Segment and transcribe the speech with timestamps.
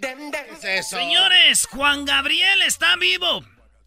[0.00, 0.96] ¿Qué es eso?
[0.96, 3.44] Señores, Juan Gabriel está vivo.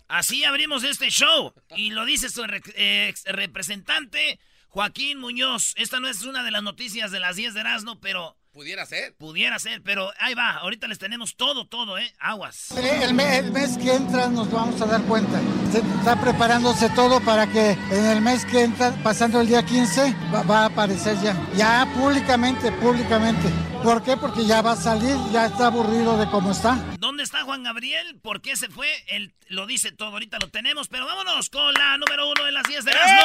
[0.07, 1.53] Así abrimos este show.
[1.75, 2.61] Y lo dice su re-
[3.09, 5.73] ex representante, Joaquín Muñoz.
[5.75, 9.13] Esta no es una de las noticias de las 10 de Erasmo, pero ¿Pudiera ser?
[9.17, 9.83] pudiera ser.
[9.83, 12.11] Pero ahí va, ahorita les tenemos todo, todo, ¿eh?
[12.19, 12.71] Aguas.
[12.71, 15.39] Eh, El, me- el mes que entra nos vamos a dar cuenta.
[15.71, 20.11] Se está preparándose todo para que en el mes que entra, pasando el día 15,
[20.33, 21.35] va, va a aparecer ya.
[21.55, 23.47] Ya públicamente, públicamente.
[23.83, 24.17] ¿Por qué?
[24.17, 26.83] Porque ya va a salir, ya está aburrido de cómo está.
[26.97, 28.19] ¿Dónde está Juan Gabriel?
[28.23, 28.89] ¿Por qué se fue?
[29.05, 32.63] Él lo dice todo, ahorita lo tenemos, pero vámonos con la número uno de las
[32.63, 33.21] 10 de Erasmo.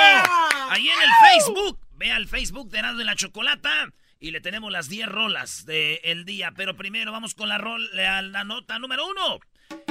[0.68, 1.78] Ahí en el Facebook.
[1.96, 3.88] Ve al Facebook de Erasmo y la Chocolata
[4.22, 6.52] y le tenemos las 10 rolas del día.
[6.56, 9.40] Pero primero vamos con la, rol, la, la nota número uno.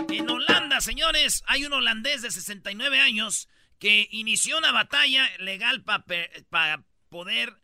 [0.10, 6.86] En Holanda, señores, hay un holandés de 69 años que inició una batalla legal para
[7.10, 7.58] poder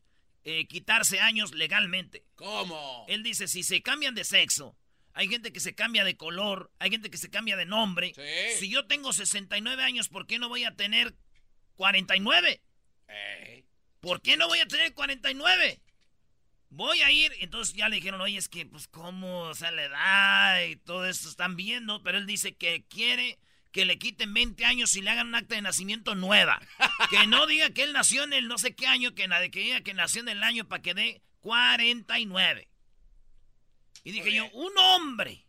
[0.43, 2.25] eh, quitarse años legalmente.
[2.35, 3.05] ¿Cómo?
[3.07, 4.77] Él dice, si se cambian de sexo,
[5.13, 8.13] hay gente que se cambia de color, hay gente que se cambia de nombre.
[8.13, 8.59] Sí.
[8.59, 11.15] Si yo tengo 69 años, ¿por qué no voy a tener
[11.75, 12.61] 49?
[13.07, 13.65] Ey.
[14.01, 15.81] ¿Por qué no voy a tener 49?
[16.69, 19.41] Voy a ir, entonces ya le dijeron, oye, es que, pues, ¿cómo?
[19.43, 23.39] O sea, la edad y todo esto están viendo, pero él dice que quiere
[23.71, 26.59] que le quiten 20 años y le hagan un acta de nacimiento nueva.
[27.09, 29.59] que no diga que él nació en el no sé qué año, que, na- que
[29.59, 32.67] diga que nació en el año para que dé 49.
[34.03, 35.45] Y dije yo, un hombre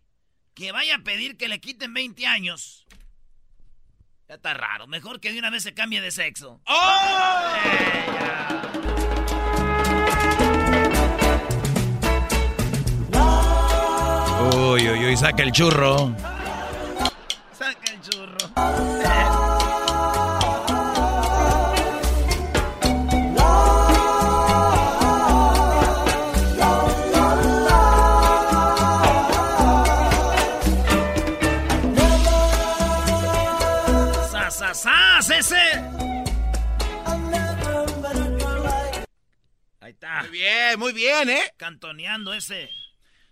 [0.55, 2.87] que vaya a pedir que le quiten 20 años.
[4.29, 4.87] Ya está raro.
[4.87, 6.61] Mejor que de una vez se cambie de sexo.
[6.67, 7.55] ¡Oh!
[7.65, 8.58] Eh,
[14.55, 16.15] Uy, uy, uy, saca el churro.
[17.53, 18.39] Saca el churro.
[34.75, 35.31] ¡Sas!
[35.31, 35.57] ¡Ese!
[39.81, 40.21] Ahí está.
[40.21, 41.53] Muy bien, muy bien, ¿eh?
[41.57, 42.71] Cantoneando ese.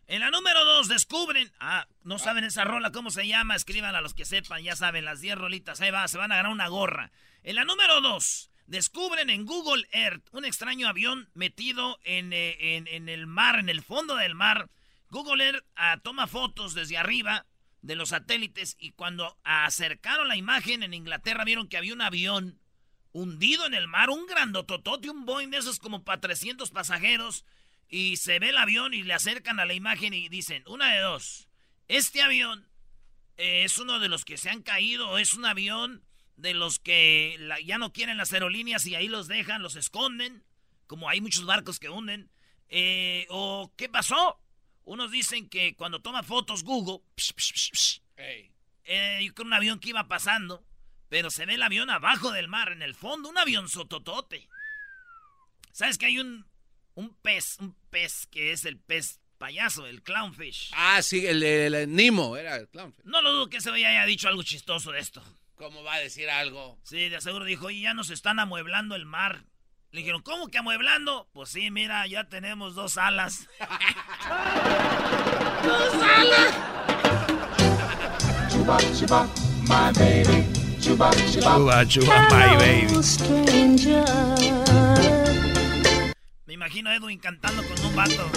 [0.09, 1.53] En la número 2 descubren.
[1.59, 3.57] Ah, no saben esa rola, ¿cómo se llama?
[3.57, 5.81] Escriban a los que sepan, ya saben, las 10 rolitas.
[5.81, 7.11] Ahí va, se van a ganar una gorra.
[7.43, 12.87] En la número 2, descubren en Google Earth un extraño avión metido en, eh, en-
[12.89, 14.69] en el mar, en el fondo del mar.
[15.11, 17.47] Google Earth ah, toma fotos desde arriba
[17.83, 22.61] de los satélites y cuando acercaron la imagen en Inglaterra vieron que había un avión
[23.13, 27.45] hundido en el mar, un grandototote, un Boeing de esos como para 300 pasajeros.
[27.89, 31.01] Y se ve el avión y le acercan a la imagen y dicen, una de
[31.01, 31.49] dos,
[31.89, 32.69] este avión
[33.37, 36.03] eh, es uno de los que se han caído o es un avión
[36.37, 40.43] de los que la- ya no quieren las aerolíneas y ahí los dejan, los esconden,
[40.87, 42.31] como hay muchos barcos que hunden.
[42.69, 44.41] Eh, o qué pasó.
[44.85, 48.53] Unos dicen que cuando toma fotos Google, psh, psh, psh, psh, Ey.
[48.85, 50.65] eh, creo un avión que iba pasando,
[51.09, 54.49] pero se ve el avión abajo del mar, en el fondo, un avión sototote.
[55.73, 56.47] ¿Sabes que hay un,
[56.97, 60.73] un pez, un pez que es el pez payaso, el clownfish?
[60.75, 62.95] Ah, sí, el, el, el Nemo era el clown.
[63.05, 65.23] No lo dudo que ese güey haya dicho algo chistoso de esto.
[65.57, 66.79] ¿Cómo va a decir algo?
[66.83, 69.45] Sí, de seguro dijo, oye, ya nos están amueblando el mar.
[69.93, 71.29] Le dijeron, ¿cómo que amueblando?
[71.33, 73.49] Pues sí, mira, ya tenemos dos alas.
[75.63, 75.93] dos
[78.51, 79.29] Chuba, chuba,
[79.63, 80.45] my baby.
[80.81, 82.87] Chuba, chuba, chuba, my baby.
[86.57, 88.31] Imagino a Edwin cantando con un vato.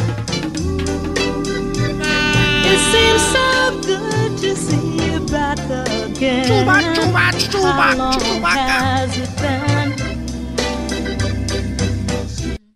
[2.66, 6.44] It seems so good to see you back again.
[6.44, 9.08] Chuba, chuba, chuba, chubaca.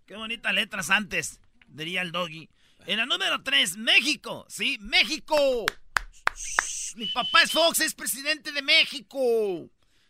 [0.06, 2.48] Qué bonitas letras antes, diría el doggy.
[2.86, 4.46] En la número 3, México.
[4.48, 5.36] Sí, México.
[6.96, 9.19] Mi papá es Fox, es presidente de México.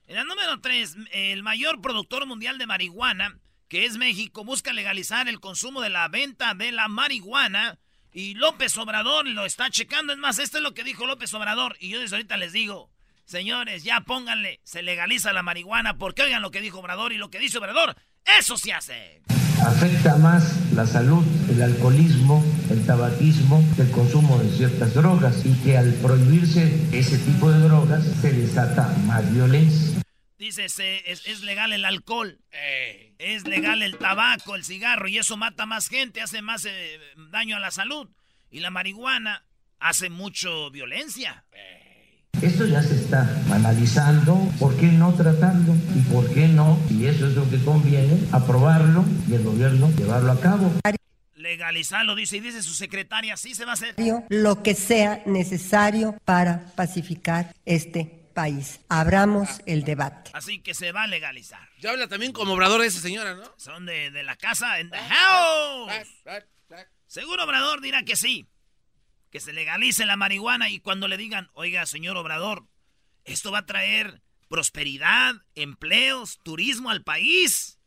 [0.06, 3.39] En la número 3, el mayor productor mundial de marihuana,
[3.74, 7.80] que es México, busca legalizar el consumo de la venta de la marihuana.
[8.12, 10.14] Y López Obrador lo está checando.
[10.14, 11.75] Es más, esto es lo que dijo López Obrador.
[11.80, 12.92] Y yo desde ahorita les digo,
[13.25, 17.31] señores, ya pónganle, se legaliza la marihuana, porque oigan lo que dijo Obrador y lo
[17.31, 17.96] que dice Obrador,
[18.38, 19.24] eso se hace.
[19.66, 25.80] Afecta más la salud, el alcoholismo, el tabaquismo, el consumo de ciertas drogas y que
[25.80, 30.02] al prohibirse ese tipo de drogas se desata más violencia.
[30.44, 32.38] Dice, se- es, es legal el alcohol,
[33.18, 37.00] es legal el tabaco, el cigarro, y eso mata más gente, hace más eh,
[37.31, 38.10] daño a la salud.
[38.51, 39.45] Y la marihuana
[39.80, 41.45] hace mucho violencia.
[42.42, 43.22] Esto ya se está
[43.54, 45.75] analizando, ¿por qué no tratarlo?
[45.95, 46.78] ¿Y por qué no?
[46.89, 50.74] Y eso es lo que conviene, aprobarlo y el gobierno llevarlo a cabo.
[51.36, 53.96] Legalizarlo, dice, y dice su secretaria, sí se va a hacer.
[54.28, 58.81] lo que sea necesario para pacificar este país.
[58.89, 60.31] Abramos el debate.
[60.33, 61.68] Así que se va a legalizar.
[61.80, 63.44] Ya habla también como obrador de esa señora, ¿no?
[63.57, 65.91] Son de, de la casa, en the house.
[67.07, 68.47] Seguro Obrador dirá que sí.
[69.30, 72.68] Que se legalice la marihuana y cuando le digan, oiga, señor Obrador,
[73.24, 77.79] esto va a traer prosperidad, empleos, turismo al país.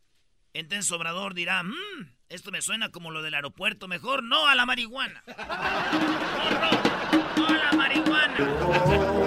[0.53, 4.65] Entonces Obrador dirá, "Mm, esto me suena como lo del aeropuerto, mejor no a la
[4.65, 5.23] marihuana.
[7.37, 8.37] Mejor no, no a la marihuana.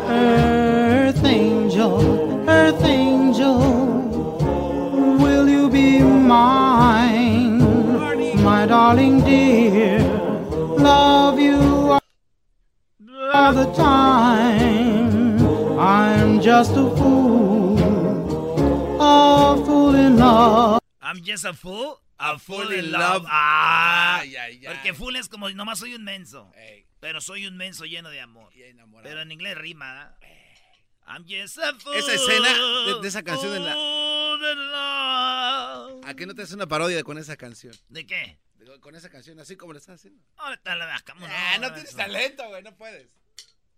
[0.09, 3.59] Earth angel, earth angel,
[5.19, 7.61] will you be mine?
[8.43, 10.01] My darling dear,
[10.79, 11.99] love you
[13.33, 15.39] all the time.
[15.79, 17.79] I'm just a fool,
[19.01, 20.81] a fool enough.
[21.03, 23.23] I'm just a fool, a, fool, fool in in love.
[23.23, 23.27] love.
[23.29, 24.75] Ah, Ay, ay, ay.
[24.75, 26.51] Porque fool es como nomás soy un menso.
[27.01, 28.53] Pero soy un menso lleno de amor.
[29.03, 30.17] Pero en inglés rima.
[30.21, 30.55] ¿eh?
[31.07, 31.97] I'm just a fool.
[31.97, 32.53] Esa escena
[32.87, 33.73] de, de esa canción en la...
[36.05, 37.75] ¿A qué no te haces una parodia con esa canción?
[37.89, 38.39] ¿De qué?
[38.81, 40.23] Con esa canción, así como lo estás haciendo.
[40.37, 43.09] Ahorita la vas, ¿cómo Ah, no tienes talento, güey, no puedes.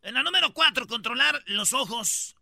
[0.02, 2.36] En la número 4, controlar los ojos.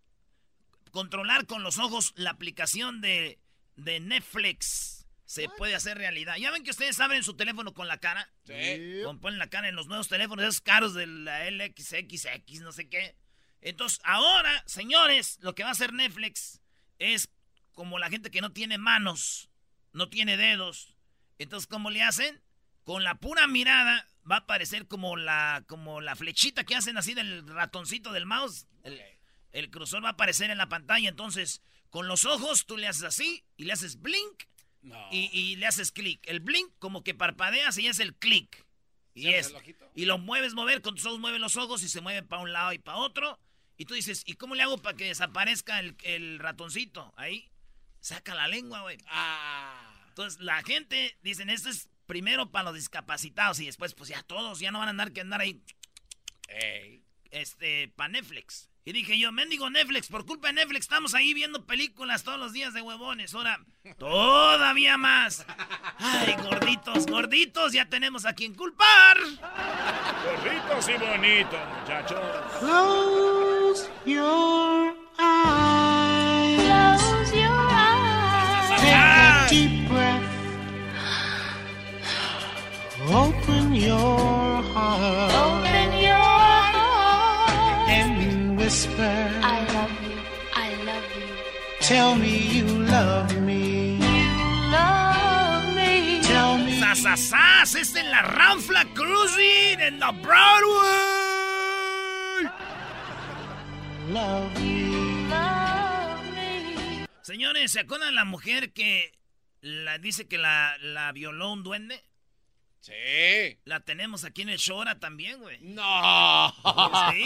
[0.91, 3.38] Controlar con los ojos la aplicación de,
[3.77, 5.00] de Netflix.
[5.31, 6.37] Se puede hacer realidad.
[6.38, 8.29] ¿Ya ven que ustedes abren su teléfono con la cara?
[8.44, 9.00] Sí.
[9.05, 12.88] Con- Ponen la cara en los nuevos teléfonos, esos caros de la LXXX, no sé
[12.88, 13.15] qué.
[13.61, 16.61] Entonces, ahora, señores, lo que va a hacer Netflix
[16.99, 17.29] es
[17.75, 19.50] como la gente que no tiene manos,
[19.93, 20.97] no tiene dedos.
[21.38, 22.43] Entonces, ¿cómo le hacen?
[22.82, 27.15] Con la pura mirada va a aparecer como la, como la flechita que hacen así
[27.15, 28.67] del ratoncito del mouse.
[28.82, 29.00] El,
[29.53, 31.09] el cursor va a aparecer en la pantalla.
[31.09, 34.43] Entonces, con los ojos tú le haces así y le haces blink
[35.11, 36.21] y, y le haces clic.
[36.27, 38.65] El blink como que parpadeas y es el clic.
[39.15, 39.77] Y ¿Cierras es.
[39.94, 42.53] Y lo mueves mover, con tus ojos mueves los ojos y se mueve para un
[42.53, 43.39] lado y para otro.
[43.77, 47.13] Y tú dices, ¿y cómo le hago para que desaparezca el, el ratoncito?
[47.17, 47.51] Ahí.
[48.01, 48.99] Saca la lengua, güey.
[49.06, 50.05] Ah.
[50.08, 54.58] Entonces la gente dicen, esto es primero para los discapacitados y después pues ya todos
[54.58, 55.63] ya no van a andar que andar ahí
[56.49, 57.05] Ey.
[57.31, 58.70] Este para Netflix.
[58.84, 62.53] Y dije yo, mendigo Netflix, por culpa de Netflix estamos ahí viendo películas todos los
[62.53, 63.34] días de huevones.
[63.34, 63.60] Ahora,
[63.99, 65.44] todavía más.
[65.99, 69.19] Ay, gorditos, gorditos, ya tenemos a quien culpar.
[70.25, 72.20] Gorditos y bonitos, muchachos.
[72.58, 76.63] Close your eyes.
[76.63, 78.81] Close your eyes.
[78.81, 80.22] Take a deep breath.
[83.13, 85.69] Open your heart Open your heart.
[88.70, 89.19] Whisper.
[89.43, 90.19] I love you.
[90.55, 91.27] I love you.
[91.81, 93.96] Tell me you love me.
[93.98, 94.27] You
[94.70, 96.20] love me.
[96.22, 96.79] Tell me.
[96.79, 97.74] ¡Sasasas!
[97.74, 101.50] ¡Es en la Ranfla Cruising en la Broadway!
[104.15, 105.29] Love me.
[105.29, 107.06] Love me.
[107.22, 109.19] Señores, ¿se acuerdan la mujer que
[109.62, 112.05] la, dice que la, la violó un duende?
[112.79, 113.58] Sí.
[113.65, 115.58] La tenemos aquí en el show ahora también, güey.
[115.60, 116.55] No.
[117.10, 117.24] Sí.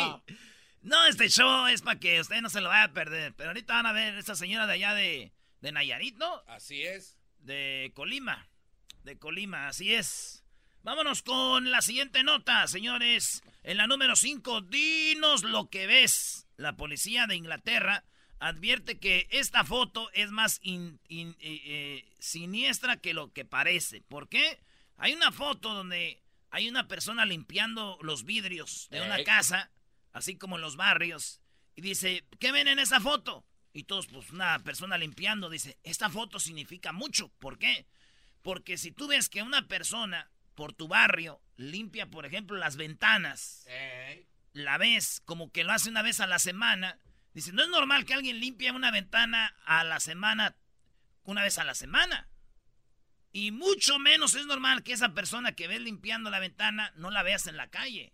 [0.84, 3.34] No, este show es para que usted no se lo vaya a perder.
[3.34, 6.42] Pero ahorita van a ver esta señora de allá de, de Nayarit, ¿no?
[6.46, 7.18] Así es.
[7.38, 8.48] De Colima.
[9.02, 10.44] De Colima, así es.
[10.82, 13.42] Vámonos con la siguiente nota, señores.
[13.62, 16.46] En la número 5, dinos lo que ves.
[16.56, 18.04] la policía de Inglaterra
[18.38, 24.02] advierte que esta foto es más in- in- eh, eh, siniestra que lo que parece.
[24.02, 24.60] ¿Por qué?
[24.96, 29.24] Hay una foto donde hay una persona limpiando los vidrios de una Ey.
[29.24, 29.70] casa,
[30.14, 31.42] así como en los barrios,
[31.74, 33.44] y dice, ¿qué ven en esa foto?
[33.72, 37.28] Y todos, pues una persona limpiando, dice, esta foto significa mucho.
[37.40, 37.86] ¿Por qué?
[38.40, 43.66] Porque si tú ves que una persona por tu barrio limpia, por ejemplo, las ventanas,
[44.52, 47.00] la ves como que lo hace una vez a la semana,
[47.32, 50.56] dice, no es normal que alguien limpie una ventana a la semana,
[51.24, 52.28] una vez a la semana.
[53.32, 57.24] Y mucho menos es normal que esa persona que ves limpiando la ventana no la
[57.24, 58.12] veas en la calle.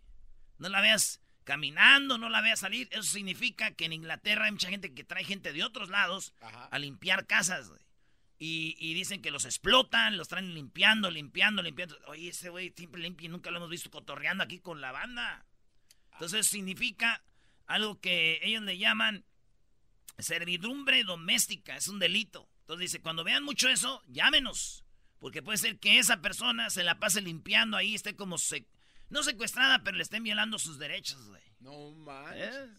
[0.57, 2.89] No la veas caminando, no la veas salir.
[2.91, 6.35] Eso significa que en Inglaterra hay mucha gente que trae gente de otros lados
[6.71, 7.69] a limpiar casas.
[7.69, 7.81] güey.
[8.39, 11.99] Y, y dicen que los explotan, los traen limpiando, limpiando, limpiando.
[12.07, 15.45] Oye, ese güey siempre limpia y nunca lo hemos visto cotorreando aquí con la banda.
[16.13, 17.23] Entonces significa
[17.67, 19.25] algo que ellos le llaman
[20.19, 22.49] servidumbre doméstica, es un delito.
[22.61, 24.85] Entonces dice, cuando vean mucho eso, llámenos.
[25.19, 28.67] Porque puede ser que esa persona se la pase limpiando ahí, esté como, se,
[29.11, 31.43] no secuestrada, pero le estén violando sus derechos, güey.
[31.61, 32.71] No manches.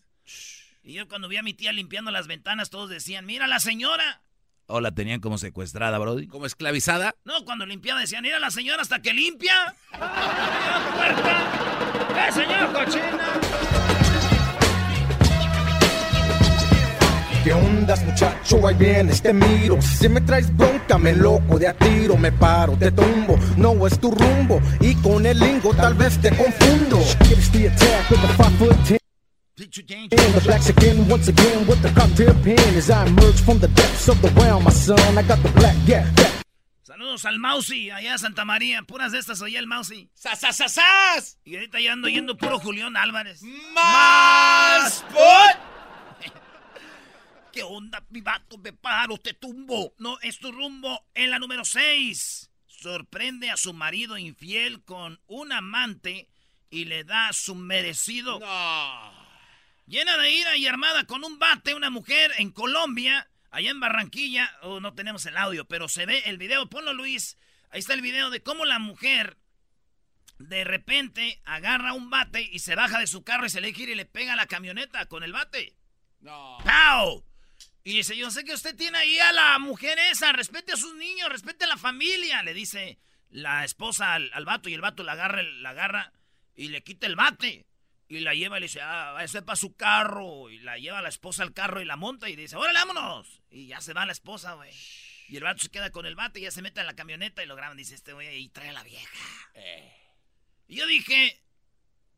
[0.83, 4.21] Y yo cuando vi a mi tía limpiando las ventanas, todos decían, mira la señora.
[4.65, 6.27] ¿O la tenían como secuestrada, Brody?
[6.27, 7.15] ¿Como esclavizada?
[7.25, 9.75] No, cuando limpiaba decían, mira la señora hasta que limpia.
[9.91, 12.27] ¡Mira, puerta!
[12.27, 13.80] ¡Eh, señor cochina!
[17.43, 18.67] ¿Qué ondas, muchacho?
[18.67, 19.81] Ahí vienes, te miro.
[19.81, 22.15] Si me traes bronca, me loco de a tiro.
[22.15, 23.35] Me paro, te tumbo.
[23.57, 24.61] No es tu rumbo.
[24.79, 26.99] Y con el lingo tal vez te confundo.
[27.23, 28.97] Gives the attack with the five foot ten.
[29.57, 33.67] And the black skin once again with the cocktail pen as I emerge from the
[33.69, 35.17] depths of the realm, my son.
[35.17, 36.31] I got the black, yeah, yeah.
[36.83, 38.83] Saludos al Mausi, allá a Santa María.
[38.83, 40.09] Puras de estas oye el Mausi.
[40.13, 41.37] ¡Sasasasas!
[41.43, 43.41] Y ahorita ya ando yendo puro Julián Álvarez.
[43.73, 45.70] ¡Más pot!
[47.51, 48.57] ¿Qué onda, mi vato?
[48.57, 49.93] Me paro, te tumbo.
[49.97, 52.49] No, es tu rumbo en la número 6.
[52.65, 56.29] Sorprende a su marido infiel con un amante
[56.69, 58.39] y le da su merecido.
[59.85, 64.49] Llena de ira y armada con un bate, una mujer en Colombia, allá en Barranquilla.
[64.61, 66.69] Oh, no tenemos el audio, pero se ve el video.
[66.69, 67.37] Ponlo, Luis.
[67.69, 69.37] Ahí está el video de cómo la mujer
[70.39, 73.91] de repente agarra un bate y se baja de su carro y se le gira
[73.91, 75.75] y le pega a la camioneta con el bate.
[76.21, 76.57] No.
[76.63, 77.25] ¡Pau!
[77.83, 80.95] Y dice, yo sé que usted tiene ahí a la mujer esa, respete a sus
[80.95, 85.03] niños, respete a la familia, le dice la esposa al, al vato y el vato
[85.03, 86.13] la agarra, la agarra
[86.55, 87.65] y le quita el bate.
[88.07, 90.49] Y la lleva y le dice, ah, ese es para su carro.
[90.49, 93.41] Y la lleva la esposa al carro y la monta y dice, órale, vámonos.
[93.49, 94.69] Y ya se va la esposa, güey.
[95.29, 97.41] Y el vato se queda con el bate y ya se mete en la camioneta
[97.41, 97.77] y lo graban.
[97.77, 99.07] Dice, este güey, y trae a la vieja.
[100.67, 101.41] Y yo dije,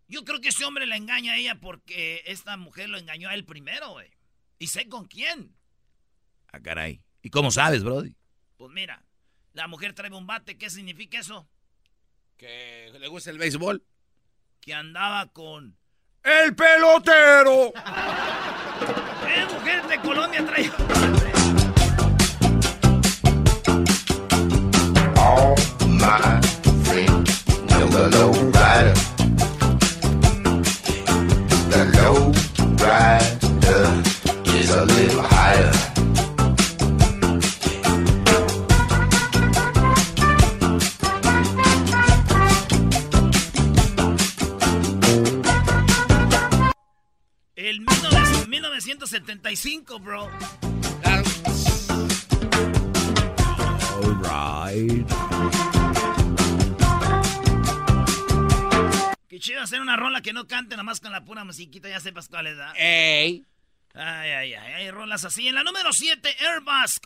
[0.08, 3.36] yo creo que ese hombre la engaña a ella porque esta mujer lo engañó a
[3.36, 4.10] él primero, güey.
[4.60, 5.56] Y sé con quién.
[6.52, 7.02] Ah, caray.
[7.22, 8.16] ¿Y cómo sabes, Brody?
[8.58, 9.04] Pues mira,
[9.54, 10.58] la mujer trae un bate.
[10.58, 11.48] ¿Qué significa eso?
[12.38, 13.84] Que le gusta el béisbol.
[14.60, 15.78] Que andaba con...
[16.24, 17.74] ¡El pelotero!
[19.28, 20.70] ¡Eh, mujer de Colombia trae...
[25.18, 25.56] All
[25.88, 26.42] my
[26.84, 28.94] friends know the low rider.
[28.94, 29.13] The
[34.74, 35.72] a little higher.
[47.56, 50.30] El 19- 1975, bro.
[53.96, 55.08] All right.
[59.28, 62.28] Qué chido hacer una rola que no cante nomás con la pura musiquita, ya sepas
[62.28, 62.74] cuál es, ¿verdad?
[62.78, 63.46] ¡Ey!
[63.94, 65.48] Ay, ay, ay, hay rolas así.
[65.48, 67.00] En la número 7, Airbus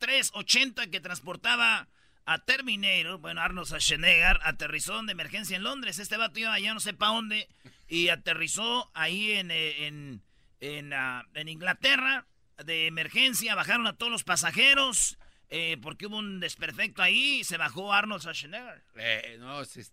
[0.00, 1.88] A380 que transportaba
[2.26, 5.98] a Terminator, bueno, Arnold Schwarzenegger, aterrizó de emergencia en Londres.
[5.98, 7.48] Este vato iba allá no sé para dónde
[7.88, 10.22] y aterrizó ahí en, eh, en,
[10.60, 12.26] en, ah, en Inglaterra
[12.62, 13.54] de emergencia.
[13.54, 15.16] Bajaron a todos los pasajeros
[15.48, 18.82] eh, porque hubo un desperfecto ahí y se bajó Arnold Schwarzenegger.
[18.96, 19.86] Eh, no, se-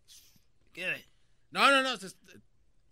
[0.74, 1.06] ¿Qué?
[1.51, 1.96] no, no, no.
[1.96, 2.13] se-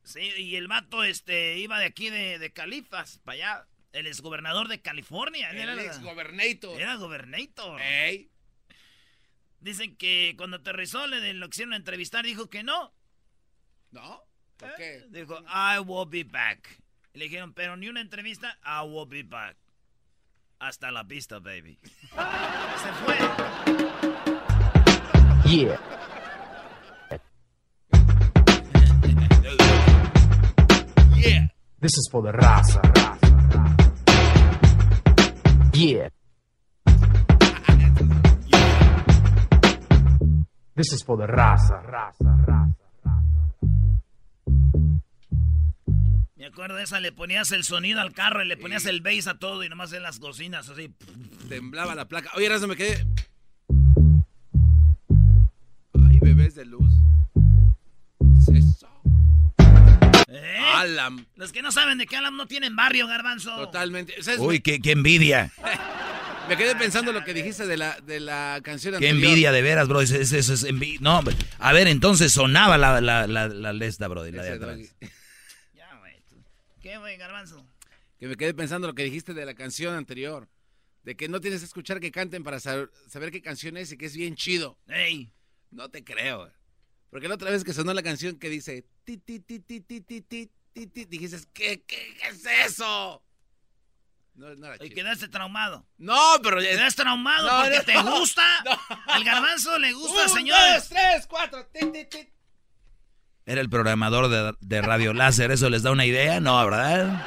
[0.04, 3.68] Sí, y el vato este, iba de aquí de, de Califas para allá.
[3.94, 5.52] El exgobernador de California.
[5.52, 6.82] El era- ex-gobernator.
[6.82, 7.80] Era gobernator.
[7.80, 8.30] Ey.
[9.60, 12.94] Dicen que cuando aterrizó le lo quisieron entrevistar, dijo que no.
[13.92, 14.22] ¿No?
[14.58, 15.06] ¿Por qué?
[15.10, 16.68] Dijo, I will be back.
[17.14, 19.56] Y le dijeron, pero ni una entrevista, I will be back.
[20.60, 21.78] Hasta la pista, baby.
[22.82, 23.18] Se fue.
[25.46, 25.80] Yeah.
[31.24, 31.48] Yeah.
[31.80, 32.82] This is for the raza.
[35.74, 36.10] Yeah.
[40.76, 42.74] This is for the raza, raza, raza.
[46.36, 49.28] Me acuerdo de esa, le ponías el sonido al carro y le ponías el bass
[49.28, 50.94] a todo y nomás en las cocinas así.
[51.48, 52.32] Temblaba la placa.
[52.36, 53.06] Oye, no me quedé.
[56.06, 56.92] Ay, bebés de luz.
[58.52, 58.93] ¿Qué es eso?
[60.34, 60.58] ¿Eh?
[60.74, 61.26] Alam.
[61.36, 63.56] Los que no saben de qué Alam no tienen barrio, garbanzo.
[63.56, 64.22] Totalmente.
[64.24, 64.40] ¿Sabes?
[64.40, 65.52] Uy, qué, qué envidia.
[66.50, 69.30] Me quedé pensando lo que dijiste de la, de la canción Qué anterior.
[69.30, 70.02] envidia de veras, bro.
[70.02, 71.00] Eso, eso es envidia.
[71.02, 71.36] No, hombre.
[71.60, 74.80] a ver, entonces sonaba la, la, la, la lesta, bro, la de atrás.
[75.74, 76.16] Ya, güey.
[76.82, 77.66] ¿Qué, güey, garbanzo?
[78.20, 80.50] Que me quedé pensando lo que dijiste de la canción anterior.
[81.04, 83.98] De que no tienes que escuchar que canten para saber, saber qué canción es y
[83.98, 84.78] que es bien chido.
[84.88, 85.32] Ey.
[85.72, 86.52] No te creo.
[87.10, 90.02] Porque la otra vez que sonó la canción que dice ti ti ti ti ti
[90.02, 93.24] ti ti ti ti dijiste ¿qué, qué, qué es eso?
[94.36, 95.86] No, no era Y quedaste traumado.
[95.98, 98.42] No, pero Quedaste traumado No, porque no, te gusta.
[99.08, 100.76] Al garbanzo le gusta, Un, señores.
[100.76, 101.66] dos, tres, cuatro.
[101.68, 102.30] ti, ti, ti.
[103.46, 106.40] Era el programador de, de Radio Láser, ¿eso les da una idea?
[106.40, 107.24] No, ¿verdad?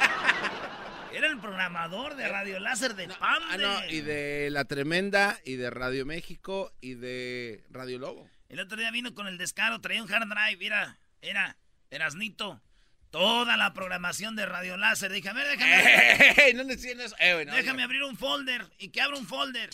[1.13, 3.41] Era el programador de Radio Láser de Pam.
[3.49, 8.27] Ah, no, y de La Tremenda, y de Radio México, y de Radio Lobo.
[8.49, 11.55] El otro día vino con el descaro, traía un hard drive, mira, era,
[11.89, 12.61] Erasnito.
[13.09, 15.11] Toda la programación de Radio Láser.
[15.11, 16.31] Dije, a ver, déjame.
[16.47, 16.53] ¡Ey!
[16.53, 17.15] No decían eso.
[17.19, 19.69] Eh, déjame abrir un folder y que abra un folder.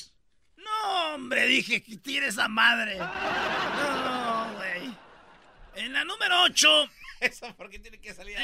[0.58, 2.98] No, hombre, dije, que tire esa madre.
[4.04, 4.94] No, güey.
[5.76, 6.90] En la número 8.
[7.22, 8.38] ¿Eso por qué tiene que salir?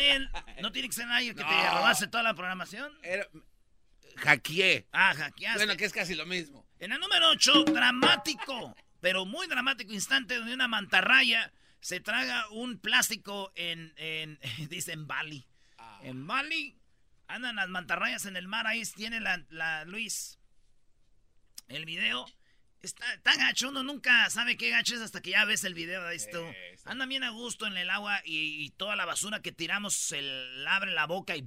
[0.62, 1.78] no tiene que ser nadie que te No.
[1.78, 2.92] robaste toda la programación.
[3.04, 3.28] Era-
[4.18, 4.88] Hackeé.
[4.92, 5.60] Ah, hackeaste.
[5.60, 6.66] Bueno, que es casi lo mismo.
[6.80, 12.78] En la número 8, dramático, pero muy dramático instante donde una mantarraya se traga un
[12.80, 15.48] plástico en, en dice en Bali.
[15.78, 16.00] Ah.
[16.04, 16.78] En Bali
[17.28, 20.40] andan las mantarrayas en el mar, ahí tiene la, la Luis.
[21.68, 22.26] El video
[22.82, 26.06] está tan gacho, uno nunca sabe qué gacho es hasta que ya ves el video,
[26.08, 26.40] ahí está.
[26.86, 30.22] Andan bien a gusto en el agua y, y toda la basura que tiramos se
[30.22, 31.46] le abre la boca y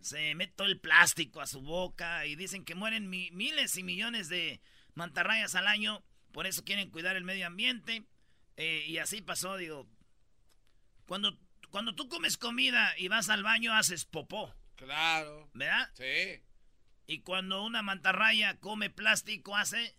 [0.00, 3.82] se mete todo el plástico a su boca y dicen que mueren mi- miles y
[3.84, 4.60] millones de
[4.94, 8.04] mantarrayas al año, por eso quieren cuidar el medio ambiente.
[8.56, 9.88] Eh, y así pasó, digo,
[11.06, 11.38] cuando,
[11.70, 15.50] cuando tú comes comida y vas al baño haces popó, Claro.
[15.54, 15.90] ¿verdad?
[15.94, 16.42] Sí.
[17.06, 19.96] Y cuando una mantarraya come plástico hace,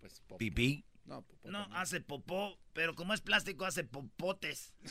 [0.00, 0.38] Pues popó.
[0.38, 0.84] Pipí.
[1.04, 1.80] No, popó no, también.
[1.80, 4.72] hace popó, pero como es plástico hace popotes.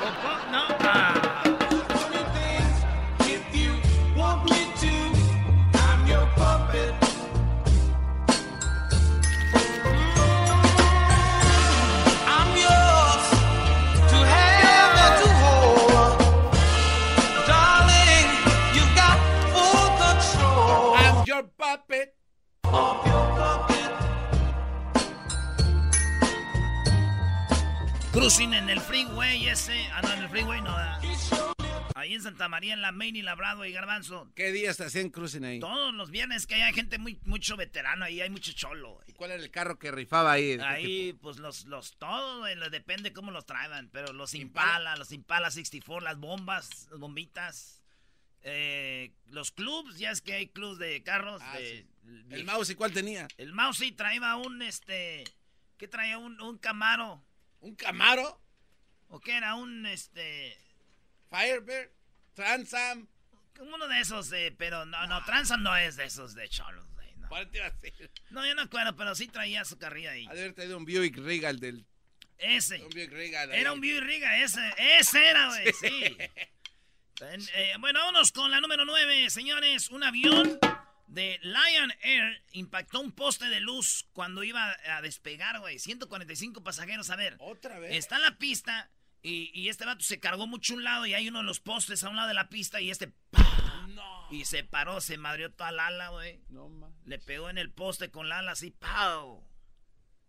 [0.00, 0.66] popó, no.
[0.80, 1.42] Ah.
[28.20, 29.86] Cruising en el freeway ese.
[29.94, 30.68] Ah, no, en el freeway no.
[30.70, 31.00] ah.
[31.94, 34.30] Ahí en Santa María, en la Main y la Bravo y Garbanzo.
[34.36, 35.58] ¿Qué días te hacían cruising ahí?
[35.58, 38.96] Todos los viernes que hay gente muy, mucho veterano ahí, hay mucho cholo.
[38.96, 39.14] güey.
[39.14, 40.48] ¿Cuál era el carro que rifaba ahí?
[40.50, 43.88] ¿De qué Ahí, pues los, los, todos, depende cómo los traigan.
[43.88, 47.82] Pero los Impala, los Impala 64, las bombas, las bombitas.
[48.42, 51.40] eh, los clubs, ya es que hay clubs de carros.
[51.42, 51.86] Ah, de-?
[52.28, 53.28] ¿El mouse y cuál tenía?
[53.38, 55.24] El mouse sí traía un, este,
[55.78, 56.18] ¿qué traía?
[56.18, 57.24] Un, un Camaro.
[57.60, 58.40] ¿Un Camaro?
[59.08, 59.54] ¿O qué era?
[59.54, 60.56] Un, este,
[61.30, 61.90] Firebird,
[62.34, 63.08] Transam.
[63.58, 67.14] uno de esos, de, pero no, no, Transam no es de esos de cholos, güey,
[67.16, 67.28] no.
[67.28, 68.10] ¿Cuál te iba a decir?
[68.30, 70.26] No, yo no acuerdo, pero sí traía su carrilla ahí.
[70.26, 71.84] Ha de haber traído un Buick Regal del...
[72.38, 72.82] Ese.
[72.82, 73.50] Un Buick Regal.
[73.50, 73.60] ahí.
[73.60, 76.16] Era un Buick Riga, ese, ese era, güey, sí.
[77.54, 79.90] Eh, bueno, vámonos con la número 9, señores.
[79.90, 80.58] Un avión
[81.10, 85.78] de Lion Air impactó un poste de luz cuando iba a despegar, güey.
[85.78, 87.36] 145 pasajeros, a ver.
[87.40, 87.96] ¿Otra vez?
[87.96, 88.90] Está en la pista
[89.22, 92.04] y, y este vato se cargó mucho un lado y hay uno de los postes
[92.04, 93.08] a un lado de la pista y este...
[93.30, 93.46] ¡pah!
[94.30, 96.40] Y se paró, se madrió toda la ala, güey.
[96.48, 96.94] No, man.
[97.04, 99.44] Le pegó en el poste con la ala así, ¡pau!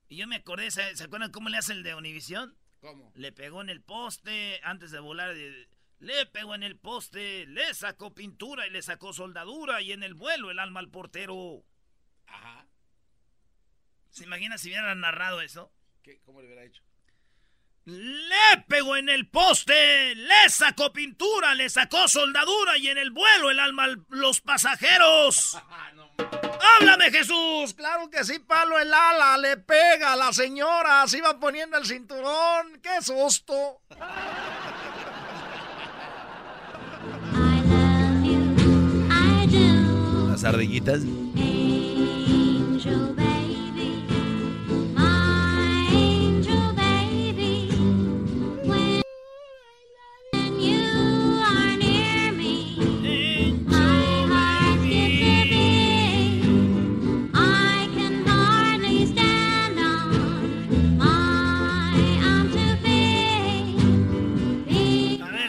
[0.10, 2.58] Y yo me acordé, ¿se, se acuerdan cómo le hace el de Univisión?
[2.80, 3.12] ¿Cómo?
[3.16, 5.36] Le pegó en el poste antes de volar.
[5.36, 5.70] de-
[6.02, 10.16] le pegó en el poste, le sacó pintura y le sacó soldadura y en el
[10.16, 11.64] vuelo el alma al portero.
[12.26, 12.66] Ajá.
[14.10, 15.72] ¿Se imagina si hubiera narrado eso?
[16.02, 16.20] ¿Qué?
[16.22, 16.84] ¿Cómo le hubiera hecho?
[17.86, 23.52] Le pegó en el poste, le sacó pintura, le sacó soldadura y en el vuelo
[23.52, 25.58] el alma a los pasajeros.
[26.78, 27.76] ¡Háblame, Jesús!
[27.76, 31.86] Claro que sí, palo el ala, le pega a la señora, se iba poniendo el
[31.86, 33.82] cinturón, qué susto.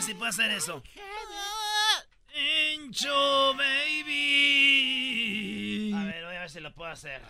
[0.02, 0.82] si puedo hacer eso.
[2.34, 4.21] Encho, baby.
[6.92, 7.22] A hacer.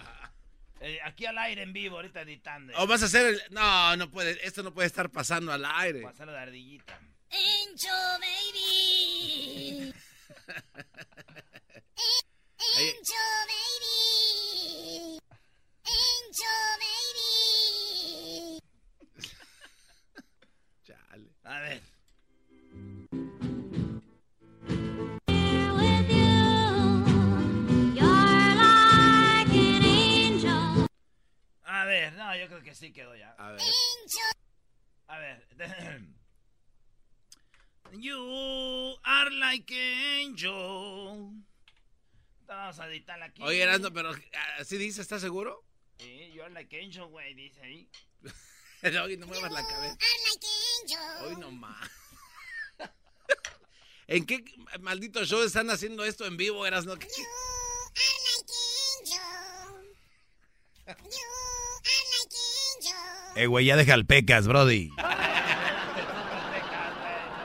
[0.81, 2.73] Eh, aquí al aire en vivo, ahorita editando.
[2.79, 3.41] O vas a hacer el...
[3.51, 4.45] No, no puede.
[4.45, 6.05] Esto no puede estar pasando al aire.
[6.05, 6.99] Hacerlo de ardillita.
[7.31, 9.95] Angel baby.
[12.77, 15.21] Angel baby.
[15.85, 18.59] Angel baby.
[20.85, 21.31] Chale.
[21.45, 21.92] A ver.
[31.83, 33.33] A ver, no, yo creo que sí quedó ya.
[33.39, 33.61] A ver.
[33.61, 34.33] Angel.
[35.09, 35.49] A ver.
[37.93, 41.33] You are like an angel.
[42.47, 43.43] Vamos a editarla aquí.
[43.43, 44.13] Oye, Erasmo, pero
[44.59, 45.65] así dice, ¿estás seguro?
[45.99, 47.91] Sí, you are like an angel, güey, dice ahí.
[49.05, 49.97] Oye, no muevas la cabeza.
[50.01, 51.27] I'm like an angel.
[51.27, 51.91] Hoy no más.
[54.07, 54.45] ¿En qué
[54.81, 56.95] maldito show están haciendo esto en vivo, Erasmo?
[56.97, 57.25] ¿Qué- You
[57.95, 58.05] are
[58.37, 58.59] like an
[60.95, 61.11] angel.
[61.11, 61.27] You
[63.35, 64.91] Eh, güey, ya deja el pecas, Brody.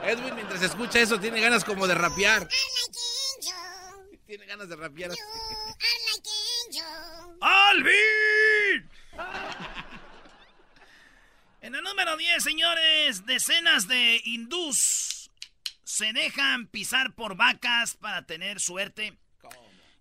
[0.03, 2.41] Edwin, mientras escucha eso, tiene ganas como de rapear.
[2.41, 2.51] Like.
[4.25, 5.09] Tiene ganas de rapear.
[5.09, 5.21] like.
[7.41, 8.89] ¡Alvin!
[11.61, 15.31] En el número 10, señores, decenas de hindús
[15.83, 19.17] se dejan pisar por vacas para tener suerte.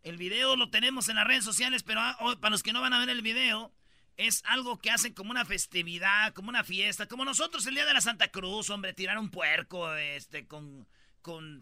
[0.03, 2.81] El video lo tenemos en las redes sociales, pero ah, oh, para los que no
[2.81, 3.73] van a ver el video,
[4.17, 7.95] es algo que hacen como una festividad, como una fiesta, como nosotros el día de
[7.95, 10.89] la Santa Cruz, hombre, tirar un puerco este, con,
[11.23, 11.61] con,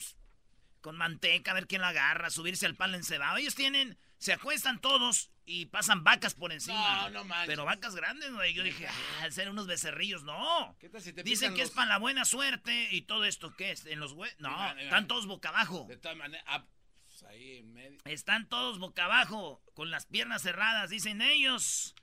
[0.81, 3.39] con manteca, a ver quién lo agarra, subirse al palo encebado.
[3.39, 7.03] Ellos tienen, se acuestan todos y pasan vacas por encima.
[7.03, 7.49] No, no manches.
[7.49, 8.55] Pero vacas grandes, güey.
[8.55, 10.77] Yo dije, ah, ser unos becerrillos, no.
[10.79, 13.73] ¿Qué tal si te Dicen que es para la buena suerte y todo esto, ¿qué
[13.73, 13.85] es?
[13.87, 15.87] ¿En los hue- No, están todos boca abajo.
[15.89, 16.65] De todas maneras, ah,
[17.07, 17.99] pues ahí en medio.
[18.05, 20.91] Están todos boca abajo, con las piernas cerradas.
[20.91, 21.95] Dicen ellos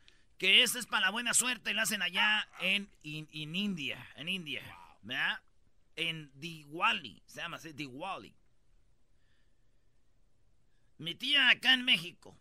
[0.41, 4.03] que esto es para la buena suerte y lo hacen allá en, in- in India,
[4.15, 4.63] en India,
[5.03, 5.39] ¿verdad?
[5.95, 8.33] En Diwali, se llama así, Diwali.
[10.97, 12.35] Mi tía acá en México,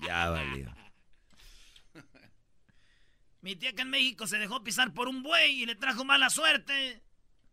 [0.00, 0.74] Ya valió.
[3.42, 6.30] mi tía acá en México se dejó pisar por un buey y le trajo mala
[6.30, 7.02] suerte.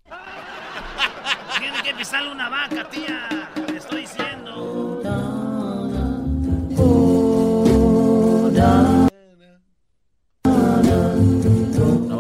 [1.60, 4.29] Tiene que pisarle una vaca, tía, estoy diciendo.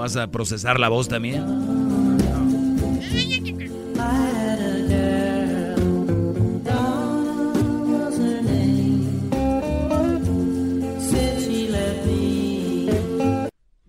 [0.10, 1.46] Vas a procesar la voz también?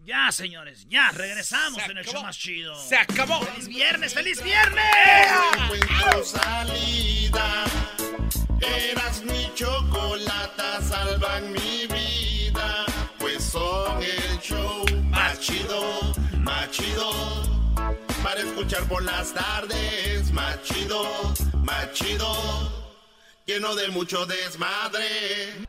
[0.05, 2.75] Ya, señores, ya, regresamos en el show más chido.
[2.77, 3.41] Se acabó.
[3.41, 4.85] ¡Feliz viernes, feliz viernes!
[6.25, 7.65] salida.
[8.61, 12.85] Eras mi chocolata, salvan mi vida.
[13.51, 15.83] Son el show más chido,
[16.39, 17.11] más chido.
[18.23, 21.03] Para escuchar por las tardes, más chido,
[21.65, 22.33] más chido.
[23.47, 25.67] Lleno de mucho desmadre.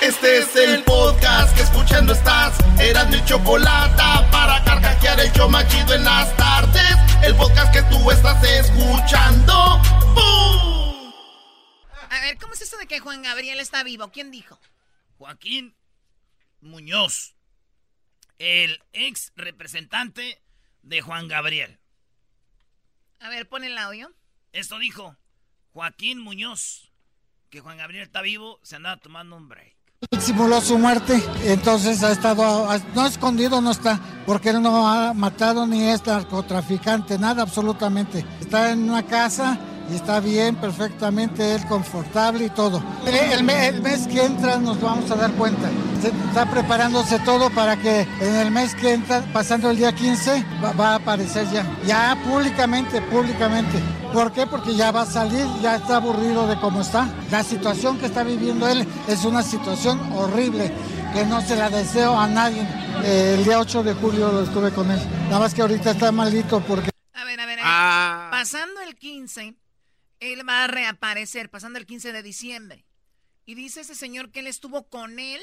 [0.00, 2.56] Este es el podcast que escuchando estás.
[2.80, 6.96] Eran mi chocolata para carcajear el show más chido en las tardes.
[7.22, 9.52] El podcast que tú estás escuchando.
[10.14, 11.12] ¡Bum!
[12.08, 14.10] A ver, ¿cómo es eso de que Juan Gabriel está vivo?
[14.10, 14.58] ¿Quién dijo?
[15.18, 15.74] Joaquín
[16.64, 17.36] Muñoz,
[18.38, 20.42] el ex representante
[20.82, 21.78] de Juan Gabriel.
[23.20, 24.12] A ver, pon el audio.
[24.52, 25.16] Esto dijo
[25.72, 26.92] Joaquín Muñoz,
[27.50, 29.74] que Juan Gabriel está vivo, se andaba tomando un break.
[30.18, 35.66] Simuló su muerte, entonces ha estado, no escondido no está, porque él no ha matado
[35.66, 38.24] ni es narcotraficante, nada absolutamente.
[38.40, 39.58] Está en una casa
[39.90, 42.82] y está bien, perfectamente, él confortable y todo.
[43.06, 45.68] El, el me- el mes que entra nos vamos a dar cuenta.
[46.00, 50.44] Se está preparándose todo para que en el mes que entra, pasando el día 15,
[50.62, 51.64] va, va a aparecer ya.
[51.86, 53.78] Ya públicamente, públicamente.
[54.12, 54.46] ¿Por qué?
[54.46, 57.08] Porque ya va a salir, ya está aburrido de cómo está.
[57.30, 60.72] La situación que está viviendo él es una situación horrible
[61.12, 62.62] que no se la deseo a nadie.
[63.04, 65.00] Eh, el día 8 de julio lo estuve con él.
[65.24, 66.90] Nada más que ahorita está malito porque...
[67.14, 67.64] A ver, a ver, a ver.
[67.66, 68.28] Ah.
[68.30, 69.54] Pasando el 15,
[70.32, 72.84] él va a reaparecer, pasando el 15 de diciembre.
[73.46, 75.40] Y dice ese señor que él estuvo con él.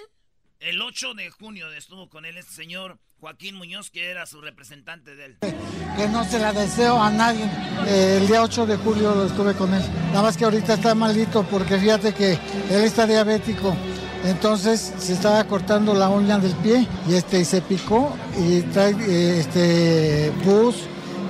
[0.60, 5.16] El 8 de junio estuvo con él este señor Joaquín Muñoz, que era su representante
[5.16, 5.38] de él.
[5.40, 7.46] que no se la deseo a nadie.
[7.88, 9.84] Eh, el día 8 de julio lo estuve con él.
[10.08, 13.76] Nada más que ahorita está malito porque fíjate que él está diabético.
[14.24, 18.92] Entonces se estaba cortando la uña del pie y este y se picó y trae
[19.00, 20.76] eh, este pus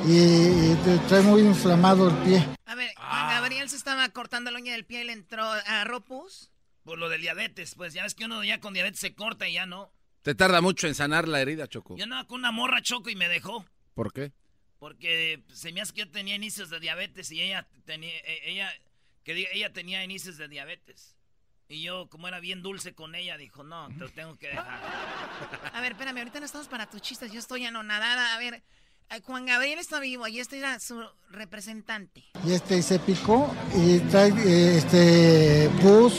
[0.06, 2.46] y, y trae muy inflamado el pie.
[2.66, 5.84] A ver, Juan Gabriel se estaba cortando la uña del pie y le entró a
[5.84, 6.52] Ropus.
[6.84, 9.54] Por lo del diabetes, pues ya ves que uno ya con diabetes se corta y
[9.54, 9.94] ya no.
[10.24, 11.96] Te tarda mucho en sanar la herida, Choco.
[11.96, 13.64] Yo andaba con una morra choco y me dejó.
[13.94, 14.34] ¿Por qué?
[14.80, 18.74] Porque se me hace que yo tenía inicios de diabetes y ella tenía, eh, ella,
[19.24, 21.16] que diga, ella tenía inicios de diabetes.
[21.68, 24.82] Y yo, como era bien dulce con ella, dijo, no, te lo tengo que dejar.
[25.72, 28.34] A ver, espérame, ahorita no estamos para tus chistes, yo estoy anonadada.
[28.34, 28.64] A ver,
[29.20, 32.24] Juan Gabriel está vivo y este era su representante.
[32.46, 36.14] Y este se picó y trae eh, este pus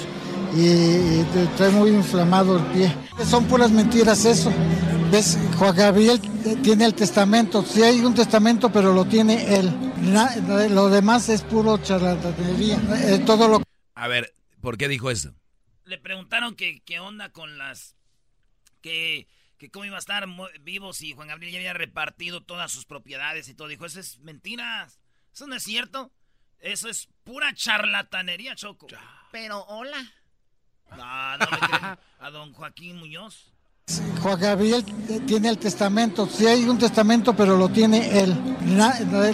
[0.54, 2.94] y, y trae muy inflamado el pie.
[3.24, 4.52] Son puras mentiras eso.
[5.10, 5.38] ¿Ves?
[5.58, 6.20] Juan Gabriel
[6.62, 7.62] tiene el testamento.
[7.64, 9.70] Sí hay un testamento, pero lo tiene él.
[10.02, 10.34] Na-
[10.68, 12.78] lo demás es puro charlatanería.
[13.04, 13.62] Eh, todo lo
[13.94, 15.34] A ver, ¿por qué dijo eso?
[15.84, 17.94] Le preguntaron que qué onda con las...
[18.80, 19.26] Que,
[19.62, 20.26] que cómo iba a estar
[20.62, 23.68] vivo si Juan Gabriel ya había repartido todas sus propiedades y todo.
[23.68, 24.88] Dijo, eso es mentira.
[25.32, 26.10] Eso no es cierto.
[26.58, 28.88] Eso es pura charlatanería, Choco.
[29.30, 30.02] Pero hola.
[30.96, 33.52] No, no le creen a don Joaquín Muñoz.
[34.20, 34.84] Juan Gabriel
[35.28, 36.26] tiene el testamento.
[36.26, 38.36] Sí hay un testamento, pero lo tiene él.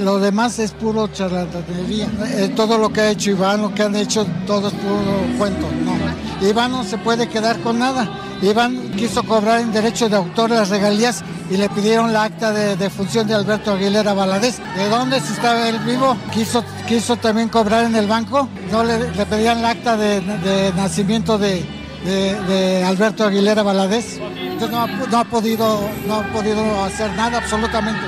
[0.01, 2.07] Lo demás es puro charlatanería.
[2.33, 5.78] Eh, todo lo que ha hecho Iván, lo que han hecho, todo es puro cuento.
[6.41, 8.09] Iván no se puede quedar con nada.
[8.43, 12.77] Iván quiso cobrar en derecho de autor las regalías y le pidieron la acta de,
[12.77, 14.61] de función de Alberto Aguilera Valadez.
[14.77, 16.17] ¿De dónde si estaba él vivo?
[16.33, 18.49] Quiso, quiso también cobrar en el banco.
[18.71, 24.19] No le, pedían la acta de, nacimiento de, Alberto Aguilera Valadez.
[24.19, 28.01] Entonces no no ha podido, no ha podido hacer nada absolutamente.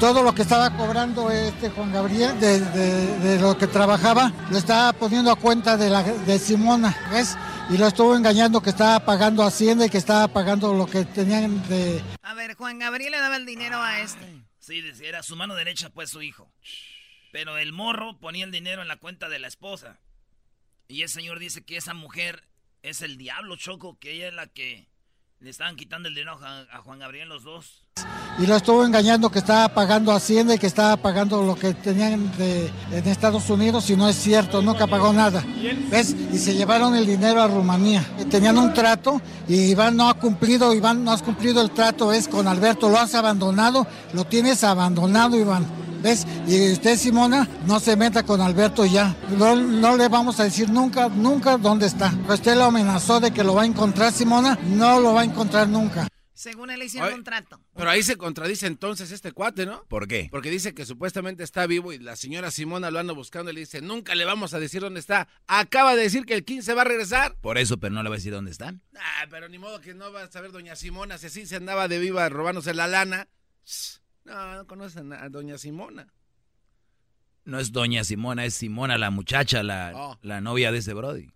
[0.00, 4.56] Todo lo que estaba cobrando este Juan Gabriel de, de- de lo que trabajaba lo
[4.56, 7.36] estaba poniendo a cuenta de, la, de Simona, ¿ves?
[7.68, 11.66] Y lo estuvo engañando que estaba pagando Hacienda y que estaba pagando lo que tenían
[11.68, 12.00] de...
[12.22, 14.24] A ver, Juan Gabriel le daba el dinero a este.
[14.60, 16.48] Sí, decía, era su mano derecha, pues su hijo.
[17.32, 19.98] Pero el morro ponía el dinero en la cuenta de la esposa.
[20.86, 22.44] Y el señor dice que esa mujer
[22.82, 24.88] es el diablo, Choco, que ella es la que
[25.40, 27.84] le estaban quitando el dinero a, a Juan Gabriel los dos.
[28.38, 32.30] Y lo estuvo engañando que estaba pagando Hacienda y que estaba pagando lo que tenían
[32.38, 35.44] en Estados Unidos y no es cierto, nunca pagó nada.
[35.90, 36.14] ¿Ves?
[36.32, 38.04] Y se llevaron el dinero a Rumanía.
[38.30, 42.28] Tenían un trato y Iván no ha cumplido, Iván no has cumplido el trato, es
[42.28, 45.66] con Alberto, lo has abandonado, lo tienes abandonado, Iván.
[46.00, 46.24] ¿Ves?
[46.46, 49.16] Y usted, Simona, no se meta con Alberto ya.
[49.36, 52.12] No, no le vamos a decir nunca, nunca dónde está.
[52.28, 55.68] Usted lo amenazó de que lo va a encontrar, Simona, no lo va a encontrar
[55.68, 56.06] nunca.
[56.38, 57.60] Según él le hicieron Oye, un trato.
[57.74, 59.82] Pero ahí se contradice entonces este cuate, ¿no?
[59.88, 60.28] ¿Por qué?
[60.30, 63.60] Porque dice que supuestamente está vivo y la señora Simona lo anda buscando y le
[63.60, 65.26] dice, nunca le vamos a decir dónde está.
[65.48, 67.34] Acaba de decir que el 15 va a regresar.
[67.40, 68.80] Por eso, pero no le voy a decir dónde están.
[68.94, 71.88] Ah, pero ni modo que no va a saber doña Simona si así se andaba
[71.88, 73.26] de viva robándose la lana.
[74.24, 76.06] No, no conocen a doña Simona.
[77.46, 80.16] No es doña Simona, es Simona, la muchacha, la, Oh.
[80.22, 81.32] la novia de ese Brody.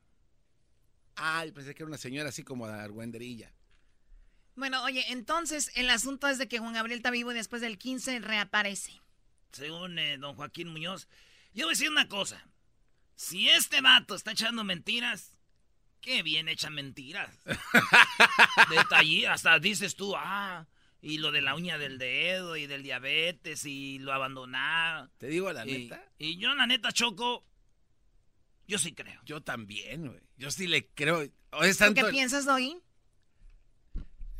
[1.17, 3.53] Ay, pensé que era una señora así como de argüenderilla.
[4.55, 7.79] Bueno, oye, entonces el asunto es de que Juan Gabriel está vivo y después del
[7.79, 9.01] 15 reaparece.
[9.53, 11.09] Según eh, don Joaquín Muñoz.
[11.55, 12.43] Yo voy a decir una cosa.
[13.15, 15.37] Si este vato está echando mentiras,
[16.01, 17.31] qué bien echa mentiras.
[18.71, 20.67] Detalle, hasta dices tú, ah,
[21.01, 25.11] y lo de la uña del dedo y del diabetes y lo abandonar.
[25.19, 26.03] Te digo la Y- neta.
[26.19, 27.45] Y yo, la neta, Choco,
[28.67, 29.21] yo sí creo.
[29.25, 30.21] Yo también, güey.
[30.37, 31.27] Yo sí le creo.
[31.53, 32.77] O es ¿Tú tanto qué piensas, Doggy?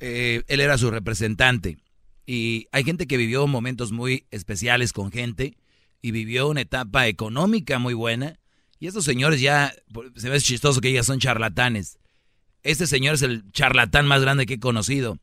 [0.01, 1.79] Eh, él era su representante.
[2.27, 5.57] Y hay gente que vivió momentos muy especiales con gente
[6.01, 8.39] y vivió una etapa económica muy buena.
[8.79, 9.73] Y estos señores ya,
[10.17, 11.99] se ve chistoso que ellas son charlatanes.
[12.63, 15.19] Este señor es el charlatán más grande que he conocido.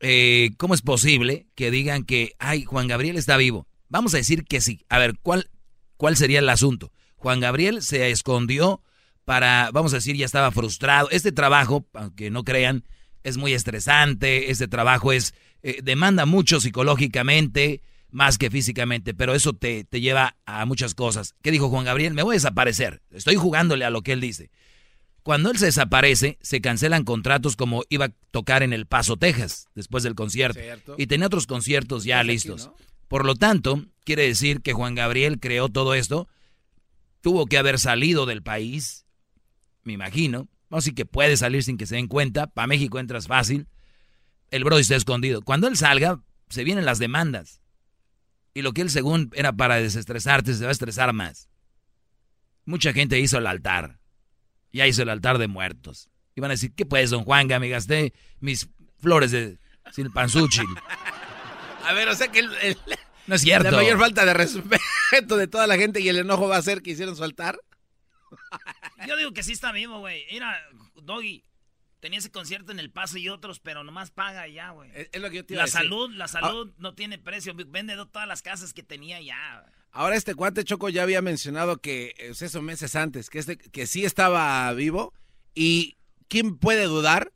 [0.00, 3.66] Eh, ¿Cómo es posible que digan que, ay, Juan Gabriel está vivo?
[3.88, 4.84] Vamos a decir que sí.
[4.88, 5.50] A ver, ¿cuál,
[5.96, 6.92] cuál sería el asunto?
[7.16, 8.82] Juan Gabriel se escondió
[9.24, 11.08] para, vamos a decir, ya estaba frustrado.
[11.10, 12.84] Este trabajo, aunque no crean,
[13.24, 14.50] es muy estresante.
[14.50, 20.36] Este trabajo es, eh, demanda mucho psicológicamente, más que físicamente, pero eso te, te lleva
[20.46, 21.34] a muchas cosas.
[21.42, 22.14] ¿Qué dijo Juan Gabriel?
[22.14, 23.02] Me voy a desaparecer.
[23.10, 24.50] Estoy jugándole a lo que él dice.
[25.24, 29.68] Cuando él se desaparece, se cancelan contratos como iba a tocar en El Paso, Texas,
[29.74, 30.60] después del concierto.
[30.60, 30.94] Cierto.
[30.98, 32.66] Y tenía otros conciertos ya aquí, listos.
[32.66, 32.76] ¿no?
[33.08, 36.28] Por lo tanto, quiere decir que Juan Gabriel creó todo esto.
[37.22, 39.06] Tuvo que haber salido del país,
[39.82, 40.46] me imagino.
[40.76, 42.46] Así que puede salir sin que se den cuenta.
[42.48, 43.68] Para México entras fácil.
[44.50, 45.42] El Brody está escondido.
[45.42, 47.60] Cuando él salga, se vienen las demandas.
[48.54, 51.48] Y lo que él según era para desestresarte, se va a estresar más.
[52.64, 53.98] Mucha gente hizo el altar.
[54.72, 56.08] Ya hizo el altar de muertos.
[56.34, 57.58] Y van a decir, ¿qué pues, don Juanga?
[57.60, 59.58] Me gasté mis flores de
[59.92, 60.66] silpanzúchil.
[61.84, 62.78] A ver, o sea que el, el-
[63.26, 63.70] No es cierto.
[63.70, 66.82] la mayor falta de respeto de toda la gente y el enojo va a ser
[66.82, 67.58] que hicieron su altar.
[69.06, 70.24] Yo digo que sí está vivo, güey.
[70.30, 70.58] Mira,
[71.02, 71.44] Doggy,
[72.00, 74.90] tenía ese concierto en El Paso y otros, pero nomás paga ya, güey.
[74.94, 75.80] Es, es lo que yo te iba a La decir.
[75.80, 77.54] salud, la salud no tiene precio.
[77.54, 79.64] Vende todas las casas que tenía ya.
[79.90, 83.86] Ahora este cuate Choco ya había mencionado que eh, eso meses antes, que este, que
[83.86, 85.12] sí estaba vivo
[85.54, 85.96] y
[86.28, 87.32] quién puede dudar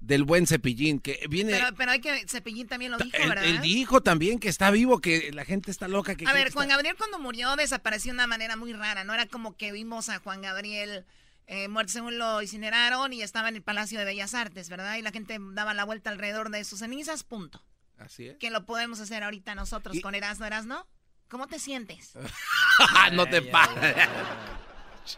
[0.00, 3.44] del buen cepillín que viene Pero, pero hay que, Cepillín también lo dijo, él, ¿verdad?
[3.44, 6.52] él dijo también que está vivo, que la gente está loca que A ver, que
[6.52, 9.04] Juan está- Gabriel cuando murió desapareció de una manera muy rara.
[9.04, 11.04] No era como que vimos a Juan Gabriel
[11.46, 14.96] eh, muerto según lo incineraron y estaba en el Palacio de Bellas Artes, ¿verdad?
[14.96, 17.62] Y la gente daba la vuelta alrededor de sus cenizas, punto.
[17.98, 18.36] Así es.
[18.38, 20.86] Que lo podemos hacer ahorita nosotros Y- con Erasmo, Erasmo.
[21.28, 22.12] ¿Cómo te sientes?
[23.12, 23.94] no te pases.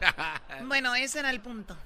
[0.67, 1.77] bueno, ese era el punto.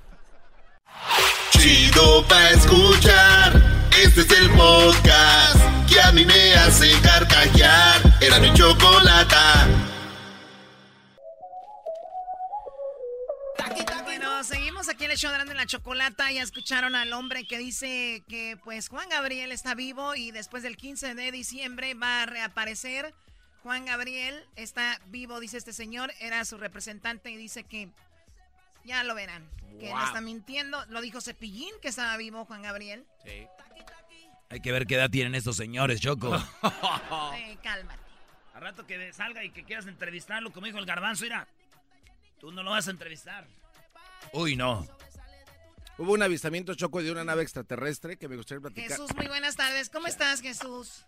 [1.51, 3.53] Chido pa' escuchar.
[4.01, 8.01] Este es el podcast que a mí me hace carcajear.
[8.21, 9.67] Era mi chocolata.
[14.05, 16.31] Bueno, seguimos aquí en el show de Grande la Chocolata.
[16.31, 20.77] Ya escucharon al hombre que dice que pues Juan Gabriel está vivo y después del
[20.77, 23.15] 15 de diciembre va a reaparecer.
[23.63, 26.13] Juan Gabriel está vivo, dice este señor.
[26.21, 27.91] Era su representante y dice que
[28.87, 29.49] ya lo verán.
[29.79, 30.85] Que no está mintiendo.
[30.87, 33.05] Lo dijo Cepillín que estaba vivo Juan Gabriel.
[34.49, 36.35] Hay que ver qué edad tienen estos señores, Choco.
[37.37, 38.01] Eh, cálmate.
[38.55, 41.47] Al rato que salga y que quieras entrevistarlo, como dijo el garbanzo, mira.
[42.39, 43.47] Tú no lo vas a entrevistar.
[44.33, 44.87] Uy, no.
[45.99, 48.91] Hubo un avistamiento choco de una nave extraterrestre que me gustaría platicar.
[48.91, 49.89] Jesús, muy buenas tardes.
[49.89, 51.07] ¿Cómo estás, Jesús?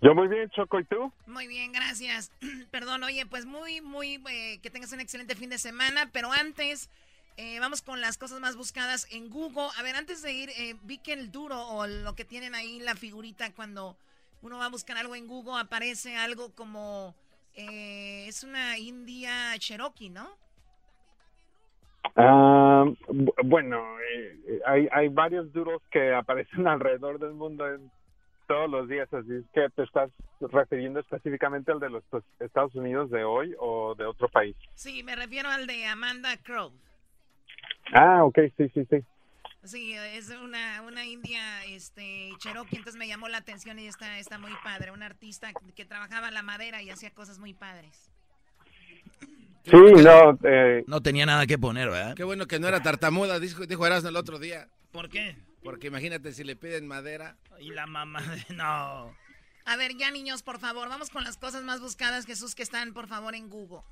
[0.00, 1.10] Yo muy bien, Choco, ¿y tú?
[1.26, 2.30] Muy bien, gracias.
[2.70, 6.90] Perdón, oye, pues muy, muy, eh, que tengas un excelente fin de semana, pero antes
[7.36, 9.68] eh, vamos con las cosas más buscadas en Google.
[9.78, 12.78] A ver, antes de ir, eh, vi que el duro o lo que tienen ahí,
[12.80, 13.96] la figurita, cuando
[14.42, 17.14] uno va a buscar algo en Google, aparece algo como,
[17.54, 20.28] eh, es una India Cherokee, ¿no?
[22.14, 27.90] Bu- bueno, eh, hay, hay varios duros que aparecen alrededor del mundo en-
[28.46, 32.74] todos los días, así es que te estás refiriendo específicamente al de los pues, Estados
[32.74, 34.56] Unidos de hoy o de otro país.
[34.74, 36.72] Sí, me refiero al de Amanda Crow.
[37.92, 39.04] Ah, ok, sí, sí, sí.
[39.62, 44.38] Sí, es una, una india este, Cherokee, entonces me llamó la atención y está, está
[44.38, 44.92] muy padre.
[44.92, 48.10] Un artista que trabajaba la madera y hacía cosas muy padres.
[49.64, 52.14] Sí, no, eh, No tenía nada que poner, ¿verdad?
[52.14, 54.68] Qué bueno que no era tartamuda, dijo, dijo Erasmo el otro día.
[54.92, 55.36] ¿Por qué?
[55.66, 57.36] Porque imagínate si le piden madera.
[57.58, 58.20] Y la mamá,
[58.54, 59.14] no.
[59.66, 62.94] A ver, ya niños, por favor, vamos con las cosas más buscadas, Jesús, que están,
[62.94, 63.82] por favor, en Google.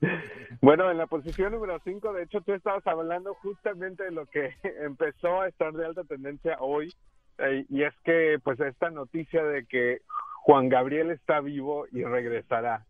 [0.60, 4.56] Bueno, en la posición número 5, de hecho, tú estabas hablando justamente de lo que
[4.82, 6.92] empezó a estar de alta tendencia hoy,
[7.38, 10.02] eh, y es que, pues, esta noticia de que
[10.42, 12.86] Juan Gabriel está vivo y regresará.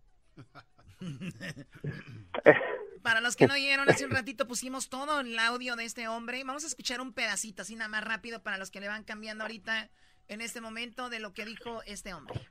[3.09, 6.45] Para los que no oyeron, hace un ratito pusimos todo el audio de este hombre.
[6.45, 9.45] Vamos a escuchar un pedacito, así nada más rápido, para los que le van cambiando
[9.45, 9.89] ahorita,
[10.29, 12.47] en este momento, de lo que dijo este hombre.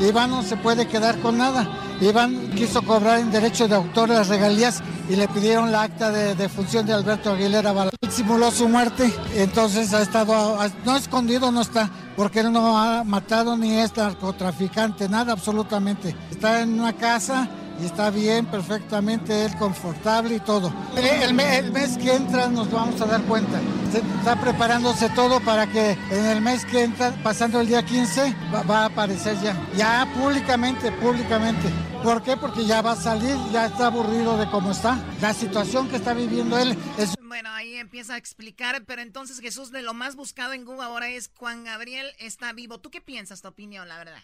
[0.00, 1.68] Iván no se puede quedar con nada.
[2.00, 6.34] Iván quiso cobrar en derecho de autor las regalías y le pidieron la acta de,
[6.34, 7.74] de función de Alberto Aguilera
[8.08, 13.58] simuló su muerte, entonces ha estado, no escondido, no está, porque él no ha matado
[13.58, 16.16] ni es narcotraficante, nada absolutamente.
[16.30, 17.48] Está en una casa
[17.80, 20.68] y está bien, perfectamente, él confortable y todo.
[20.96, 23.60] Eh, El, me- el mes que entra nos vamos a dar cuenta.
[23.90, 28.34] Se está preparándose todo para que en el mes que entra, pasando el día 15,
[28.54, 29.56] va, va a aparecer ya.
[29.76, 31.68] Ya públicamente, públicamente.
[32.04, 32.36] ¿Por qué?
[32.36, 34.98] Porque ya va a salir, ya está aburrido de cómo está.
[35.20, 39.70] La situación que está viviendo él es Bueno, ahí empieza a explicar, pero entonces Jesús,
[39.70, 42.78] de lo más buscado en Google ahora es Juan Gabriel está vivo.
[42.78, 44.22] ¿Tú qué piensas, tu opinión, la verdad?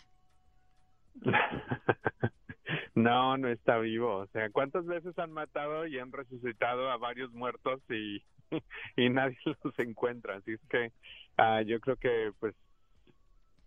[2.96, 4.16] No, no está vivo.
[4.16, 8.22] O sea, ¿cuántas veces han matado y han resucitado a varios muertos y,
[8.96, 10.36] y nadie los encuentra?
[10.36, 10.90] Así es que
[11.36, 12.54] ah, yo creo que, pues,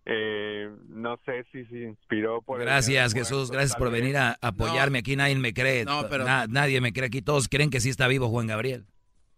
[0.06, 2.60] eh, no sé si se inspiró por...
[2.60, 3.52] Gracias, Jesús.
[3.52, 5.00] Gracias por venir a apoyarme.
[5.00, 5.86] Aquí nadie me cree.
[5.86, 7.22] No, pero- Na- nadie me cree aquí.
[7.22, 8.88] Todos creen que sí está vivo Juan Gabriel.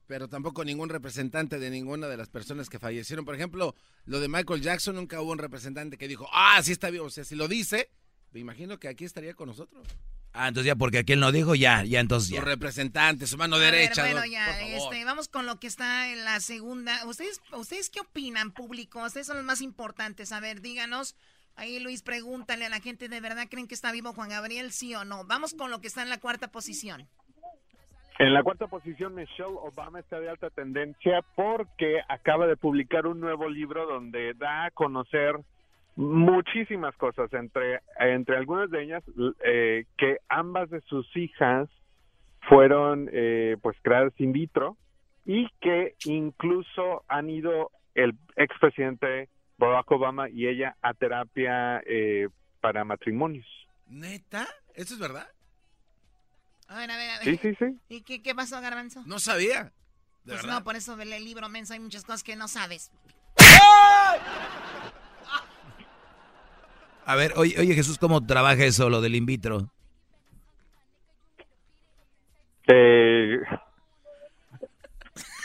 [0.08, 3.26] Pero tampoco ningún representante de ninguna de las personas que fallecieron.
[3.26, 3.76] Por ejemplo,
[4.06, 7.06] lo de Michael Jackson, nunca hubo un representante que dijo, ah, sí está vivo.
[7.06, 7.90] O sea, si lo dice,
[8.32, 9.88] me imagino que aquí estaría con nosotros.
[10.34, 12.42] Ah, entonces ya porque aquel no dijo, ya, ya entonces Su ya.
[12.42, 14.04] representante, su mano A ver, derecha.
[14.04, 14.94] bueno, ya, por favor.
[14.94, 17.06] este, vamos con lo que está en la segunda.
[17.06, 19.04] ¿Ustedes, ¿Ustedes qué opinan, público?
[19.04, 20.32] Ustedes son los más importantes.
[20.32, 21.16] A ver, díganos.
[21.58, 24.96] Ahí, Luis, pregúntale a la gente, ¿de verdad creen que está vivo Juan Gabriel, sí
[24.96, 25.26] o no?
[25.26, 27.10] Vamos con lo que está en la cuarta posición.
[28.20, 33.20] En la cuarta posición, Michelle Obama está de alta tendencia porque acaba de publicar un
[33.20, 35.36] nuevo libro donde da a conocer
[35.96, 39.04] muchísimas cosas, entre, entre algunas de ellas
[39.44, 41.70] eh, que ambas de sus hijas
[42.48, 44.78] fueron eh, pues creadas in vitro
[45.26, 52.30] y que incluso han ido el expresidente Barack Obama y ella a terapia eh,
[52.62, 53.46] para matrimonios.
[53.88, 54.48] ¿Neta?
[54.74, 55.28] ¿Eso es verdad?
[56.68, 57.24] A ver, a ver, a ver.
[57.26, 57.78] Sí, sí, sí.
[57.90, 59.04] ¿Y qué, qué pasó, Garbanzo?
[59.06, 59.66] No sabía.
[59.66, 59.72] ¿De
[60.34, 60.60] Pues verdad?
[60.60, 62.92] no, por eso del libro menso hay muchas cosas que no sabes.
[67.06, 69.72] A ver, oye, oye Jesús, ¿cómo trabaja eso, lo del in vitro?
[72.68, 73.38] Eh,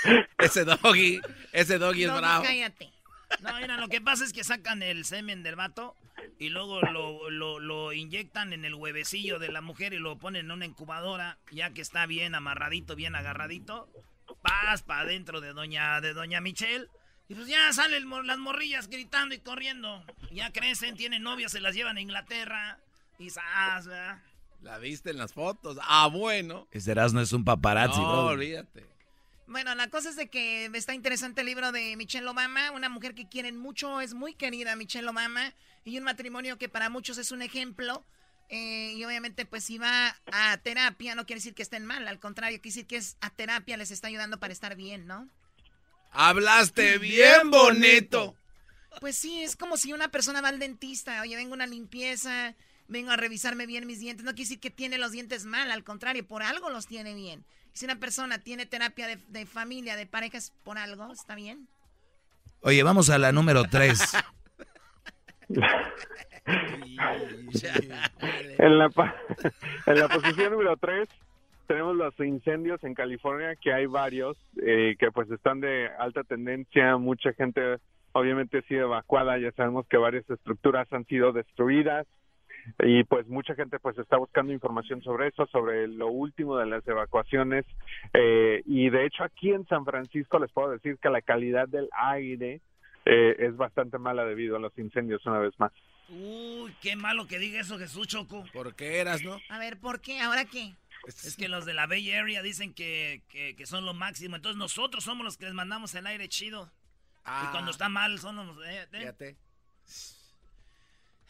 [0.38, 1.20] Ese doggy,
[1.52, 2.44] ese doggy es No, bravo.
[2.44, 2.92] cállate.
[3.40, 5.96] No, mira, lo que pasa es que sacan el semen del vato
[6.38, 10.46] y luego lo, lo, lo inyectan en el huevecillo de la mujer y lo ponen
[10.46, 13.88] en una incubadora, ya que está bien amarradito, bien agarradito.
[14.42, 16.86] Vas para adentro de doña, de doña Michelle.
[17.29, 20.05] Y pues ya salen las morrillas gritando y corriendo.
[20.31, 22.79] Ya crecen, tienen novias, se las llevan a Inglaterra.
[23.18, 23.87] Y ¡zas!
[23.87, 24.22] ¿verdad?
[24.62, 25.79] La viste en las fotos.
[25.83, 26.68] Ah, bueno.
[26.70, 28.27] Ese Erasmo es un paparazzi, no, bro.
[28.27, 28.87] olvídate.
[29.49, 33.14] Bueno, la cosa es de que está interesante el libro de Michelle Obama, una mujer
[33.14, 35.53] que quieren mucho, es muy querida Michelle Obama,
[35.85, 38.05] y un matrimonio que para muchos es un ejemplo.
[38.49, 42.18] eh, y obviamente, pues si va a terapia, no quiere decir que estén mal, al
[42.18, 45.29] contrario, quiere decir que es a terapia, les está ayudando para estar bien, ¿no?
[46.19, 48.35] Hablaste bien bonito.
[49.01, 52.55] Pues sí, es como si una persona va al dentista, oye, vengo a una limpieza,
[52.89, 55.85] vengo a revisarme bien mis dientes, no quiere decir que tiene los dientes mal, al
[55.85, 57.45] contrario, por algo los tiene bien.
[57.75, 61.69] Si una persona tiene terapia de, de familia, de parejas, por algo, ¿está bien?
[62.62, 64.01] Oye, vamos a la número 3.
[68.59, 68.89] En la,
[69.87, 71.09] en la posición número 3
[71.67, 76.97] tenemos los incendios en California, que hay varios, eh, que pues están de alta tendencia,
[76.97, 77.79] mucha gente
[78.12, 82.07] obviamente ha sido evacuada, ya sabemos que varias estructuras han sido destruidas
[82.81, 86.87] y pues mucha gente pues está buscando información sobre eso, sobre lo último de las
[86.89, 87.64] evacuaciones
[88.14, 91.89] eh, y de hecho aquí en San Francisco les puedo decir que la calidad del
[91.93, 92.61] aire
[93.05, 95.73] eh, es bastante mala debido a los incendios una vez más.
[96.09, 98.45] Uy, qué malo que diga eso Jesús Choco.
[98.53, 99.39] ¿Por qué eras, no?
[99.49, 100.21] A ver, ¿por qué?
[100.21, 100.75] ¿Ahora qué?
[101.07, 104.36] Es que los de la Bay Area dicen que, que, que son lo máximo.
[104.36, 106.70] Entonces nosotros somos los que les mandamos el aire chido.
[107.24, 108.66] Y cuando está mal son los...
[108.66, 108.98] eh, eh.
[108.98, 109.36] Fíjate.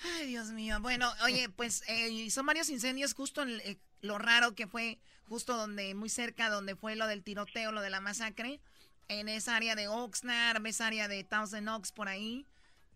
[0.03, 0.79] Ay, Dios mío.
[0.81, 4.99] Bueno, oye, pues eh, son varios incendios justo en eh, lo raro que fue
[5.29, 8.61] justo donde, muy cerca donde fue lo del tiroteo, lo de la masacre,
[9.09, 12.47] en esa área de Oxnard, esa área de Thousand Oaks por ahí.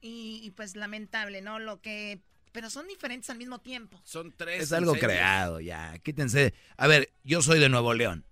[0.02, 1.58] Y, y, pues lamentable, ¿no?
[1.58, 2.20] Lo que...
[2.53, 4.01] Pero son diferentes al mismo tiempo.
[4.05, 4.62] Son tres.
[4.64, 5.12] Es algo incendios.
[5.18, 5.96] creado, ya.
[5.98, 6.53] Quítense.
[6.76, 8.24] A ver, yo soy de Nuevo León.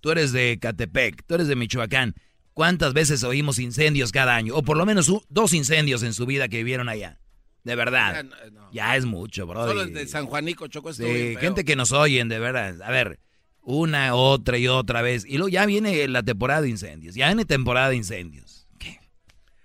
[0.00, 1.24] Tú eres de Catepec.
[1.26, 2.14] Tú eres de Michoacán.
[2.52, 4.54] ¿Cuántas veces oímos incendios cada año?
[4.54, 7.18] O por lo menos dos incendios en su vida que vivieron allá.
[7.64, 8.14] De verdad.
[8.14, 8.70] Ya, no, no.
[8.72, 9.66] Ya es mucho, bro.
[9.66, 11.40] Solo el de San Juanico, Choco, estuvo Sí, bien feo.
[11.40, 12.80] gente que nos oyen, de verdad.
[12.82, 13.18] A ver,
[13.62, 15.24] una, otra y otra vez.
[15.26, 17.14] Y luego ya viene la temporada de incendios.
[17.16, 18.63] Ya viene temporada de incendios.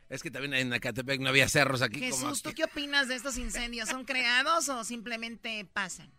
[0.10, 2.56] Es que también en Acatepec no había cerros aquí como Jesús, ¿tú aquí.
[2.58, 3.90] qué opinas de estos incendios?
[3.90, 6.12] ¿Son creados o simplemente pasan?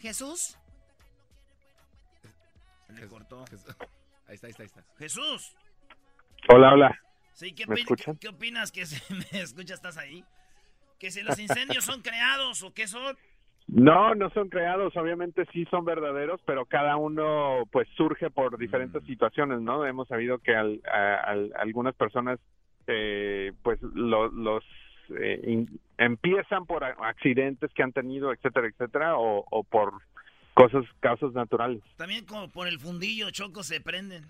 [0.00, 0.56] Jesús,
[2.88, 3.44] Se me cortó.
[4.26, 4.84] Ahí está, ahí está, ahí está.
[4.98, 5.54] Jesús.
[6.48, 7.00] Hola, hola.
[7.32, 8.16] Sí, ¿qué, ¿Me opi- escuchan?
[8.18, 8.72] ¿qué opinas?
[8.72, 8.96] que si
[9.32, 9.76] me escuchas?
[9.78, 10.24] ¿Estás ahí?
[10.98, 13.16] ¿Que si los incendios son creados o qué son?
[13.68, 19.02] No, no son creados, obviamente sí son verdaderos, pero cada uno pues surge por diferentes
[19.04, 19.86] situaciones, ¿no?
[19.86, 22.38] Hemos sabido que al- a- al- algunas personas
[22.88, 24.64] eh, pues lo- los
[25.20, 29.92] eh, in- empiezan por accidentes que han tenido, etcétera, etcétera, o, o por
[30.54, 31.80] cosas, causas naturales.
[31.96, 34.24] También como por el fundillo, Choco, se prenden.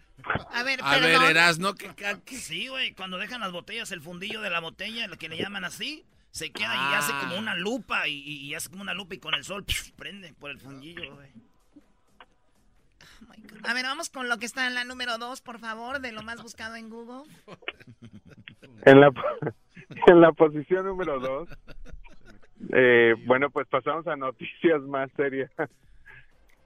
[0.50, 4.40] a ver, A ver, que ca- que- Sí, güey, cuando dejan las botellas, el fundillo
[4.40, 6.98] de la botella, lo que le llaman así, se queda y Ah.
[6.98, 9.64] hace como una lupa, y, y- y hace como una lupa y con el sol
[9.64, 11.28] pf, prende por el fundillo, güey.
[13.64, 16.22] A ver, vamos con lo que está en la número dos, por favor, de lo
[16.22, 17.30] más buscado en Google.
[18.84, 19.12] En la,
[20.08, 21.48] en la posición número dos,
[22.72, 25.50] eh, bueno, pues pasamos a noticias más serias.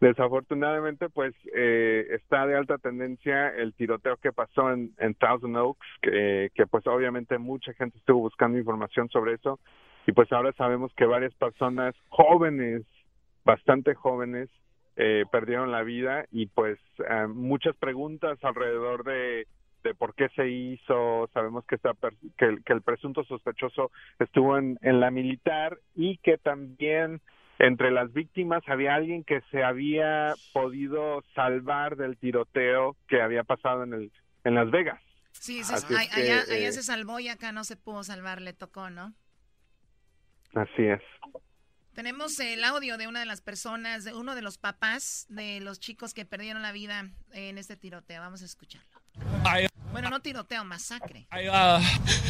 [0.00, 6.66] Desafortunadamente, pues eh, está de alta tendencia el tiroteo que pasó en, Thousand Oaks, que,
[6.70, 9.58] pues obviamente mucha gente estuvo buscando información sobre eso
[10.06, 12.82] y pues ahora sabemos que varias personas jóvenes,
[13.44, 14.50] bastante jóvenes,
[14.96, 19.46] eh, perdieron la vida y pues eh, muchas preguntas alrededor de,
[19.82, 21.28] de por qué se hizo.
[21.32, 21.92] Sabemos que, está
[22.36, 27.20] que, el, que el presunto sospechoso estuvo en la militar y que también
[27.58, 33.82] entre las víctimas había alguien que se había podido salvar del tiroteo que había pasado
[33.84, 34.12] en, el,
[34.44, 35.00] en Las Vegas.
[35.32, 38.40] Sí, se- ay- que, allá, eh, allá se salvó y acá no se pudo salvar,
[38.40, 39.12] le tocó, ¿no?
[40.54, 41.00] Así es.
[41.94, 45.80] Tenemos el audio de una de las personas, de uno de los papás de los
[45.80, 48.20] chicos que perdieron la vida en este tiroteo.
[48.20, 48.88] Vamos a escucharlo.
[49.46, 51.26] I, Bueno, no tiroteo, masacre.
[51.32, 51.80] I, uh,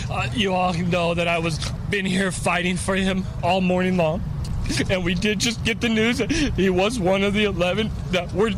[0.09, 1.59] uh, you all know that I was
[1.91, 4.21] been here fighting for him all morning long,
[4.91, 8.33] and we did just get the news that he was one of the eleven that
[8.33, 8.53] were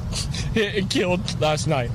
[0.54, 1.90] hit and killed last night.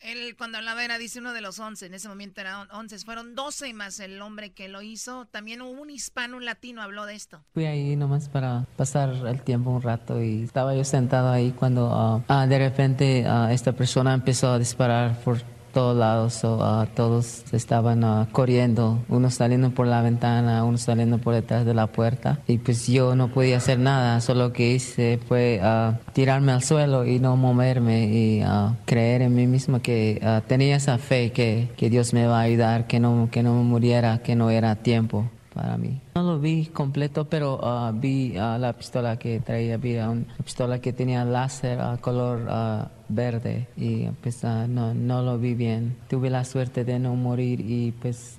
[0.00, 3.34] Él cuando hablaba era, dice uno de los 11, en ese momento eran 11, fueron
[3.34, 5.26] 12 más el hombre que lo hizo.
[5.26, 7.40] También hubo un hispano, un latino habló de esto.
[7.54, 11.90] Fui ahí nomás para pasar el tiempo un rato y estaba yo sentado ahí cuando
[11.92, 15.38] ah, ah, de repente ah, esta persona empezó a disparar por
[15.72, 16.34] todos lados.
[16.34, 21.64] so, ah, todos estaban ah, corriendo, unos saliendo por la ventana, unos saliendo por detrás
[21.64, 22.38] de la puerta.
[22.46, 26.62] Y pues yo no podía hacer nada, solo lo que hice fue ah, tirarme al
[26.62, 28.42] suelo y no moverme y
[28.86, 32.86] creer en mí mismo que tenía esa fe que, que Dios me va a ayudar,
[32.86, 36.00] que no, que no me muriera, que no era tiempo para mí.
[36.14, 40.80] No lo vi completo, pero ah, vi ah, la pistola que traía, vi una pistola
[40.80, 45.96] que tenía láser a color ah, verde y pues no, no lo vi bien.
[46.08, 48.38] Tuve la suerte de no morir y pues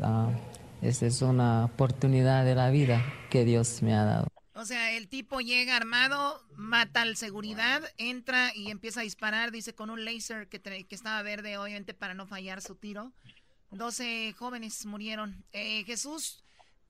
[0.81, 4.27] esa es una oportunidad de la vida que Dios me ha dado.
[4.55, 9.73] O sea, el tipo llega armado, mata al seguridad, entra y empieza a disparar, dice
[9.73, 13.11] con un laser que, que estaba verde, obviamente para no fallar su tiro.
[13.71, 15.43] 12 jóvenes murieron.
[15.51, 16.42] Eh, Jesús,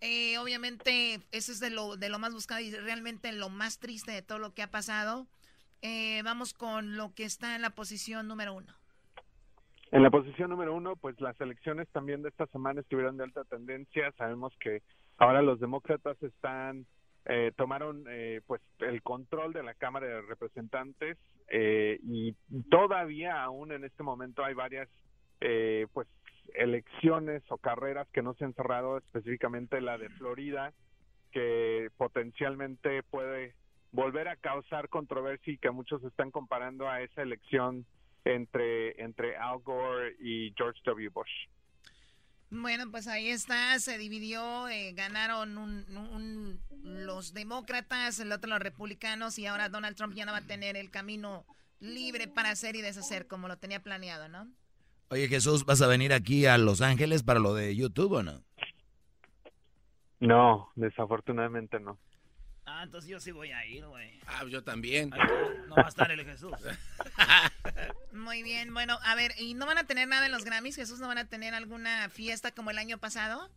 [0.03, 4.11] eh, obviamente, eso es de lo, de lo más buscado y realmente lo más triste
[4.11, 5.25] de todo lo que ha pasado.
[5.81, 8.73] Eh, vamos con lo que está en la posición número uno.
[9.91, 13.43] En la posición número uno, pues las elecciones también de esta semana estuvieron de alta
[13.45, 14.11] tendencia.
[14.17, 14.81] Sabemos que
[15.17, 16.85] ahora los demócratas están
[17.25, 22.35] eh, tomaron eh, pues el control de la Cámara de Representantes eh, y
[22.69, 24.89] todavía aún en este momento hay varias
[25.39, 26.07] eh, pues
[26.55, 30.73] elecciones o carreras que no se han cerrado, específicamente la de Florida,
[31.31, 33.55] que potencialmente puede
[33.91, 37.85] volver a causar controversia y que muchos están comparando a esa elección
[38.25, 41.09] entre, entre Al Gore y George W.
[41.09, 41.47] Bush.
[42.49, 45.85] Bueno, pues ahí está, se dividió, eh, ganaron
[46.83, 50.77] los demócratas, el otro los republicanos y ahora Donald Trump ya no va a tener
[50.77, 51.45] el camino
[51.79, 54.47] libre para hacer y deshacer como lo tenía planeado, ¿no?
[55.13, 58.41] Oye Jesús, ¿vas a venir aquí a Los Ángeles para lo de YouTube o no?
[60.19, 61.99] No, desafortunadamente no.
[62.65, 64.19] Ah, entonces yo sí voy a ir, güey.
[64.25, 65.11] Ah, yo también.
[65.67, 66.51] No va a estar el Jesús.
[68.11, 70.77] Muy bien, bueno, a ver, ¿y no van a tener nada en los Grammys?
[70.77, 73.51] ¿Jesús no van a tener alguna fiesta como el año pasado?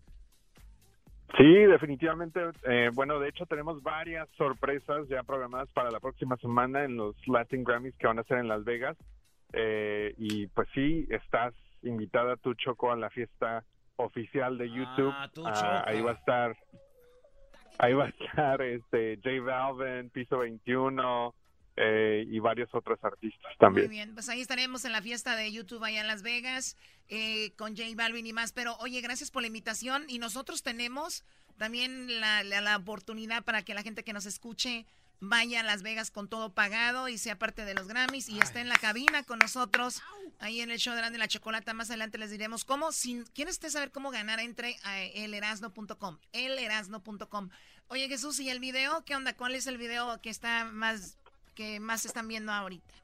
[1.38, 2.38] Sí, definitivamente.
[2.64, 7.16] eh, bueno, de hecho tenemos varias sorpresas ya programadas para la próxima semana en los
[7.26, 8.98] Latin Grammys que van a ser en Las Vegas.
[9.58, 13.64] Eh, y pues sí, estás invitada tú, Choco, a la fiesta
[13.96, 15.14] oficial de YouTube.
[15.32, 15.88] tú, Ah, Choco.
[15.90, 16.56] ahí va a estar,
[17.78, 21.34] ahí va a estar este J Balvin, Piso 21
[21.76, 23.86] eh, y varios otros artistas también.
[23.86, 26.76] Muy bien, pues ahí estaremos en la fiesta de YouTube allá en Las Vegas
[27.08, 28.52] eh, con J Balvin y más.
[28.52, 31.24] Pero oye, gracias por la invitación y nosotros tenemos
[31.58, 34.84] también la, la- la oportunidad para que la gente que nos escuche
[35.20, 38.60] vaya a Las Vegas con todo pagado y sea parte de los Grammys y esté
[38.60, 40.02] en la cabina con nosotros
[40.40, 41.74] ahí en el show de Grande la Chocolata.
[41.74, 42.92] Más adelante les diremos cómo.
[42.92, 46.18] Si quiere usted saber cómo ganar, entre a elerasno.com.
[46.32, 47.50] Elerasno.com.
[47.88, 49.04] Oye Jesús, ¿y el video?
[49.04, 49.36] ¿Qué onda?
[49.36, 51.18] ¿Cuál es el video que está más
[51.54, 52.94] que más están viendo ahorita?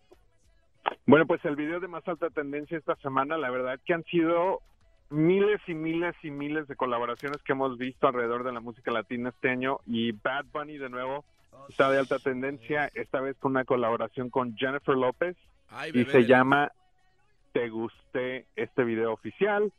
[1.06, 4.60] Bueno, pues el video de más alta tendencia esta semana, la verdad que han sido
[5.10, 9.28] miles y miles y miles de colaboraciones que hemos visto alrededor de la música latina
[9.28, 11.24] este año y Bad Bunny de nuevo
[11.68, 15.36] está de alta tendencia, esta vez con una colaboración con Jennifer López
[15.70, 16.70] Ay, y se llama
[17.52, 19.72] Te Gusté este video oficial.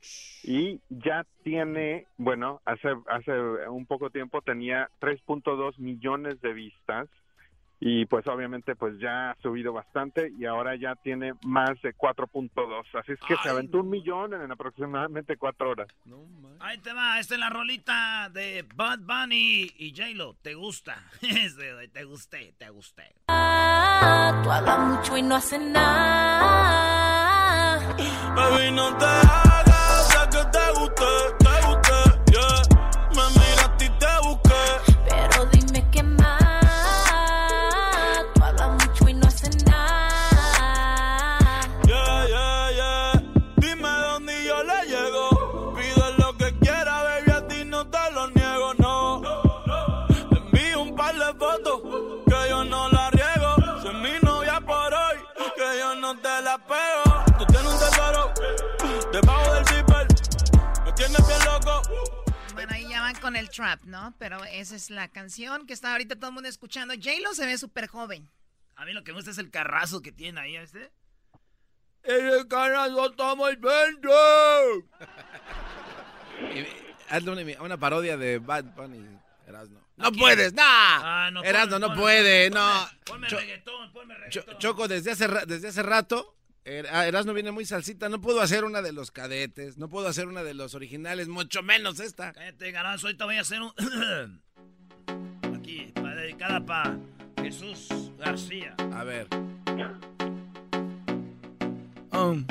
[0.44, 3.32] Y ya tiene, bueno, hace, hace
[3.68, 7.08] un poco tiempo tenía 3.2 millones de vistas
[7.86, 12.86] y pues obviamente pues ya ha subido bastante y ahora ya tiene más de 4.2.
[12.98, 15.90] Así es que se aventó un millón en aproximadamente cuatro horas.
[16.62, 20.36] Ahí te va, esta es la rolita de Bud Bunny y J-Lo.
[20.36, 20.96] ¿Te gusta?
[21.94, 23.16] Te gusté, te gusté.
[23.28, 23.32] Tú
[24.50, 27.04] hablas mucho y no haces nada.
[28.34, 31.43] Baby, no te hagas, que te guste,
[63.24, 64.14] con el trap, ¿no?
[64.20, 66.94] Pero esa es la canción que está ahorita todo el mundo escuchando.
[66.94, 68.30] J-Lo se ve súper joven.
[68.76, 70.92] A mí lo que me gusta es el carrazo que tiene ahí, ¿este?
[72.04, 73.58] El carajo está muy
[77.10, 79.18] Hazle una, una parodia de Bad Bunny.
[79.48, 79.80] Erasno.
[79.98, 80.62] No puedes, no.
[80.66, 82.90] Ah, no, Erasno, ponme- no ponme- puede, no.
[83.06, 84.58] Ponme Cho- reggaetón, ponme reggaetón.
[84.58, 86.36] Choco, desde hace, desde hace rato,
[86.92, 88.10] ah, Erasno viene muy salsita.
[88.10, 91.64] No puedo hacer una de los cadetes, no puedo hacer una de los originales, mucho
[91.64, 92.34] menos esta.
[92.34, 93.72] Cállate, garanzo, ahorita voy a hacer un...
[95.56, 96.98] Aquí, para dedicada para
[97.42, 97.88] Jesús
[98.18, 98.76] García.
[98.94, 99.28] A ver.
[102.12, 102.46] Um.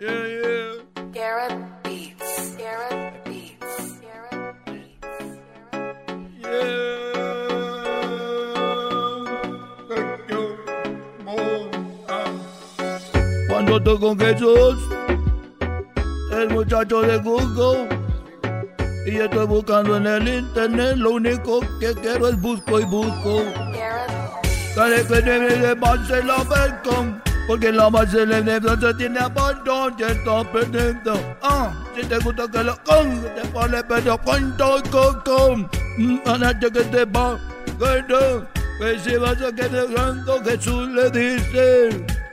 [0.00, 0.74] Yeah, yeah.
[1.12, 2.56] Garrett Beats.
[2.56, 3.46] Garrett Beats.
[6.42, 7.15] Cuando
[13.76, 14.76] estoy con Jesús,
[16.32, 17.88] el muchacho de Google,
[19.06, 23.42] y estoy buscando en el internet, lo único que quiero es busco y busco.
[24.74, 30.02] Dale que debe de base la Belcom, porque la base de se tiene abandon y
[30.02, 31.18] está perdiendo.
[31.42, 34.82] Ah, si te gusta que lo con, te pone pero cuento
[35.24, 35.68] con
[36.24, 37.38] Ganaste que te va,
[37.78, 38.46] que no,
[38.78, 42.25] que si vas a quedar Jesús le dice.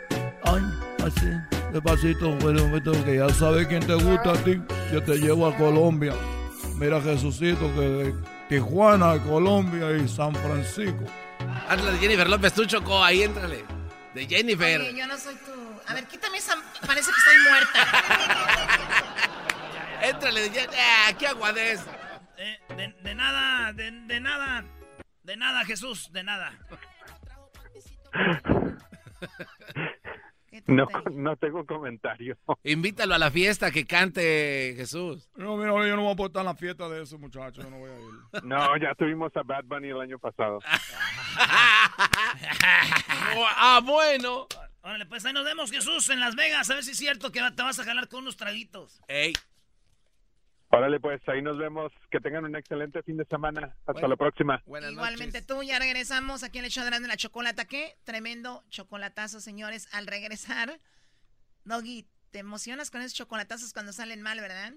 [1.04, 1.28] Así,
[1.74, 4.62] despacito, bueno, momento que ya sabes quién te gusta a ti.
[4.90, 6.14] Yo te llevo a Colombia.
[6.78, 8.16] Mira, Jesucito, que de
[8.48, 11.04] Tijuana, Colombia y San Francisco.
[11.68, 13.66] Hazla de Jennifer López, tú Choco, ahí éntrale.
[14.14, 14.80] De Jennifer.
[14.80, 15.52] Oye, yo no soy tú.
[15.88, 16.56] A ver, quítame esa.
[16.88, 17.88] Parece que estoy muerta.
[20.10, 20.80] Éntrale de Jennifer.
[20.80, 21.82] Ah, qué aguadez.
[22.38, 24.64] Eh, de, de nada, de, de nada,
[25.24, 26.54] de nada, Jesús, de nada.
[30.68, 32.38] No, no tengo comentario.
[32.64, 35.30] Invítalo a la fiesta que cante Jesús.
[35.36, 37.80] No, mira, yo no voy a aportar en la fiesta de ese muchacho, yo no
[37.80, 38.44] voy a ir.
[38.44, 40.60] No, ya tuvimos a Bad Bunny el año pasado.
[43.58, 44.48] ah, bueno.
[44.82, 46.70] Órale, pues ahí nos vemos, Jesús, en Las Vegas.
[46.70, 49.02] A ver si es cierto que te vas a jalar con unos traguitos.
[49.08, 49.34] Ey.
[50.76, 51.92] Órale, pues ahí nos vemos.
[52.10, 53.76] Que tengan un excelente fin de semana.
[53.86, 54.60] Hasta la próxima.
[54.66, 57.66] Igualmente tú, ya regresamos aquí en el show de la Chocolata.
[57.66, 57.96] ¿Qué?
[58.04, 59.88] Tremendo chocolatazo, señores.
[59.92, 60.80] Al regresar,
[61.64, 64.74] Doggy, te emocionas con esos chocolatazos cuando salen mal, ¿verdad?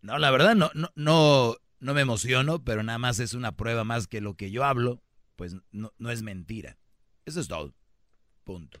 [0.00, 3.82] No, la verdad no, no, no, no me emociono, pero nada más es una prueba
[3.82, 5.02] más que lo que yo hablo,
[5.34, 6.78] pues no, no es mentira.
[7.26, 7.74] Eso es todo.
[8.44, 8.80] Punto.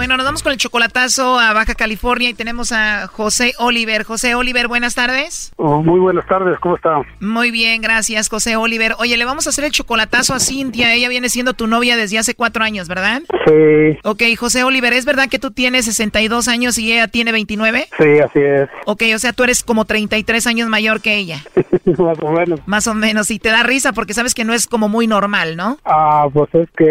[0.00, 4.04] Bueno, nos vamos con el chocolatazo a Baja California y tenemos a José Oliver.
[4.04, 5.52] José Oliver, buenas tardes.
[5.56, 7.02] Oh, muy buenas tardes, ¿cómo está?
[7.20, 8.94] Muy bien, gracias, José Oliver.
[8.98, 10.94] Oye, le vamos a hacer el chocolatazo a Cintia.
[10.94, 13.20] Ella viene siendo tu novia desde hace cuatro años, ¿verdad?
[13.46, 17.88] Sí, Ok, José Oliver, ¿es verdad que tú tienes 62 años y ella tiene 29?
[17.98, 18.70] sí, así es.
[18.86, 21.44] Ok, o sea, tú eres como 33 años mayor que ella.
[21.98, 22.60] más o menos.
[22.64, 25.58] Más o menos, y te da risa porque sabes que no es como muy normal,
[25.58, 25.76] ¿no?
[25.84, 26.86] Ah, pues es que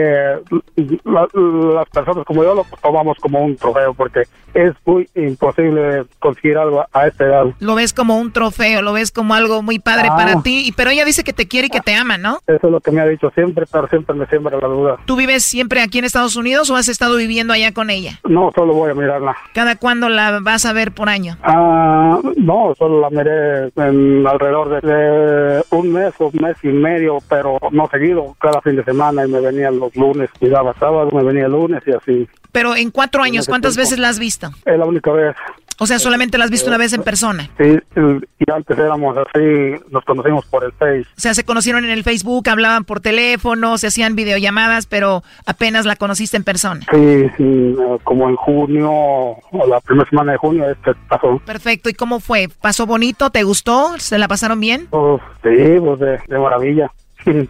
[1.05, 1.27] la-
[1.73, 4.23] las personas como yo lo tomamos como un trofeo porque
[4.53, 7.45] es muy imposible conseguir algo a esta edad.
[7.59, 10.15] Lo ves como un trofeo, lo ves como algo muy padre Ah.
[10.17, 12.39] para ti, pero ella dice que te quiere y que te ama, ¿no?
[12.47, 14.97] Eso es lo que me ha dicho siempre, pero siempre me siembra la duda.
[15.05, 18.19] ¿Tú vives siempre aquí en Estados Unidos o has estado viviendo allá con ella?
[18.27, 19.35] No, solo voy a mirarla.
[19.53, 21.37] ¿Cada cuándo la vas a ver por año?
[21.43, 26.67] Ah, no, solo la miré en alrededor de, de un mes o un mes y
[26.69, 30.73] medio, pero no seguido, cada fin de semana y me venía los lunes, y daba
[30.79, 32.27] sábado, me venía el lunes y así.
[32.51, 34.38] Pero en cuatro años, ¿cuántas veces la has visto?
[34.65, 35.35] Es la única vez.
[35.81, 37.49] O sea, solamente la has visto una vez en persona.
[37.57, 41.05] Sí, y antes éramos así, nos conocimos por el Face.
[41.17, 45.85] O sea, se conocieron en el Facebook, hablaban por teléfono, se hacían videollamadas, pero apenas
[45.85, 46.81] la conociste en persona.
[46.91, 51.39] Sí, sí, eh, como en junio, o la primera semana de junio, este pasó.
[51.45, 52.49] Perfecto, ¿y cómo fue?
[52.61, 53.29] ¿Pasó bonito?
[53.29, 53.97] ¿Te gustó?
[53.99, 54.87] ¿Se la pasaron bien?
[54.89, 56.91] Oh, sí, pues de, de maravilla.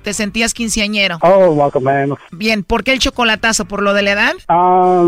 [0.01, 1.17] ¿Te sentías quinceañero?
[1.21, 2.19] Oh, más o menos.
[2.31, 3.65] Bien, ¿por qué el chocolatazo?
[3.65, 4.33] ¿Por lo de la edad?
[4.47, 5.03] Ah,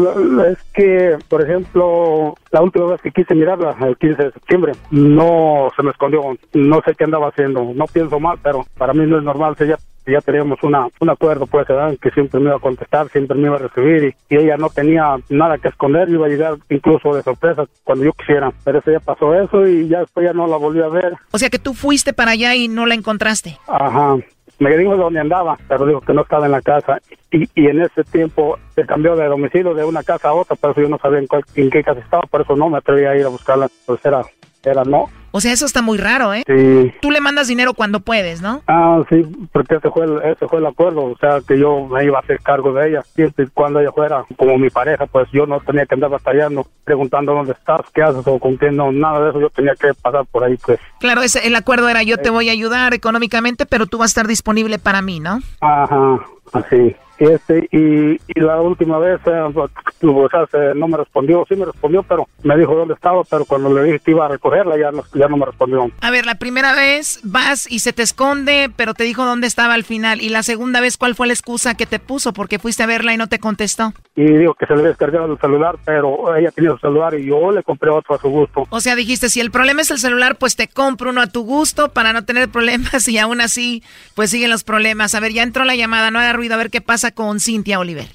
[0.52, 5.70] es que, por ejemplo, la última vez que quise mirarla, el 15 de septiembre, no
[5.76, 6.22] se me escondió,
[6.54, 9.68] no sé qué andaba haciendo, no pienso mal, pero para mí no es normal, si
[9.68, 11.96] ya, ya teníamos una, un acuerdo, pues, ¿verdad?
[12.02, 14.70] que siempre me iba a contestar, siempre me iba a recibir, y, y ella no
[14.70, 18.92] tenía nada que esconder, iba a llegar incluso de sorpresa cuando yo quisiera, pero eso
[18.92, 21.60] ya pasó eso y ya después ya no la volví a ver, O sea que
[21.60, 23.58] tú fuiste para allá y no la encontraste.
[23.68, 24.18] ajá.
[24.62, 27.00] Me dijo dónde andaba, pero dijo que no estaba en la casa.
[27.32, 30.70] Y, y en ese tiempo se cambió de domicilio de una casa a otra, por
[30.70, 33.06] eso yo no sabía en, cuál- en qué casa estaba, por eso no me atreví
[33.06, 33.70] a ir a buscarla.
[33.88, 34.24] Pues era,
[34.64, 35.06] era no.
[35.32, 36.44] O sea, eso está muy raro, ¿eh?
[36.46, 36.92] Sí.
[37.02, 38.62] Tú le mandas dinero cuando puedes, ¿no?
[38.68, 42.04] Ah, sí, porque ese fue, el, ese fue el acuerdo, o sea, que yo me
[42.04, 45.28] iba a hacer cargo de ella, siempre y cuando ella fuera como mi pareja, pues
[45.32, 48.92] yo no tenía que andar batallando, preguntando dónde estás, qué haces o con quién, no,
[48.92, 50.80] nada de eso, yo tenía que pasar por ahí, pues.
[51.00, 54.14] Claro, ese, el acuerdo era yo te voy a ayudar económicamente, pero tú vas a
[54.14, 55.40] estar disponible para mí, ¿no?
[55.62, 56.20] Ajá,
[56.54, 56.96] así.
[57.18, 61.66] Este, y, y la última vez, eh, o sea, se- no me respondió, sí me
[61.66, 64.90] respondió, pero me dijo dónde estaba, pero cuando le dije que iba a recogerla, ya
[64.92, 65.92] no, ya no me respondió.
[66.02, 69.76] A ver, la primera vez vas y se te esconde, pero te dijo dónde estaba
[69.76, 70.22] al final.
[70.22, 72.34] Y la segunda vez, ¿cuál fue la excusa que te puso?
[72.34, 73.94] Porque fuiste a verla y no te contestó.
[74.16, 77.26] Y dijo que se le había descargado el celular, pero ella tenía su celular y
[77.26, 78.66] yo le compré otro a su gusto.
[78.70, 81.44] O sea, dijiste, si el problema es el celular, pues te compro uno a tu
[81.44, 83.84] gusto para no tener problemas y aún así,
[84.16, 85.16] pues siguen los problemas.
[85.16, 87.80] A ver, ya entró la llamada, no haga ruido, a ver qué pasa con Cintia
[87.80, 88.08] Oliver.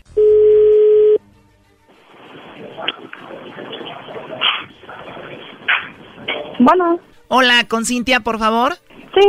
[6.58, 6.98] Bueno.
[7.28, 8.76] Hola, con Cintia, por favor.
[9.14, 9.26] Sí,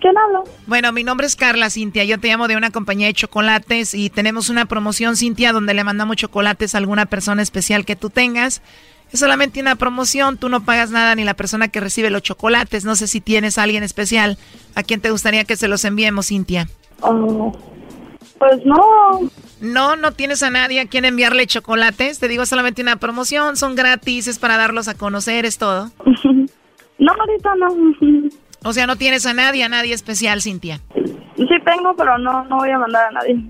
[0.00, 0.42] ¿quién habla?
[0.66, 4.10] Bueno, mi nombre es Carla Cintia, yo te llamo de una compañía de chocolates y
[4.10, 8.62] tenemos una promoción, Cintia, donde le mandamos chocolates a alguna persona especial que tú tengas.
[9.12, 12.84] Es solamente una promoción, tú no pagas nada ni la persona que recibe los chocolates.
[12.84, 14.38] No sé si tienes a alguien especial
[14.76, 16.68] a quien te gustaría que se los enviemos, Cintia.
[17.00, 17.52] Oh,
[18.38, 18.78] pues no.
[19.60, 22.20] No, no tienes a nadie a quien enviarle chocolates.
[22.20, 25.90] Te digo, solamente una promoción, son gratis, es para darlos a conocer, es todo.
[27.00, 28.30] No, ahorita no.
[28.62, 30.80] O sea, no tienes a nadie, a nadie especial, Cintia.
[30.94, 33.42] Sí tengo, pero no, no voy a mandar a nadie.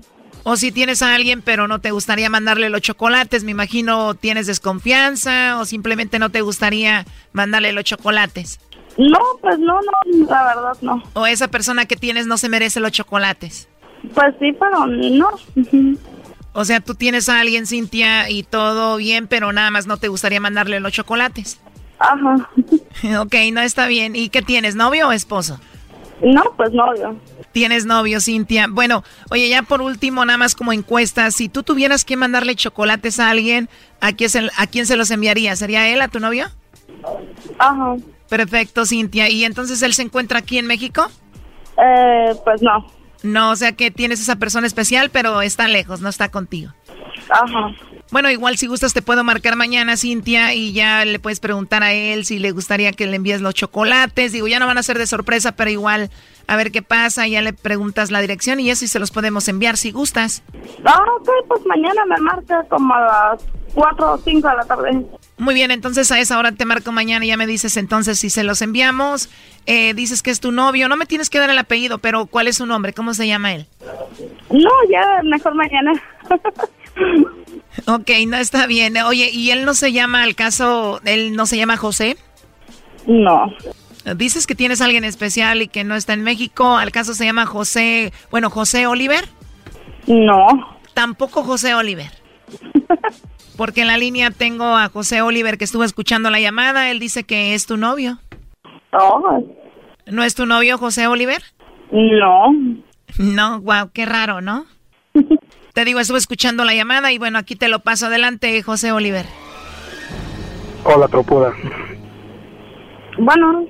[0.43, 4.47] O si tienes a alguien, pero no te gustaría mandarle los chocolates, me imagino tienes
[4.47, 8.61] desconfianza o simplemente no te gustaría mandarle los chocolates.
[8.97, 11.03] No, pues no, no, la verdad no.
[11.13, 13.67] O esa persona que tienes no se merece los chocolates.
[14.13, 15.29] Pues sí, pero no.
[16.53, 20.09] O sea, tú tienes a alguien, Cintia, y todo bien, pero nada más no te
[20.09, 21.61] gustaría mandarle los chocolates.
[22.01, 22.49] Ajá.
[23.21, 24.15] ok, no está bien.
[24.15, 25.59] ¿Y qué tienes, novio o esposo?
[26.21, 27.15] No, pues novio.
[27.51, 28.67] Tienes novio, Cintia.
[28.69, 33.19] Bueno, oye, ya por último, nada más como encuesta, si tú tuvieras que mandarle chocolates
[33.19, 35.55] a alguien, ¿a quién se, a quién se los enviaría?
[35.55, 36.47] ¿Sería él, a tu novio?
[37.57, 37.95] Ajá.
[38.29, 39.29] Perfecto, Cintia.
[39.29, 41.09] ¿Y entonces él se encuentra aquí en México?
[41.77, 42.85] Eh, pues no.
[43.23, 46.71] No, o sea que tienes esa persona especial, pero está lejos, no está contigo.
[47.29, 47.71] Ajá.
[48.11, 51.93] Bueno, igual si gustas te puedo marcar mañana, Cintia, y ya le puedes preguntar a
[51.93, 54.33] él si le gustaría que le envíes los chocolates.
[54.33, 56.09] Digo, ya no van a ser de sorpresa, pero igual
[56.45, 59.47] a ver qué pasa, ya le preguntas la dirección y eso y se los podemos
[59.47, 60.43] enviar si gustas.
[60.83, 63.43] Ah, ok, pues mañana me marca como a las
[63.73, 65.05] 4 o 5 de la tarde.
[65.37, 68.29] Muy bien, entonces a esa hora te marco mañana y ya me dices entonces si
[68.29, 69.29] se los enviamos.
[69.65, 72.49] Eh, dices que es tu novio, no me tienes que dar el apellido, pero ¿cuál
[72.49, 72.91] es su nombre?
[72.91, 73.67] ¿Cómo se llama él?
[74.49, 75.93] No, ya mejor mañana.
[77.87, 78.97] Ok, no está bien.
[78.97, 82.17] Oye, ¿y él no se llama, al caso, él no se llama José?
[83.07, 83.51] No.
[84.15, 86.77] Dices que tienes a alguien especial y que no está en México.
[86.77, 89.25] ¿Al caso se llama José, bueno, José Oliver?
[90.07, 90.47] No.
[90.93, 92.11] Tampoco José Oliver.
[93.57, 96.89] Porque en la línea tengo a José Oliver que estuvo escuchando la llamada.
[96.89, 98.19] Él dice que es tu novio.
[98.91, 99.43] No.
[100.07, 101.41] ¿No es tu novio José Oliver?
[101.91, 102.53] No.
[103.17, 104.65] No, wow, qué raro, ¿no?
[105.73, 109.25] te digo, estuve escuchando la llamada y bueno, aquí te lo paso adelante, José Oliver.
[110.83, 111.53] Hola, tropuda.
[113.17, 113.65] Bueno,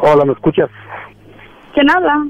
[0.00, 0.70] Hola, ¿me escuchas?
[1.74, 2.26] ¿quién habla?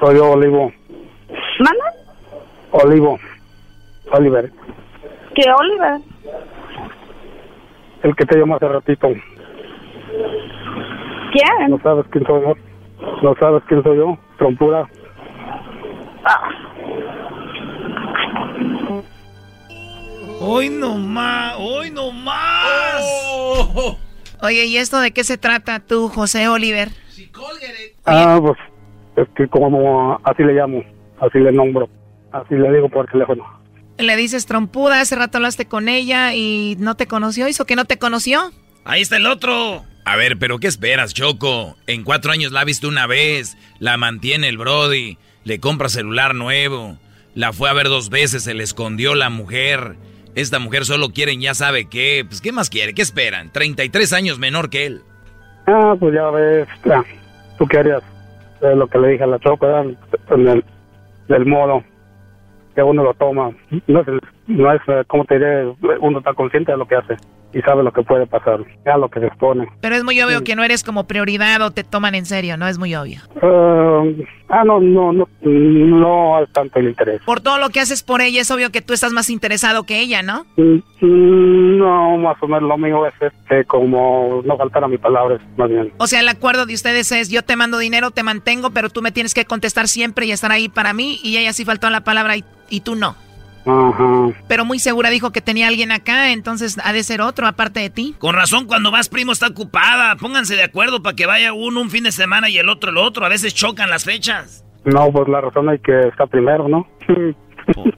[0.00, 0.70] Soy yo, Olivo.
[1.60, 1.84] ¿Manda?
[2.72, 3.18] Olivo.
[4.12, 4.52] Oliver.
[5.34, 6.00] ¿Qué Oliver?
[8.02, 9.08] El que te llamó hace ratito.
[11.32, 11.70] ¿Quién?
[11.70, 12.54] ¿No sabes quién soy yo?
[13.22, 14.18] ¿No sabes quién soy yo?
[14.38, 14.86] Trompura.
[20.40, 23.02] Hoy no más, hoy no más.
[24.42, 26.90] Oye, ¿y esto de qué se trata tú, José Oliver?
[28.04, 28.58] Ah, pues
[29.16, 30.84] es que como así le llamo,
[31.20, 31.88] así le nombro,
[32.32, 33.44] así le digo por teléfono.
[33.98, 37.86] Le dices trompuda, hace rato hablaste con ella y no te conoció, ¿hizo que no
[37.86, 38.52] te conoció?
[38.84, 39.84] Ahí está el otro.
[40.04, 41.76] A ver, pero ¿qué esperas, Choco?
[41.88, 46.34] En cuatro años la ha visto una vez, la mantiene el Brody, le compra celular
[46.34, 46.96] nuevo,
[47.34, 49.94] la fue a ver dos veces, se le escondió la mujer.
[50.34, 52.24] Esta mujer solo quieren ya sabe qué.
[52.26, 52.94] Pues, ¿qué más quiere?
[52.94, 53.52] ¿Qué esperan?
[53.52, 55.02] 33 años menor que él.
[55.68, 56.66] Ah, pues ya ves.
[57.58, 58.02] ¿tú qué harías?
[58.60, 59.94] Lo que le dije a la choca, ¿verdad?
[60.30, 60.64] en el,
[61.28, 61.84] del modo
[62.74, 63.50] que uno lo toma.
[63.86, 64.06] No es,
[64.46, 65.66] no es eh, como te diré,
[66.00, 67.16] uno está consciente de lo que hace
[67.52, 69.66] y sabe lo que puede pasar, ya lo que se expone.
[69.80, 72.68] Pero es muy obvio que no eres como prioridad o te toman en serio, ¿no?
[72.68, 73.20] Es muy obvio.
[73.40, 77.22] Eh, ah, no, no, no, no al tanto el interés.
[77.24, 80.00] Por todo lo que haces por ella, es obvio que tú estás más interesado que
[80.00, 80.44] ella, ¿no?
[80.56, 85.38] Mm, No, más o menos lo mío es este, como no faltar a mi palabra,
[85.56, 85.92] más bien.
[85.98, 89.00] O sea, el acuerdo de ustedes es yo te mando dinero, te mantengo, pero tú
[89.00, 91.90] me tienes que contestar siempre y estar ahí para mí y ella sí faltó a
[91.90, 93.16] la palabra y, y tú no.
[93.66, 94.28] Ajá.
[94.48, 97.90] Pero muy segura dijo que tenía alguien acá, entonces ha de ser otro aparte de
[97.90, 98.14] ti.
[98.18, 100.16] Con razón, cuando vas primo está ocupada.
[100.16, 102.98] Pónganse de acuerdo para que vaya uno un fin de semana y el otro el
[102.98, 103.26] otro.
[103.26, 104.64] A veces chocan las fechas.
[104.84, 106.86] No, pues la razón es que está primero, ¿no?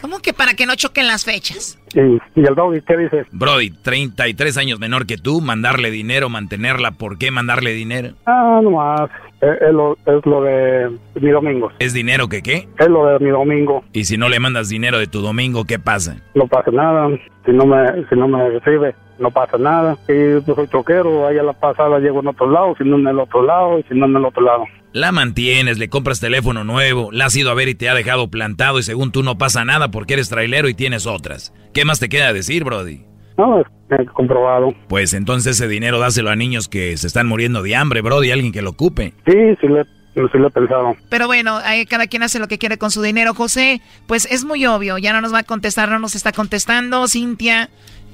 [0.00, 1.78] ¿Cómo que para que no choquen las fechas?
[1.94, 2.00] y,
[2.40, 3.26] y el Doggy, ¿qué dices?
[3.32, 8.14] Brody, 33 años menor que tú, mandarle dinero, mantenerla, ¿por qué mandarle dinero?
[8.26, 9.10] Ah, nomás,
[9.44, 10.90] es, es lo, es lo de
[11.20, 11.70] mi domingo.
[11.78, 12.68] ¿Es dinero que qué?
[12.78, 13.84] Es lo de mi domingo.
[13.92, 16.16] Y si no le mandas dinero de tu domingo, ¿qué pasa?
[16.34, 17.08] No pasa nada.
[17.44, 19.96] Si no me, si no me recibe, no pasa nada.
[20.08, 23.06] Y yo soy choquero, ahí a la pasada llego en otro lado, si no en
[23.06, 24.64] el otro lado, y si no en el otro lado.
[24.92, 28.30] La mantienes, le compras teléfono nuevo, la has ido a ver y te ha dejado
[28.30, 31.52] plantado y según tú no pasa nada porque eres trailero y tienes otras.
[31.72, 33.02] ¿Qué más te queda decir, Brody?
[33.36, 33.66] No, es
[34.12, 34.74] comprobado.
[34.88, 38.52] Pues entonces ese dinero dáselo a niños que se están muriendo de hambre, Brody, alguien
[38.52, 39.14] que lo ocupe.
[39.26, 40.94] Sí, sí le, sí le he pensado.
[41.08, 43.34] Pero bueno, ahí cada quien hace lo que quiere con su dinero.
[43.34, 47.06] José, pues es muy obvio, ya no nos va a contestar, no nos está contestando.
[47.08, 47.68] Cintia,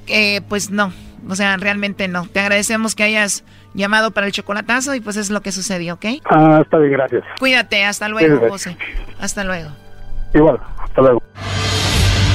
[0.06, 0.92] eh, pues no,
[1.28, 2.26] o sea, realmente no.
[2.26, 3.44] Te agradecemos que hayas
[3.74, 6.06] llamado para el chocolatazo y pues es lo que sucedió, ¿ok?
[6.24, 7.24] Ah, está bien, gracias.
[7.38, 8.76] Cuídate, hasta luego, Sí, José.
[9.20, 9.70] Hasta luego.
[10.34, 11.22] Igual, hasta luego.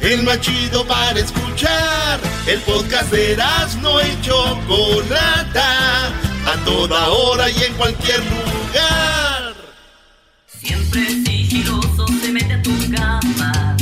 [0.00, 2.20] El más chido para escuchar.
[2.46, 3.36] El podcast de
[3.82, 6.08] no y Chocolata.
[6.46, 9.54] A toda hora y en cualquier lugar.
[10.46, 13.76] Siempre sigiloso se mete a tu cama.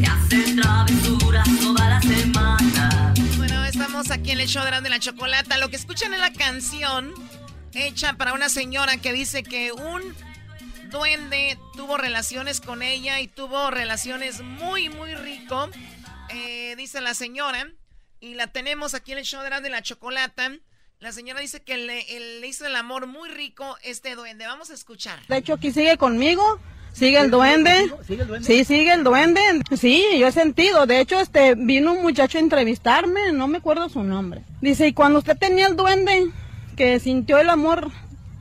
[0.00, 3.14] Te hace travesuras toda la semana.
[3.36, 5.58] Bueno, estamos aquí en el show de la Chocolata.
[5.58, 7.12] Lo que escuchan es la canción
[7.74, 10.14] hecha para una señora que dice que un
[10.90, 15.68] duende tuvo relaciones con ella y tuvo relaciones muy, muy rico.
[16.30, 17.66] Eh, dice la señora.
[18.20, 20.50] Y la tenemos aquí en el show de la Chocolata.
[20.98, 24.46] La señora dice que le, él le hizo el amor muy rico este duende.
[24.46, 25.20] Vamos a escuchar.
[25.28, 26.58] De hecho, aquí sigue conmigo.
[26.92, 27.92] Sigue el duende.
[28.42, 29.40] Sí, sigue el duende.
[29.76, 30.86] Sí, yo he sentido.
[30.86, 34.42] De hecho, este vino un muchacho a entrevistarme, no me acuerdo su nombre.
[34.60, 36.32] Dice, y cuando usted tenía el duende,
[36.76, 37.92] que sintió el amor,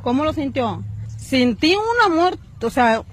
[0.02, 0.84] ¿cómo lo sintió?
[1.28, 3.04] Sentí un amor, o sea,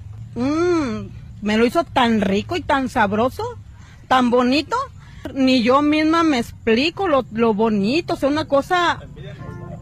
[1.42, 3.42] me lo hizo tan rico y tan sabroso,
[4.06, 4.76] tan bonito.
[5.34, 9.00] Ni yo misma me explico lo, bonito, o sea, una cosa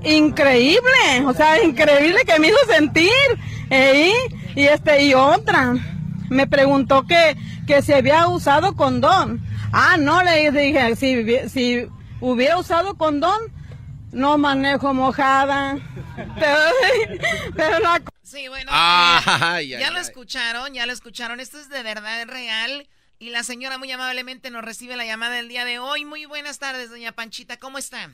[0.02, 3.10] increíble, o sea, increíble que me hizo sentir.
[3.68, 4.14] ¿eh?
[4.56, 5.74] Y este, y otra,
[6.30, 9.42] me preguntó que, que si había usado condón.
[9.72, 11.86] Ah, no, le dije, si, si
[12.20, 13.52] hubiera usado condón,
[14.12, 15.76] no manejo mojada.
[17.56, 17.76] Pero,
[18.32, 20.02] Sí, bueno, Ah, eh, ay, ya ay, lo ay.
[20.04, 21.38] escucharon, ya lo escucharon.
[21.38, 22.88] Esto es de verdad es real.
[23.18, 26.04] Y la señora muy amablemente nos recibe la llamada del día de hoy.
[26.06, 27.58] Muy buenas tardes, doña Panchita.
[27.58, 28.08] ¿Cómo está?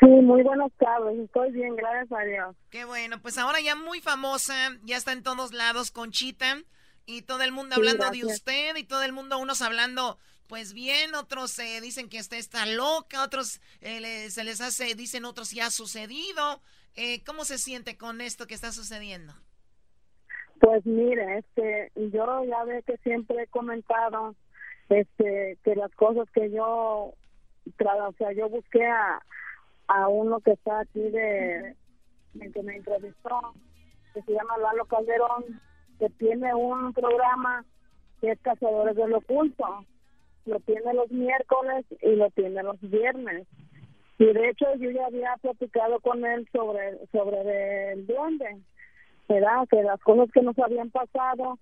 [0.00, 1.18] Sí, muy buenas tardes.
[1.18, 2.54] Estoy bien, gracias a Dios.
[2.70, 6.58] Qué bueno, pues ahora ya muy famosa, ya está en todos lados Conchita
[7.06, 10.72] y todo el mundo Sí, hablando de usted y todo el mundo, unos hablando pues
[10.74, 15.24] bien, otros eh, dicen que usted está loca, otros eh, le- se les hace, dicen
[15.24, 16.62] otros ya ha sucedido.
[17.00, 19.32] Eh, ¿Cómo se siente con esto que está sucediendo?
[20.58, 24.34] Pues mire, este, yo ya ve que siempre he comentado,
[24.88, 29.22] este, que las cosas que yo, o sea, yo busqué a,
[29.86, 31.76] a uno que está aquí de,
[32.52, 33.54] que me entrevistó,
[34.12, 35.60] que se llama Lalo Calderón,
[36.00, 37.64] que tiene un programa
[38.20, 39.84] que es Cazadores del Oculto.
[40.46, 43.46] Lo tiene los miércoles y lo tiene los viernes.
[44.18, 48.56] Y de hecho yo ya había platicado con él sobre, sobre el duende.
[49.28, 49.68] ¿verdad?
[49.70, 51.58] Que las cosas que nos habían pasado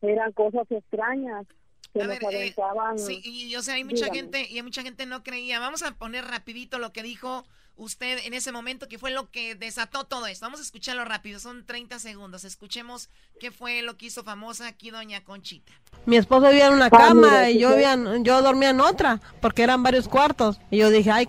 [0.00, 1.46] eran cosas extrañas
[1.92, 2.54] que A nos ver, eh.
[2.96, 4.16] Sí, y o sea, hay mucha Dígame.
[4.16, 5.60] gente y hay mucha gente no creía.
[5.60, 7.44] Vamos a poner rapidito lo que dijo
[7.76, 10.46] usted en ese momento, que fue lo que desató todo esto.
[10.46, 12.44] Vamos a escucharlo rápido, son 30 segundos.
[12.44, 15.72] Escuchemos qué fue lo que hizo famosa aquí doña Conchita.
[16.06, 19.20] Mi esposo vivía en una Ah, cama mira, y yo, vivía yo dormía en otra,
[19.42, 20.58] porque eran varios cuartos.
[20.70, 21.26] Y yo dije, ay,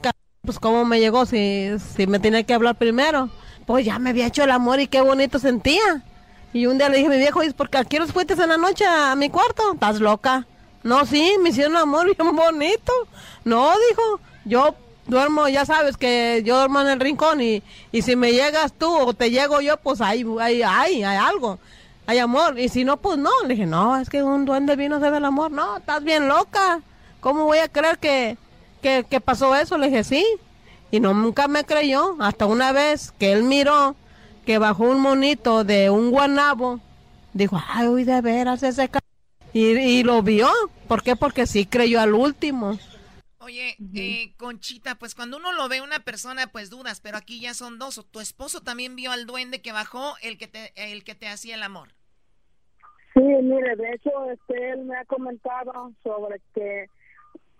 [0.52, 3.30] pues cómo me llegó si, si me tenía que hablar primero.
[3.66, 6.04] Pues ya me había hecho el amor y qué bonito sentía.
[6.52, 8.58] Y un día le dije a mi viejo, ¿y por qué los fuiste en la
[8.58, 9.64] noche a mi cuarto?
[9.74, 10.46] ¿Estás loca?
[10.84, 12.92] No, sí, me hicieron amor bien bonito.
[13.46, 14.76] No, dijo, yo
[15.08, 18.94] duermo, ya sabes que yo duermo en el rincón y, y si me llegas tú
[18.94, 21.60] o te llego yo, pues hay, hay, hay, hay algo
[22.08, 22.60] hay amor.
[22.60, 23.32] Y si no, pues no.
[23.44, 25.50] Le dije, no, es que un duende vino se ve el amor.
[25.52, 26.82] No, estás bien loca.
[27.22, 28.38] ¿Cómo voy a creer que,
[28.82, 29.78] que, que pasó eso?
[29.78, 30.26] Le dije, sí.
[30.92, 32.18] Y no, nunca me creyó.
[32.20, 33.96] Hasta una vez que él miró
[34.46, 36.80] que bajó un monito de un guanabo.
[37.34, 39.00] Dijo, ay, uy, de veras ese ca-".
[39.54, 40.50] Y, y lo vio.
[40.88, 41.16] ¿Por qué?
[41.16, 42.78] Porque sí creyó al último.
[43.40, 47.56] Oye, eh, Conchita, pues cuando uno lo ve una persona, pues dudas, pero aquí ya
[47.56, 48.06] son dos.
[48.12, 51.56] Tu esposo también vio al duende que bajó, el que te, el que te hacía
[51.56, 51.90] el amor.
[53.14, 56.86] Sí, mire, de hecho, este, él me ha comentado sobre que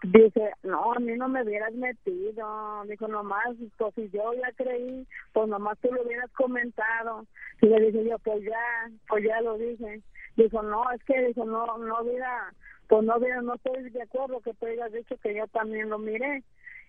[0.04, 5.08] dice, no, a mí no me hubieras metido, dijo, nomás, pues si yo ya creí,
[5.34, 7.26] pues nomás tú lo hubieras comentado.
[7.62, 10.02] Y le dije yo, pues ya, pues ya lo dije.
[10.36, 12.54] Dijo, no, es que, dijo, no, no hubiera,
[12.88, 16.00] pues no hubiera, no estoy de acuerdo que tú hayas dicho que yo también lo
[16.00, 16.44] miré.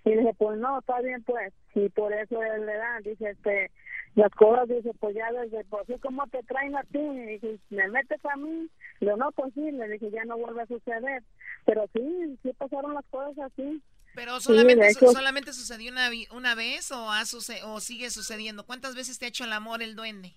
[0.04, 1.52] Y dije, pues no, está bien, pues.
[1.74, 3.70] Y por eso él le da, dice, este,
[4.14, 7.58] las cosas, dice, pues ya desde, pues así como te traen a ti, y dije,
[7.70, 8.68] me metes a mí,
[9.00, 11.22] yo no, pues sí, le dije, ya no vuelve a suceder.
[11.64, 13.82] Pero sí, sí pasaron las cosas así.
[14.14, 18.64] Pero Sí, solamente, hecho- solamente sucedió una, una vez o, ha suce- o sigue sucediendo.
[18.66, 20.32] ¿Cuántas veces te ha hecho el amor el duende?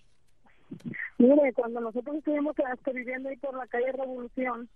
[1.17, 2.55] Mire, cuando nosotros estuvimos
[2.93, 4.69] viviendo ahí por la calle Revolución,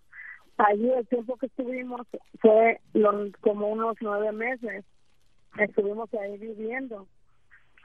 [0.58, 2.06] allí el tiempo que estuvimos
[2.42, 4.84] fue lo- como unos nueve meses.
[5.58, 7.08] Estuvimos ahí viviendo.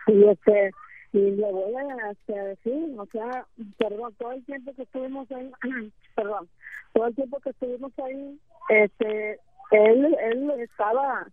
[0.08, 0.72] Y este
[1.14, 3.46] y le voy a este, decir, o sea,
[3.78, 5.50] perdón, todo el tiempo que estuvimos ahí,
[6.16, 6.48] perdón,
[6.92, 8.38] todo el tiempo que estuvimos ahí,
[8.68, 9.40] este,
[9.70, 11.28] él, él estaba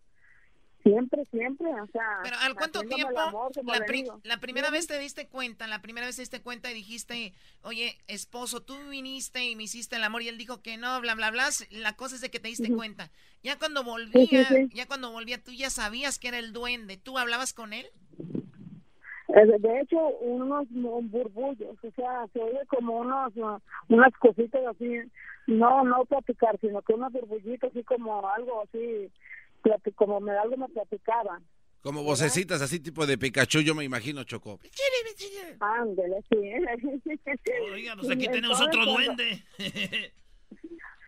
[0.84, 3.20] siempre, siempre, o sea, Pero ¿al cuánto tiempo?
[3.20, 6.72] amor, La, pri- la primera vez te diste cuenta, la primera vez te diste cuenta
[6.72, 10.78] y dijiste, oye, esposo, tú viniste y me hiciste el amor y él dijo que
[10.78, 11.50] no, bla, bla, bla.
[11.72, 13.12] La cosa es de que te diste cuenta.
[13.44, 14.76] Ya cuando volvía, Sí, sí, sí.
[14.76, 16.98] ya cuando volvía, tú ya sabías que era el duende.
[16.98, 17.88] ¿Tú hablabas con él?
[19.36, 23.60] Eh, De hecho, unos burbullos, o sea, se oye como unos, uh,
[23.90, 25.00] unas cositas así,
[25.48, 29.10] no, no platicar, sino que unos burbullitos así como algo así,
[29.96, 31.40] como me, algo me platicaba.
[31.82, 34.60] Como vocecitas así tipo de Pikachu, yo me imagino, Choco.
[35.60, 36.38] Ándele, sí.
[37.74, 39.44] Oiga, pues aquí tenemos otro duende.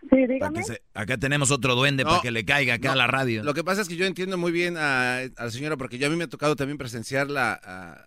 [0.09, 0.63] Sí, dígame.
[0.63, 3.43] se- acá tenemos otro duende para que le caiga acá No, a la radio.
[3.43, 6.07] Lo que pasa es que yo entiendo muy bien a, a la señora, porque yo
[6.07, 8.05] a mí me ha tocado también presenciar la, a-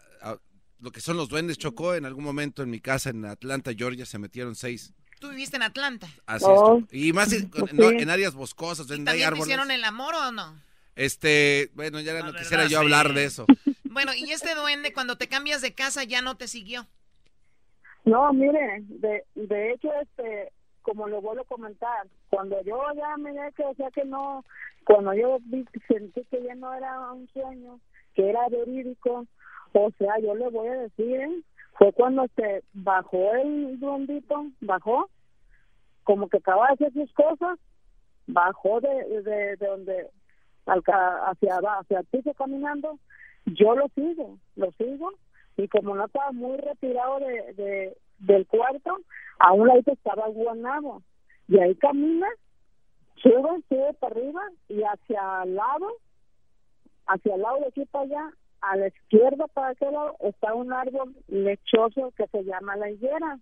[0.80, 1.94] lo que son los duendes Chocó.
[1.94, 4.92] En algún momento en mi casa en Atlanta, Georgia, se metieron seis.
[5.20, 6.06] Tú viviste en Atlanta.
[6.26, 6.84] Así Oh, es.
[6.92, 7.96] Y más en, no, sí.
[7.98, 9.46] en áreas boscosas, donde hay ¿También te árboles.
[9.46, 10.54] hicieron el amor o no?
[10.94, 12.84] Este, bueno, ya no quisiera verdad, yo sí.
[12.84, 13.46] hablar de eso.
[13.84, 16.86] Bueno, y este duende cuando te cambias de casa ya no te siguió.
[18.04, 20.52] No, mire, de, de hecho, este,
[20.82, 24.44] como le vuelvo a comentar, cuando yo ya miré que, o sea, que no,
[24.84, 27.80] cuando yo vi, sentí que ya no era un sueño,
[28.14, 29.26] que era verídico,
[29.84, 31.42] o sea, yo le voy a decir, ¿eh?
[31.78, 35.08] fue cuando se bajó el duendito, bajó,
[36.04, 37.58] como que acaba de hacer sus cosas,
[38.26, 40.10] bajó de, de, de donde,
[40.66, 42.98] hacia hacia el piso caminando,
[43.46, 45.12] yo lo sigo, lo sigo,
[45.56, 48.96] y como no estaba muy retirado de, de- del cuarto,
[49.38, 51.02] a un lado estaba el guanabo,
[51.48, 52.28] y ahí camina,
[53.16, 55.88] sube, sube para arriba, y hacia el lado,
[57.06, 58.30] hacia el lado de aquí para allá,
[58.60, 63.38] a la izquierda para aquel está un árbol lechoso que se llama la higuera,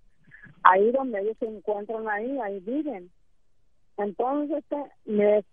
[0.62, 3.10] ahí donde ellos se encuentran ahí, ahí viven.
[3.96, 5.44] Entonces, este, me,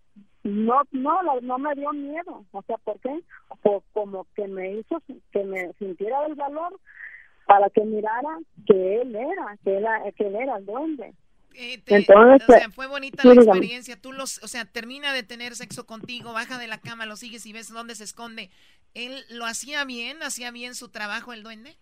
[0.43, 2.45] no, no, no, me dio miedo.
[2.51, 3.20] O sea, ¿por qué?
[3.62, 5.01] Por, como que me hizo
[5.32, 6.74] que me sintiera el valor
[7.45, 11.14] para que mirara que él era, que era- que él era el duende.
[11.53, 13.99] Eh, te- Entonces, o sea, fue bonita sí, la experiencia.
[13.99, 17.45] Tú los, o sea, termina de tener sexo contigo, baja de la cama, lo sigues
[17.45, 18.49] y ves dónde se esconde.
[18.93, 20.21] ¿Él lo hacía bien?
[20.23, 21.75] ¿Hacía bien su trabajo el duende?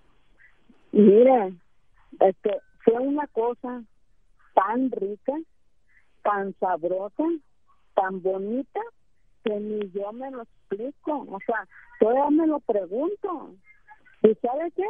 [0.91, 1.53] Mire,
[2.20, 3.84] este, fue una cosa
[4.55, 5.34] tan rica,
[6.24, 7.24] tan sabrosa,
[7.95, 8.80] tan bonita,
[9.43, 11.26] que ni yo me lo explico.
[11.30, 11.67] O sea,
[11.99, 13.55] todavía me lo pregunto.
[14.24, 14.84] ¿Y sabe qué?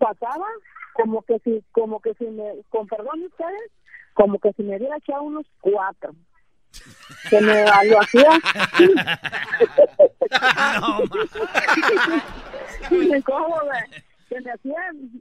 [0.00, 0.46] Pasaba
[0.94, 3.70] como que si, como que si me, con perdón de ustedes,
[4.14, 6.12] como que si me hubiera echado unos cuatro.
[7.28, 8.30] Que me lo hacía.
[13.24, 14.02] ¿Cómo ve?
[14.28, 14.76] Que me hacía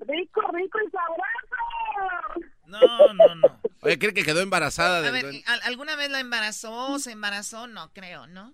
[0.07, 2.47] rico, rico y sabroso.
[2.67, 2.79] No,
[3.13, 3.59] no, no.
[3.81, 5.25] Oye, ¿cree que quedó embarazada A del ver?
[5.47, 6.99] ¿al- ¿alguna vez la embarazó?
[6.99, 7.65] ¿Se embarazó?
[7.67, 8.53] No, creo, ¿no?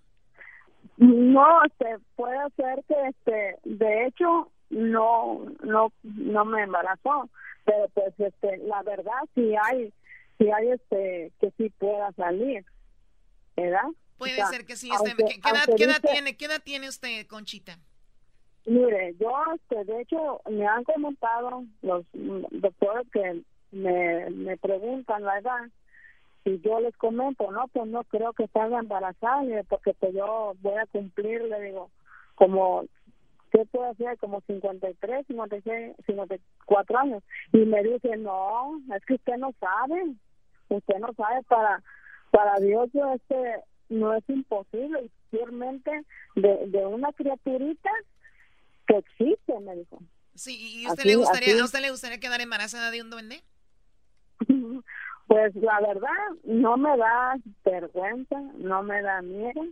[0.98, 7.30] No, este, puede ser que, este, de hecho, no, no, no me embarazó,
[7.64, 9.94] pero pues, este, la verdad sí hay,
[10.38, 12.66] sí hay, este, que sí pueda salir,
[13.56, 13.88] ¿verdad?
[14.18, 14.90] Puede O sea, ser que sí.
[14.92, 17.78] Este, aunque- ¿qué, edad, aunque qué edad dice- tiene, ¿Qué edad tiene usted, Conchita?
[18.66, 25.38] Mire, yo, este, de hecho, me han comentado los doctores que me, me preguntan la
[25.40, 25.70] edad
[26.44, 30.76] y yo les comento, no, pues no creo que salga embarazada, porque pues yo voy
[30.78, 31.90] a cumplir, le digo,
[32.36, 32.86] como,
[33.56, 34.18] ¿qué puedo hacer?
[34.18, 37.24] Como 53, 56, 54 años.
[37.54, 40.14] Y me dice, no, es que usted no sabe,
[40.70, 41.82] usted no sabe, para,
[42.32, 45.92] para Dios este no es imposible, y ciertamente
[46.36, 47.90] de, de una criaturita
[48.88, 50.00] que existe, me dijo.
[50.34, 51.60] Sí, ¿y usted Así- le gustaría, así.
[51.62, 53.42] a usted le gustaría quedar embarazada de un duende?
[55.28, 56.10] Pues la verdad,
[56.44, 59.66] no me da vergüenza, no me da miedo,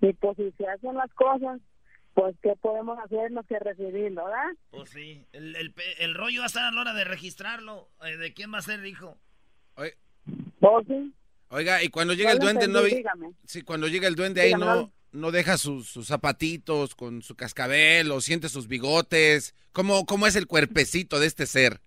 [0.00, 1.60] y pues si se hacen las cosas,
[2.20, 4.50] pues ¿qué podemos hacer más que recibirlo, verdad?
[4.70, 5.24] Pues sí.
[5.32, 7.88] El, el pe- el rollo va a estar a la hora de registrarlo.
[8.04, 9.16] Eh, ¿De quién va a ser, hijo?
[9.76, 9.94] Oye,
[10.60, 11.14] ¿Vos sí?
[11.48, 13.32] Oiga, y cuando llega el duende, no dígame.
[13.46, 14.92] Sí, cuando llega el duende ahí no.
[15.12, 19.54] no deja sus, sus zapatitos con su cascabel o siente sus bigotes.
[19.72, 21.80] ¿Cómo, ¿Cómo es el cuerpecito de este ser?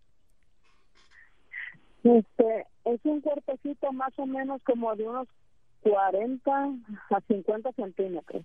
[2.03, 5.27] Este, es un cuerpecito más o menos como de unos
[5.81, 6.51] 40
[7.11, 8.43] a 50 centímetros.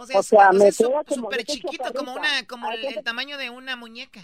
[0.00, 3.02] O sea, O es- sea, o sea, me es súper chiquito, como una, como el,
[3.04, 4.20] tamaño de una muñeca.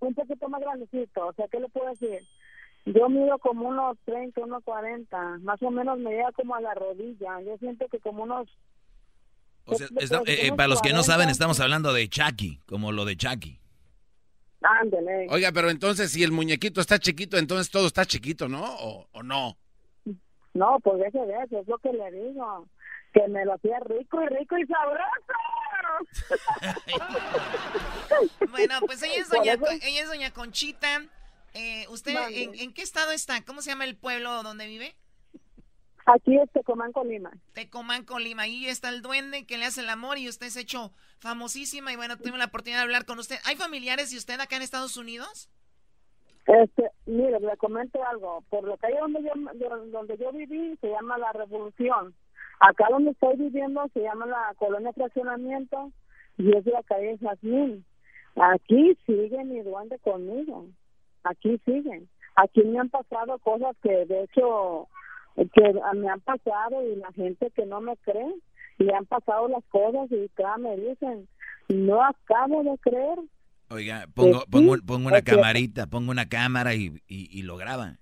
[0.00, 2.26] un poquito más grandecito, o sea, ¿qué le puedo decir?
[2.86, 6.72] Yo mido como unos 30, unos 40, más o menos me llega como a la
[6.74, 8.48] rodilla, yo siento que como unos...
[9.64, 11.12] O sea, ¿qué- está- qué- eh, unos para los que no 40?
[11.12, 13.58] saben, estamos hablando de Chucky, como lo de Chucky.
[14.60, 15.26] Ándele.
[15.30, 18.64] Oiga, pero entonces si el muñequito está chiquito, entonces todo está chiquito, ¿no?
[18.64, 19.56] ¿O, o no?
[20.54, 22.66] No, pues deje de eso, es lo que le digo,
[23.22, 25.04] que me lo hacía rico y rico y sabroso.
[28.50, 31.02] Bueno, pues ella es doña, ella es doña Conchita.
[31.54, 33.42] Eh, ¿Usted en, en qué estado está?
[33.44, 34.94] ¿Cómo se llama el pueblo donde vive?
[36.06, 37.30] Aquí es Tecomán, Colima.
[37.52, 38.42] Tecomán, Colima.
[38.42, 41.92] Ahí está el duende que le hace el amor y usted se ha hecho famosísima
[41.92, 43.36] y bueno, tuve la oportunidad de hablar con usted.
[43.44, 45.50] ¿Hay familiares de usted acá en Estados Unidos?
[46.46, 48.42] Este, mire, le comento algo.
[48.48, 52.14] Por lo que hay donde yo- donde yo viví se llama la Revolución.
[52.60, 55.92] Acá donde estoy viviendo se llama la Colonia Fraccionamiento
[56.36, 57.84] y es la calle Jazmín.
[58.36, 60.66] Aquí sigue mi duende conmigo.
[61.24, 62.08] Aquí siguen.
[62.36, 64.88] Aquí me han pasado cosas que de hecho
[65.36, 68.34] que me han pasado y la gente que no me cree
[68.78, 71.28] le han pasado las cosas y cada me dicen
[71.68, 73.18] no acabo de creer
[73.70, 77.98] Oiga, pongo, sí, pongo, pongo una camarita, pongo una cámara y, y, y lo graba.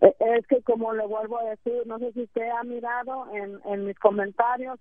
[0.00, 3.58] Eh, Es que como le vuelvo a decir, no sé si usted ha mirado en,
[3.64, 4.78] en mis comentarios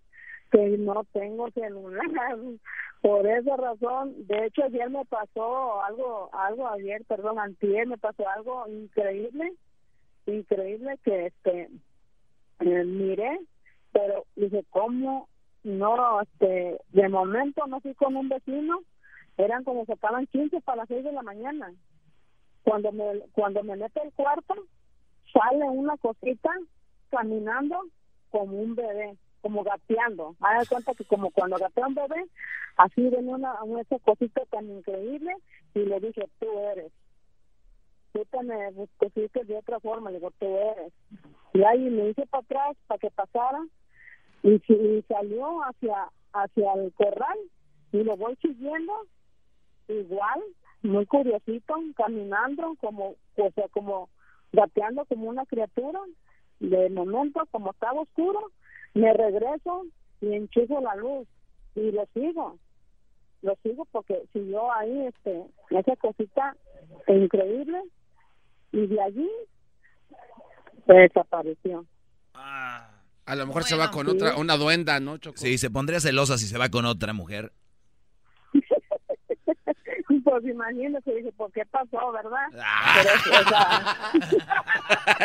[0.51, 2.05] que no tengo celular.
[3.01, 8.27] Por esa razón, de hecho ayer me pasó algo, algo ayer, perdón, antier me pasó
[8.27, 9.53] algo increíble,
[10.25, 11.69] increíble que este
[12.59, 13.39] eh, miré,
[13.93, 15.29] pero dije, ¿cómo?
[15.63, 18.79] No, este, de momento no fui con un vecino,
[19.37, 21.71] eran como se acaban 15 para las 6 de la mañana.
[22.63, 24.55] Cuando me, cuando me meto al cuarto,
[25.33, 26.49] sale una cosita
[27.09, 27.81] caminando
[28.29, 30.35] como un bebé, como gateando.
[30.39, 32.25] De cuenta que como cuando gatea un bebé,
[32.77, 35.33] así venía una, una cosita tan increíble
[35.73, 36.91] y le dije, tú eres.
[38.13, 40.93] Tú te me pusiste de otra forma, le digo, tú eres.
[41.53, 43.65] Y ahí me hice para atrás para que pasara
[44.43, 47.37] y, y salió hacia hacia el corral
[47.91, 48.93] y lo voy siguiendo
[49.87, 50.43] igual,
[50.83, 54.09] muy curiosito, caminando como, o sea, como
[54.51, 55.99] gateando como una criatura.
[56.59, 58.51] De momento, como estaba oscuro,
[58.93, 59.85] me regreso
[60.21, 61.27] y enchufo la luz
[61.75, 62.57] y lo sigo.
[63.41, 66.55] Lo sigo porque siguió ahí este, esa cosita
[67.07, 67.81] increíble
[68.73, 69.29] y de allí
[70.85, 71.85] desapareció.
[72.33, 75.37] A lo mejor se va con otra, una duenda, ¿no, Choco?
[75.37, 77.53] Sí, se pondría celosa si se va con otra mujer.
[80.23, 82.47] Pues imagínese, dije, ¿por qué pasó, verdad?
[82.59, 83.01] Ah.
[83.03, 84.11] Pero, o sea,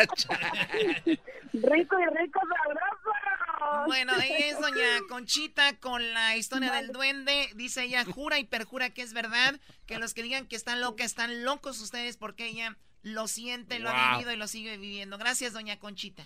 [1.53, 3.85] rico y rico sabroso.
[3.87, 7.49] Bueno, ahí es doña Conchita con la historia del duende.
[7.55, 9.55] Dice ella, jura y perjura que es verdad.
[9.87, 13.89] Que los que digan que están locas, están locos ustedes porque ella lo siente, lo
[13.89, 15.17] ha vivido y lo sigue viviendo.
[15.17, 16.23] Gracias, doña Conchita.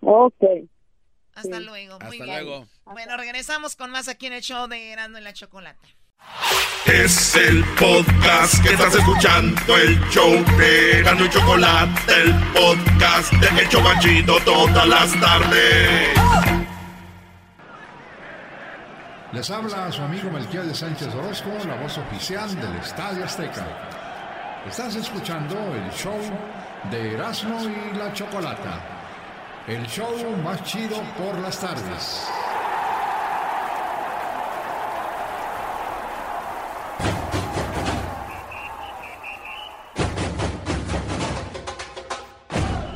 [0.00, 0.42] Ok.
[1.34, 1.64] Hasta Sí.
[1.64, 1.98] luego.
[2.00, 2.44] Muy Hasta bien.
[2.44, 2.66] luego.
[2.84, 5.88] Bueno, regresamos con más aquí en el show de Erasmo y la Chocolata.
[6.88, 13.60] Es el podcast que estás escuchando, el show de Erasmo y Chocolate, el podcast de
[13.60, 16.08] El Chobachito todas las tardes.
[19.32, 23.66] Les habla su amigo Melquiel de Sánchez Orozco, la voz oficial del Estadio Azteca.
[24.66, 26.18] Estás escuchando el show
[26.90, 28.80] de Erasmo y la Chocolata.
[29.66, 30.10] El show
[30.42, 32.26] más chido por las tardes.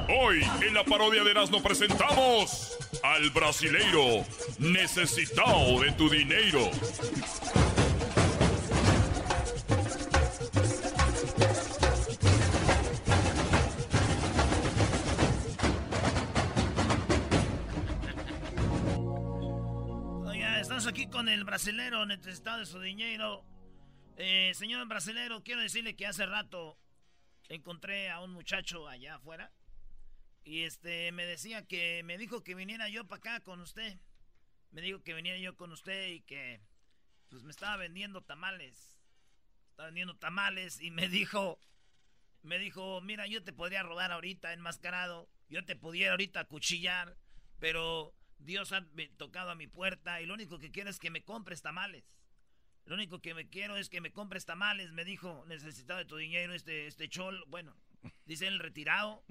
[0.08, 4.24] Hoy en la parodia de Erasmo presentamos al brasileiro
[4.58, 6.70] necesitado de tu dinero.
[20.60, 23.44] Estamos aquí con el brasilero necesitado de su dinero.
[24.24, 26.78] Eh, señor brasilero, quiero decirle que hace rato
[27.48, 29.50] encontré a un muchacho allá afuera.
[30.44, 33.98] Y este me decía que me dijo que viniera yo para acá con usted.
[34.70, 36.60] Me dijo que viniera yo con usted y que
[37.30, 38.96] pues me estaba vendiendo tamales.
[39.70, 41.58] Estaba vendiendo tamales y me dijo
[42.42, 45.28] me dijo, "Mira, yo te podría robar ahorita enmascarado.
[45.48, 47.16] Yo te pudiera ahorita cuchillar,
[47.58, 48.86] pero Dios ha
[49.16, 52.04] tocado a mi puerta y lo único que quiero es que me compres tamales.
[52.84, 56.16] Lo único que me quiero es que me compres tamales, me dijo, necesitaba de tu
[56.16, 57.44] dinero este, este chol.
[57.46, 57.76] Bueno,
[58.26, 59.24] dice él retirado,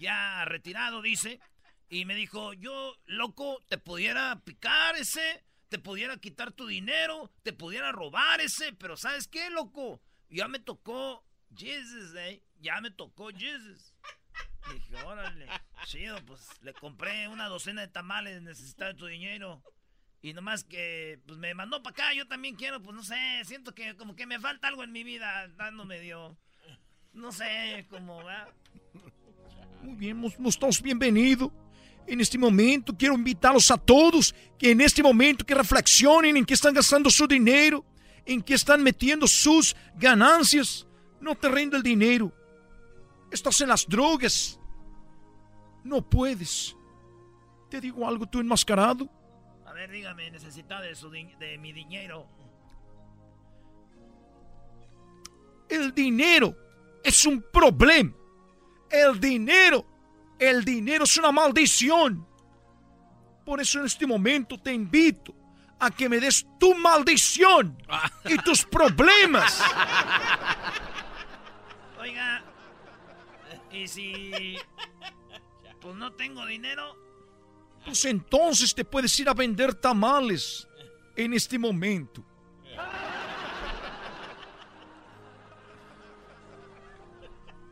[0.00, 1.40] ya retirado, dice.
[1.88, 7.52] Y me dijo, yo, loco, te pudiera picar ese, te pudiera quitar tu dinero, te
[7.52, 10.00] pudiera robar ese, pero ¿sabes qué, loco?
[10.28, 11.24] Ya me tocó
[11.56, 13.94] Jesus, eh, ya me tocó Jesus.
[14.72, 15.48] Dije, órale,
[15.84, 19.62] chido, pues le compré una docena de tamales, necesitaba tu dinero.
[20.22, 23.74] Y nomás que, pues me mandó para acá, yo también quiero, pues no sé, siento
[23.74, 26.36] que como que me falta algo en mi vida, dando medio,
[27.14, 28.46] no sé, como, va.
[29.82, 31.50] Muy bien, mos- mostramos bienvenido.
[32.06, 36.52] En este momento quiero invitarlos a todos que en este momento que reflexionen en qué
[36.54, 37.84] están gastando su dinero,
[38.26, 40.86] en qué están metiendo sus ganancias.
[41.20, 42.32] No te rinde el dinero.
[43.30, 44.58] Estás en las drogas.
[45.84, 46.76] No puedes.
[47.70, 49.08] Te digo algo, tú enmascarado.
[49.80, 52.28] Ver, dígame, necesita de, su di- de mi dinero.
[55.70, 56.54] El dinero
[57.02, 58.12] es un problema.
[58.90, 59.86] El dinero,
[60.38, 62.28] el dinero es una maldición.
[63.46, 65.34] Por eso en este momento te invito
[65.78, 67.82] a que me des tu maldición
[68.26, 69.62] y tus problemas.
[71.98, 72.42] Oiga,
[73.72, 74.58] y si,
[75.80, 76.94] pues no tengo dinero,
[77.84, 80.68] Pues entonces te puedes ir a vender tamales
[81.16, 82.24] en este momento.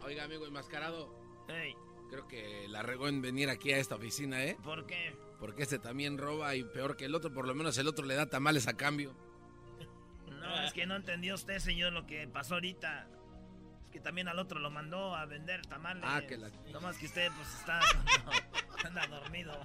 [0.03, 1.15] Oiga, amigo enmascarado.
[2.11, 4.57] Creo que la regó en venir aquí a esta oficina, ¿eh?
[4.63, 5.15] ¿por qué?
[5.39, 8.15] Porque este también roba y peor que el otro, por lo menos el otro le
[8.15, 9.15] da tamales a cambio.
[10.27, 13.09] No, es que no entendió usted, señor, lo que pasó ahorita.
[13.93, 16.05] Que también al otro lo mandó a vender tamales.
[16.07, 17.81] Ah, que la- No más que usted, pues, está...
[18.87, 19.59] anda dormido.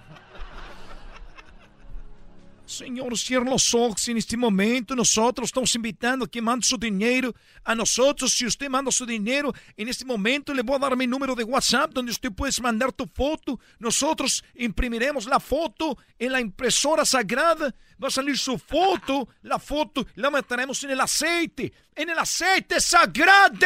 [2.66, 4.96] Señor, cierra los ojos en este momento.
[4.96, 8.32] Nosotros estamos invitando a que mande su dinero a nosotros.
[8.32, 11.44] Si usted manda su dinero en este momento, le voy a dar mi número de
[11.44, 13.60] WhatsApp donde usted puede mandar tu foto.
[13.78, 17.74] Nosotros imprimiremos la foto en la impresora sagrada.
[18.02, 19.28] Va a salir su foto.
[19.42, 21.70] La foto la meteremos en el aceite.
[21.94, 23.58] En el aceite sagrado.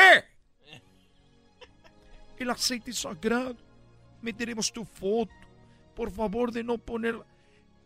[2.39, 3.56] El aceite sagrado.
[4.23, 5.32] Meteremos tu foto.
[5.94, 7.19] Por favor, de no poner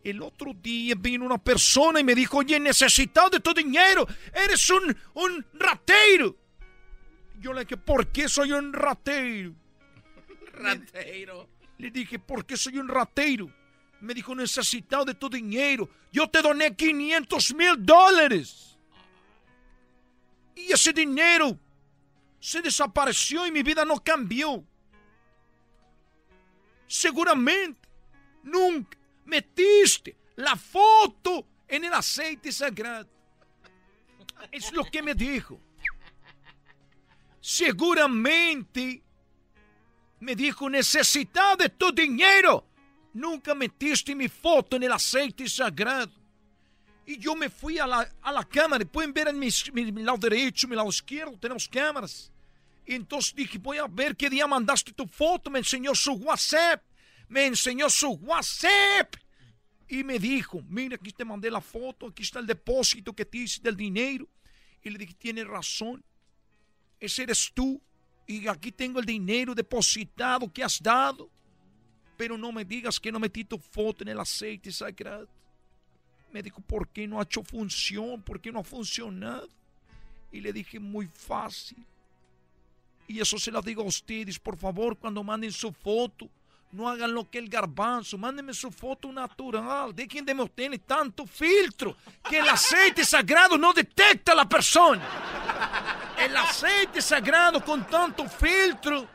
[0.03, 4.69] el otro día vino una persona y me dijo, oye, necesitado de tu dinero, eres
[4.69, 6.35] un, un ratero.
[7.39, 9.53] Yo le dije, ¿por qué soy un ratero?
[10.53, 11.49] Ratero.
[11.77, 13.49] Le dije, ¿por qué soy un ratero?
[14.01, 15.89] Me dijo, necesitado de tu dinero.
[16.11, 18.77] Yo te doné 500 mil dólares.
[20.55, 21.57] Y ese dinero
[22.43, 24.61] se desapareció y mi vida no cambió.
[26.85, 27.87] Seguramente,
[28.43, 33.07] nunca metiste la foto en el aceite sagrado.
[34.51, 35.57] Es lo que me dijo.
[37.39, 39.01] Seguramente
[40.19, 42.67] me dijo, necesitado de tu dinero.
[43.13, 46.11] Nunca metiste mi foto en el aceite sagrado.
[47.05, 48.83] Y yo me fui a la, a la cámara.
[48.83, 52.32] Pueden ver en mi, mi, mi lado derecho, mi lado izquierdo, tenemos cámaras.
[52.85, 55.49] Entonces dije, voy a ver qué día mandaste tu foto.
[55.49, 56.83] Me enseñó su WhatsApp.
[57.29, 59.15] Me enseñó su WhatsApp.
[59.87, 63.39] Y me dijo, mira, aquí te mandé la foto, aquí está el depósito que te
[63.39, 64.27] hice del dinero.
[64.81, 66.03] Y le dije, tienes razón.
[66.99, 67.81] Ese eres tú.
[68.25, 71.29] Y aquí tengo el dinero depositado que has dado.
[72.17, 75.27] Pero no me digas que no metí tu foto en el aceite sagrado.
[76.31, 78.21] Me dijo, ¿por qué no ha hecho función?
[78.21, 79.49] ¿Por qué no ha funcionado?
[80.31, 81.85] Y le dije, muy fácil.
[83.13, 86.27] Y eso se lo digo a ustedes, por favor, cuando manden su foto,
[86.71, 91.95] no hagan lo que el garbanzo, mándenme su foto natural, dejen de meterle tanto filtro,
[92.27, 95.07] que el aceite sagrado no detecta a la persona.
[96.17, 99.07] El aceite sagrado con tanto filtro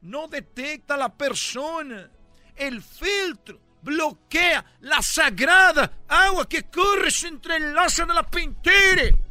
[0.00, 2.08] no detecta a la persona.
[2.56, 9.23] El filtro bloquea la sagrada agua que corre se entrelaza de la pintura.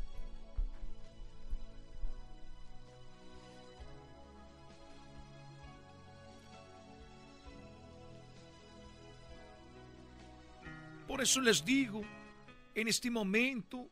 [11.24, 12.02] Eso les digo
[12.76, 13.90] en este momento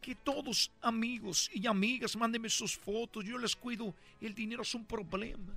[0.00, 4.84] que todos amigos y amigas mándenme sus fotos, yo les cuido, el dinero es un
[4.84, 5.52] problema.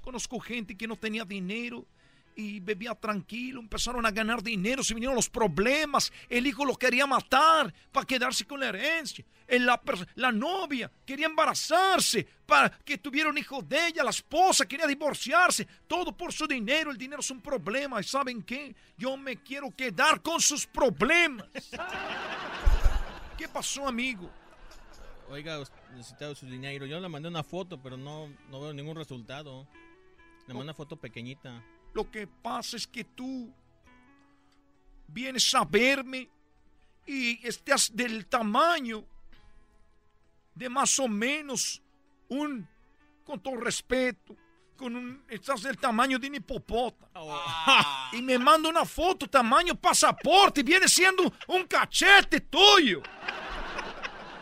[0.00, 1.86] Conozco gente que no tenía dinero
[2.34, 7.06] y bebía tranquilo, empezaron a ganar dinero, se vinieron los problemas, el hijo lo quería
[7.06, 9.80] matar para quedarse con la herencia, la,
[10.14, 15.66] la, novia quería embarazarse para que tuviera un hijo de ella, la esposa quería divorciarse,
[15.86, 18.74] todo por su dinero, el dinero es un problema y ¿saben qué?
[18.96, 21.48] Yo me quiero quedar con sus problemas.
[23.36, 24.30] ¿Qué pasó, amigo?
[25.32, 25.58] Oiga,
[25.92, 26.84] necesitaba su dinero.
[26.84, 29.66] Yo le mandé una foto, pero no, no veo ningún resultado.
[30.46, 31.62] Le mandé una foto pequeñita.
[31.94, 33.52] Lo que pasa es que tú
[35.08, 36.28] vienes a verme
[37.06, 39.04] y estás del tamaño
[40.54, 41.82] de más o menos
[42.28, 42.66] un,
[43.24, 44.36] con todo respeto,
[44.76, 47.10] con un, estás del tamaño de un hipopótamo.
[48.12, 53.02] Y me manda una foto tamaño pasaporte y viene siendo un cachete tuyo.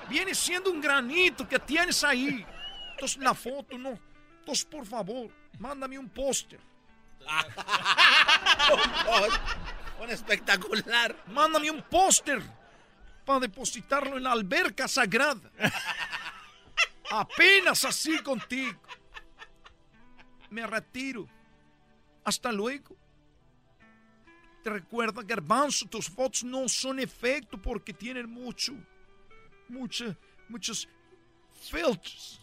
[0.09, 2.45] Viene siendo un granito que tienes ahí.
[2.93, 3.97] Entonces la foto no.
[4.41, 6.59] Entonces por favor, mándame un póster.
[10.01, 11.17] un, espectacular.
[11.29, 12.43] Mándame un póster
[13.25, 15.51] para depositarlo en la alberca sagrada.
[17.11, 18.81] Apenas así contigo.
[20.51, 21.29] Me retiro.
[22.25, 22.97] Hasta luego.
[24.63, 28.75] Te recuerda, Garbanzo, tus fotos no son efecto porque tienen mucho,
[29.69, 30.15] mucha,
[30.49, 30.87] muchos
[31.55, 32.41] filtros,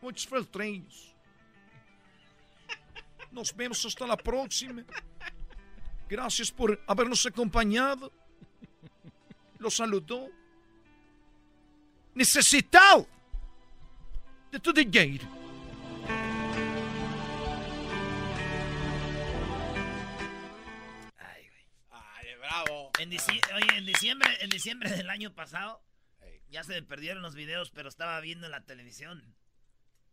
[0.00, 1.15] muchos filtreños.
[3.36, 4.82] Nos vemos hasta la próxima.
[6.08, 8.10] Gracias por habernos acompañado.
[9.58, 10.30] Lo saludó.
[12.14, 13.06] Necesitado
[14.50, 15.26] de tu dinero.
[21.18, 21.68] Ay, güey.
[21.90, 22.90] Ay, bravo.
[22.98, 25.82] En diciembre, oye, en diciembre, en diciembre del año pasado,
[26.48, 29.36] ya se me perdieron los videos, pero estaba viendo en la televisión.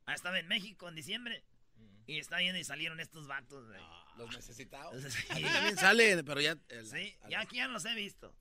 [0.06, 1.46] Ah, estaba en México en diciembre.
[2.06, 3.82] Y está viendo y salieron estos vatos, güey.
[4.18, 5.02] Los necesitados.
[5.14, 5.44] Sí.
[5.44, 6.58] también salen, pero ya.
[6.70, 8.36] el- Sí, ya aquí ya los he visto.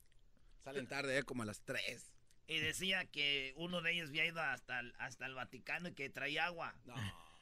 [0.59, 2.11] Salen tarde, eh, como a las 3.
[2.47, 6.09] Y decía que uno de ellos había ido hasta el, hasta el Vaticano y que
[6.09, 6.75] traía agua.
[6.85, 6.95] No.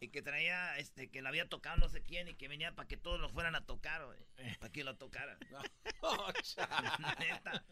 [0.00, 2.86] Y que traía, este, que le había tocado no sé quién y que venía para
[2.88, 4.18] que todos lo fueran a tocar, güey.
[4.58, 5.38] Para que lo tocaran.
[7.18, 7.64] Neta.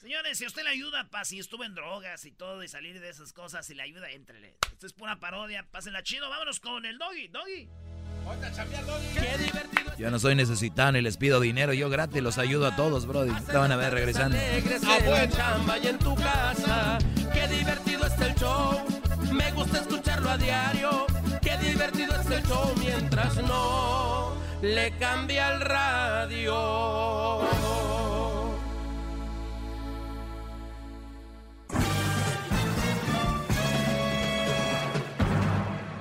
[0.00, 3.00] Señores, si a usted le ayuda, pa, si estuvo en drogas y todo y salir
[3.00, 4.56] de esas cosas, si le ayuda, entrele.
[4.72, 7.68] Esto es pura parodia, pásenla chido, vámonos con el doggy, doggy.
[9.12, 12.76] Qué divertido Yo no soy necesitado ni les pido dinero, yo gratis los ayudo a
[12.76, 13.30] todos, brody.
[13.44, 14.38] Te van a ver regresando.
[14.38, 16.96] la chamba y en tu casa.
[17.34, 18.82] Qué divertido está el show.
[19.32, 21.06] Me gusta escucharlo a diario.
[21.42, 27.40] Qué divertido está el show mientras no le cambia el radio.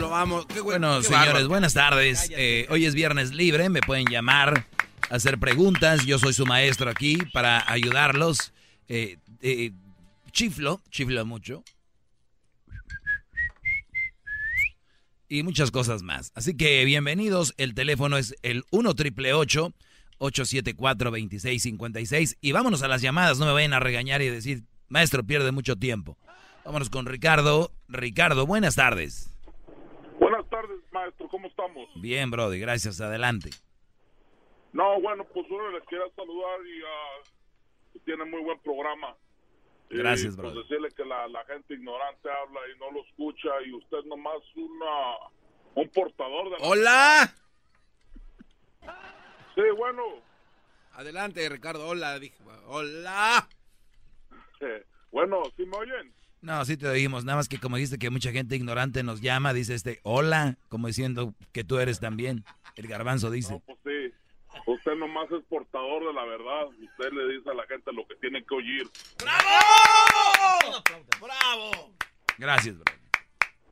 [0.00, 0.46] ¿cómo lo?
[0.46, 1.48] Qué bueno, Bueno, qué señores, bárbaro.
[1.48, 2.30] buenas tardes.
[2.36, 4.66] Eh, hoy es viernes libre, me pueden llamar,
[5.10, 6.04] hacer preguntas.
[6.04, 8.52] Yo soy su maestro aquí para ayudarlos.
[8.88, 9.72] Eh, eh,
[10.32, 11.62] chiflo, chiflo mucho.
[15.28, 16.32] Y muchas cosas más.
[16.34, 17.54] Así que bienvenidos.
[17.56, 23.38] El teléfono es el 1 triple 874 2656 Y vámonos a las llamadas.
[23.38, 26.18] No me vayan a regañar y decir, maestro, pierde mucho tiempo.
[26.64, 27.72] Vámonos con Ricardo.
[27.88, 29.33] Ricardo, buenas tardes.
[30.94, 31.88] Maestro, ¿cómo estamos?
[31.96, 33.00] Bien, Brody, gracias.
[33.00, 33.50] Adelante.
[34.72, 39.14] No, bueno, pues uno les quiero saludar y ah, tiene muy buen programa.
[39.90, 40.54] Gracias, brother.
[40.54, 44.38] Pues decirle que la, la gente ignorante habla y no lo escucha y usted nomás
[44.56, 45.16] una,
[45.74, 46.58] un portador de...
[46.58, 47.34] la- ¡Hola!
[49.54, 50.02] Sí, bueno,
[50.94, 51.88] Adelante, Ricardo.
[51.88, 52.36] Hola, dije.
[52.66, 53.48] Hola.
[54.60, 56.14] eh, bueno, ¿sí me oyen?
[56.44, 57.24] No, sí te oímos.
[57.24, 60.88] Nada más que como dijiste que mucha gente ignorante nos llama, dice este, hola, como
[60.88, 62.44] diciendo que tú eres también.
[62.76, 63.62] El garbanzo dice.
[63.64, 64.12] Pues sí,
[64.66, 66.66] usted nomás es portador de la verdad.
[66.66, 68.86] Usted le dice a la gente lo que tiene que oír.
[71.20, 71.94] ¡Bravo!
[72.36, 72.94] Gracias, bro.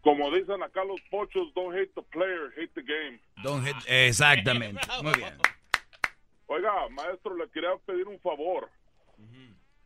[0.01, 3.21] Como dicen acá los pochos, don't hate the player, hate the game.
[3.45, 4.81] Don't hit- Exactamente.
[5.03, 5.35] Muy bien.
[6.47, 8.71] Oiga, maestro, le quería pedir un favor.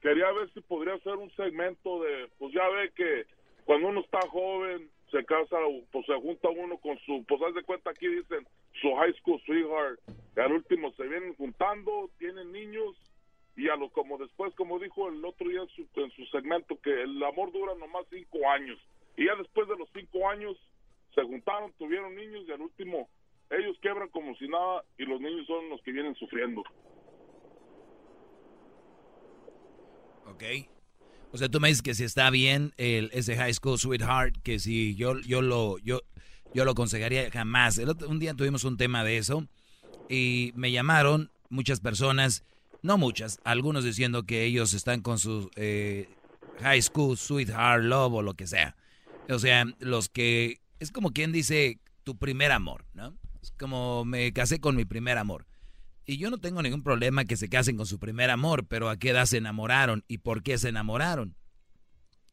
[0.07, 3.27] Quería ver si podría hacer un segmento de, pues ya ve que
[3.65, 5.57] cuando uno está joven, se casa,
[5.91, 8.47] pues se junta uno con su, pues haz de cuenta aquí dicen
[8.81, 9.99] su high school sweetheart.
[10.37, 12.95] Y al último se vienen juntando, tienen niños
[13.57, 16.81] y a lo como después, como dijo el otro día en su, en su segmento,
[16.81, 18.79] que el amor dura nomás cinco años.
[19.17, 20.57] Y ya después de los cinco años
[21.17, 23.09] se juntaron, tuvieron niños y al último
[23.51, 26.63] ellos quebran como si nada y los niños son los que vienen sufriendo.
[30.31, 30.43] Ok.
[31.33, 34.59] O sea, tú me dices que si está bien el, ese high school sweetheart, que
[34.59, 36.01] si yo, yo lo, yo,
[36.55, 37.79] yo lo aconsejaría jamás.
[37.79, 39.47] El otro- un día tuvimos un tema de eso
[40.09, 42.45] y me llamaron muchas personas,
[42.83, 46.09] no muchas, algunos diciendo que ellos están con su eh,
[46.61, 48.77] high school sweetheart love o lo que sea.
[49.29, 53.15] O sea, los que es como quien dice tu primer amor, ¿no?
[53.43, 55.45] Es como me casé con mi primer amor.
[56.07, 58.97] Y yo no tengo ningún problema que se casen con su primer amor, pero ¿a
[58.97, 61.37] qué edad se enamoraron y por qué se enamoraron?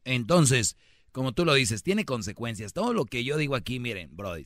[0.04, 0.76] Entonces,
[1.10, 2.72] como tú lo dices, tiene consecuencias.
[2.72, 4.44] Todo lo que yo digo aquí, miren, Brody,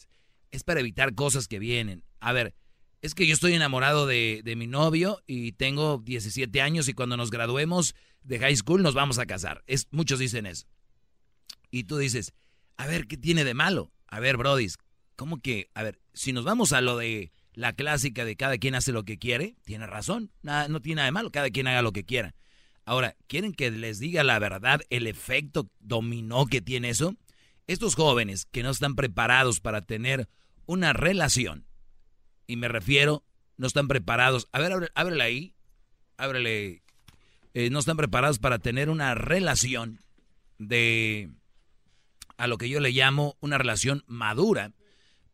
[0.51, 2.05] es para evitar cosas que vienen.
[2.21, 2.55] A ver,
[3.03, 7.19] es que yo estoy enamorado de, de mi novio y tengo 17 años y cuando
[7.19, 9.63] nos graduemos de high school nos vamos a casar.
[9.67, 10.67] Es, muchos dicen eso.
[11.71, 12.33] Y tú dices,
[12.79, 13.93] a ver, ¿qué tiene de malo?
[14.07, 14.69] A ver, Brody,
[15.17, 15.71] ¿cómo que?
[15.75, 19.05] A ver, si nos vamos a lo de la clásica de cada quien hace lo
[19.05, 22.05] que quiere, tiene razón, nada, no tiene nada de malo, cada quien haga lo que
[22.05, 22.35] quiera.
[22.85, 27.17] Ahora, ¿quieren que les diga la verdad el efecto dominó que tiene eso?
[27.67, 30.29] Estos jóvenes que no están preparados para tener
[30.67, 31.67] una relación,
[32.47, 33.25] y me refiero,
[33.57, 35.55] no están preparados, a ver, ábre- ábrele ahí,
[36.17, 36.83] ábrele,
[37.55, 39.99] Eh, no están preparados para tener una relación
[40.59, 41.31] de,
[42.37, 44.73] a lo que yo le llamo una relación madura,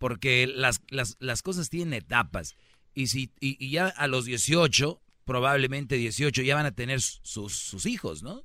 [0.05, 2.56] porque las, las, las cosas tienen etapas.
[2.93, 7.86] Y, si, y, ya a los 18, probablemente 18, ya van a tener sus, sus
[7.86, 8.44] hijos, ¿no?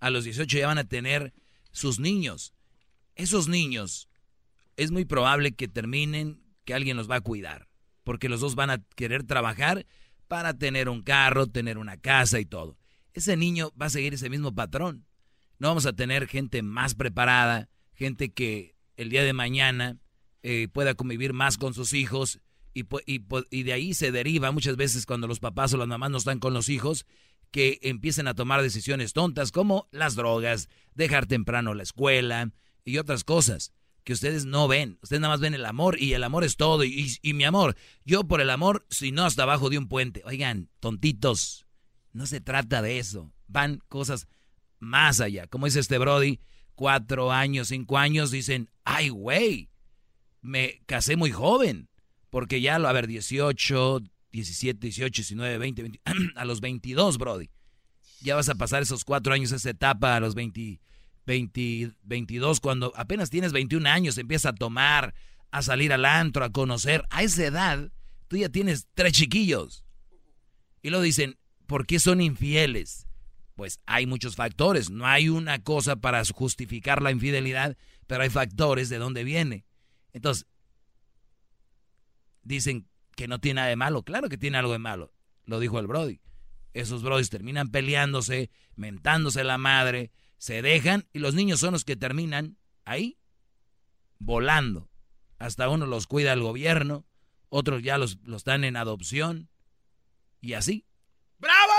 [0.00, 1.32] A los 18 ya van a tener
[1.72, 2.52] sus niños.
[3.14, 4.10] Esos niños
[4.76, 7.70] es muy probable que terminen que alguien los va a cuidar,
[8.04, 9.86] porque los dos van a querer trabajar
[10.26, 12.76] para tener un carro, tener una casa y todo.
[13.14, 15.06] Ese niño va a seguir ese mismo patrón.
[15.58, 19.96] No vamos a tener gente más preparada, gente que el día de mañana
[20.42, 22.40] eh, pueda convivir más con sus hijos
[22.74, 22.84] Y,
[23.50, 26.38] y de ahí se deriva muchas veces cuando los papás o las mamás no están
[26.38, 27.06] con los hijos,
[27.50, 32.52] que empiecen a tomar decisiones tontas como las drogas, dejar temprano la escuela
[32.84, 33.72] y otras cosas
[34.04, 34.98] que ustedes no ven.
[35.02, 36.84] Ustedes nada más ven el amor y el amor es todo.
[36.84, 37.74] Y- y mi amor,
[38.04, 40.22] yo por el amor, si no hasta abajo de un puente.
[40.24, 41.66] Oigan, tontitos,
[42.12, 43.32] no se trata de eso.
[43.48, 44.28] Van cosas
[44.78, 45.46] más allá.
[45.48, 46.38] Como dice este Brody,
[46.74, 49.68] cuatro años, cinco años, dicen, ay, güey,
[50.48, 51.88] me casé muy joven.
[52.30, 54.00] Porque ya, a ver, 18,
[54.32, 56.00] 17, 18, 19, 20, 20
[56.36, 57.50] a los 22, Brody.
[58.20, 60.80] Ya vas a pasar esos cuatro años, esa etapa a los 20,
[61.24, 65.14] 20, 22, cuando apenas tienes 21 años, empiezas a tomar,
[65.50, 67.04] a salir al antro, a conocer.
[67.10, 67.90] A esa edad,
[68.26, 69.84] tú ya tienes tres chiquillos.
[70.82, 73.06] Y lo dicen, ¿por qué son infieles?
[73.54, 74.90] Pues hay muchos factores.
[74.90, 77.76] No hay una cosa para justificar la infidelidad,
[78.06, 79.64] pero hay factores de dónde viene.
[80.12, 80.46] Entonces,
[82.42, 84.02] dicen que no tiene nada de malo.
[84.02, 85.12] Claro que tiene algo de malo.
[85.44, 86.20] Lo dijo el Brody.
[86.74, 91.96] Esos Brodys terminan peleándose, mentándose la madre, se dejan y los niños son los que
[91.96, 93.18] terminan ahí,
[94.18, 94.88] volando.
[95.38, 97.06] Hasta uno los cuida el gobierno,
[97.48, 99.50] otros ya los, los dan en adopción
[100.40, 100.86] y así.
[101.38, 101.72] ¡Bravo!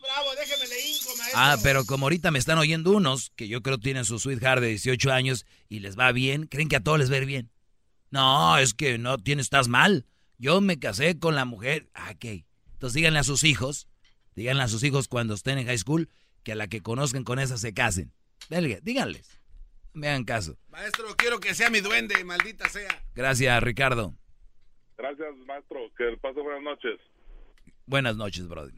[0.00, 0.34] ¡Bravo!
[0.36, 1.23] Déjeme le hinco, maestro.
[1.36, 4.68] Ah, pero como ahorita me están oyendo unos que yo creo tienen su sweetheart de
[4.68, 7.50] 18 años y les va bien, creen que a todos les va a ir bien.
[8.10, 10.06] No, es que no tienes, estás mal.
[10.38, 11.90] Yo me casé con la mujer.
[11.94, 12.44] Ah, ok.
[12.72, 13.88] Entonces díganle a sus hijos,
[14.34, 16.08] díganle a sus hijos cuando estén en high school
[16.42, 18.12] que a la que conozcan con esa se casen.
[18.82, 19.40] Díganles.
[19.94, 20.58] Me hagan caso.
[20.68, 23.02] Maestro, quiero que sea mi duende, maldita sea.
[23.14, 24.14] Gracias, Ricardo.
[24.98, 25.78] Gracias, maestro.
[25.96, 27.00] Que pase buenas noches.
[27.86, 28.74] Buenas noches, brother.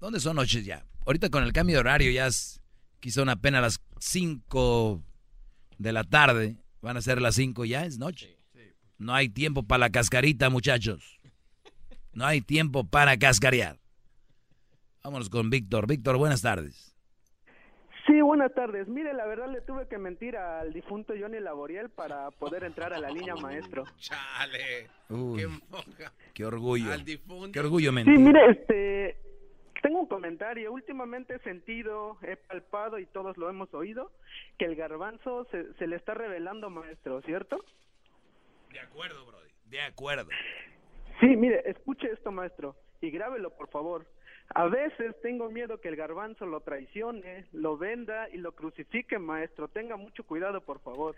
[0.00, 0.84] ¿Dónde son noches ya?
[1.08, 2.60] Ahorita con el cambio de horario ya es,
[2.98, 5.02] aquí son apenas las 5
[5.78, 6.56] de la tarde.
[6.82, 8.36] Van a ser las 5 ya, es noche.
[8.98, 11.18] No hay tiempo para la cascarita, muchachos.
[12.12, 13.78] No hay tiempo para cascarear.
[15.02, 15.86] Vámonos con Víctor.
[15.86, 16.94] Víctor, buenas tardes.
[18.06, 18.86] Sí, buenas tardes.
[18.86, 22.98] Mire, la verdad le tuve que mentir al difunto Johnny Laboriel para poder entrar a
[22.98, 23.84] la línea maestro.
[23.96, 24.90] Chale.
[25.08, 26.12] Uy, Qué moja.
[26.34, 26.92] qué orgullo.
[26.92, 27.50] Al difunto.
[27.52, 28.18] Qué orgullo Sí, mentir.
[28.18, 29.16] mire, este,
[29.82, 30.72] tengo un comentario.
[30.72, 34.12] Últimamente he sentido, he palpado y todos lo hemos oído,
[34.58, 37.64] que el garbanzo se, se le está revelando maestro, ¿cierto?
[38.72, 39.48] De acuerdo, Brody.
[39.66, 40.28] De acuerdo.
[41.20, 44.06] Sí, mire, escuche esto, maestro, y grábelo, por favor.
[44.54, 49.68] A veces tengo miedo que el garbanzo lo traicione, lo venda y lo crucifique, maestro.
[49.68, 51.16] Tenga mucho cuidado, por favor.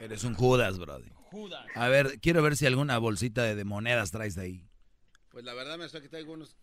[0.00, 1.10] Eres un Judas, Brody.
[1.30, 1.66] Judas.
[1.74, 4.64] A ver, quiero ver si alguna bolsita de, de monedas traes de ahí.
[5.30, 6.56] Pues la verdad, maestro, que traigo unos,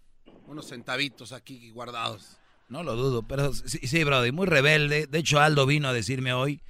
[0.47, 2.37] unos centavitos aquí guardados.
[2.67, 5.07] No lo dudo, pero sí, sí, Brody, muy rebelde.
[5.07, 6.61] De hecho, Aldo vino a decirme hoy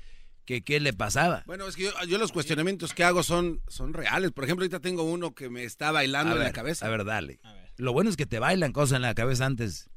[0.45, 1.43] que qué le pasaba.
[1.45, 4.31] Bueno, es que yo, yo los cuestionamientos que hago son, son reales.
[4.31, 6.85] Por ejemplo, ahorita tengo uno que me está bailando A en ver, la cabeza.
[6.85, 7.39] A ver, dale.
[7.77, 9.89] Lo bueno es que te bailan cosas en la cabeza antes.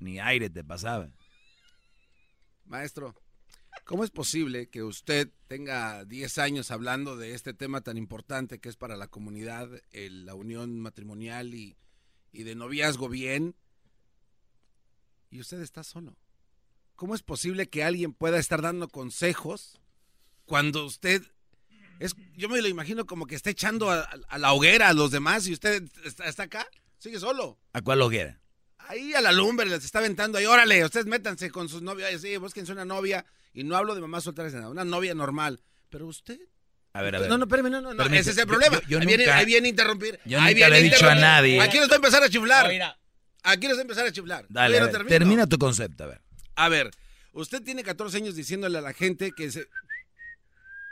[0.00, 1.08] Ni aire te pasaba.
[2.66, 3.14] Maestro,
[3.84, 8.68] ¿cómo es posible que usted tenga 10 años hablando de este tema tan importante que
[8.68, 11.76] es para la comunidad, el- la unión matrimonial y,
[12.34, 13.54] y de noviazgo bien,
[15.30, 16.16] y usted está solo?
[16.96, 19.80] ¿Cómo es posible que alguien pueda estar dando consejos
[20.44, 21.22] cuando usted...
[22.00, 25.12] Es, yo me lo imagino como que está echando a, a la hoguera a los
[25.12, 26.66] demás y usted está, está acá,
[26.98, 27.58] sigue solo.
[27.72, 28.40] ¿A cuál hoguera?
[28.78, 32.36] Ahí a la lumbre les está aventando ahí, órale, ustedes métanse con sus novias, sí,
[32.36, 35.62] búsquense una novia, y no hablo de mamá soltera, nada, una novia normal.
[35.88, 36.40] Pero usted,
[36.94, 37.28] A ver, a ver.
[37.28, 38.80] no, no, espérame, no, no, no, Permite- ese es el yo- problema.
[38.82, 40.20] yo- yo ahí, viene, nunca- ahí viene a interrumpir.
[40.24, 41.22] yo ahí nunca viene le he dicho a interrumpir.
[41.22, 41.60] nadie.
[41.60, 42.66] Aquí nos va a empezar a chiflar.
[42.68, 42.98] Oiga.
[43.42, 44.46] Aquí nos va a empezar a chiflar.
[44.48, 46.22] Dale, a ver, termina tu concepto, a ver.
[46.54, 46.90] A ver,
[47.32, 49.66] usted tiene 14 años diciéndole a la gente que se...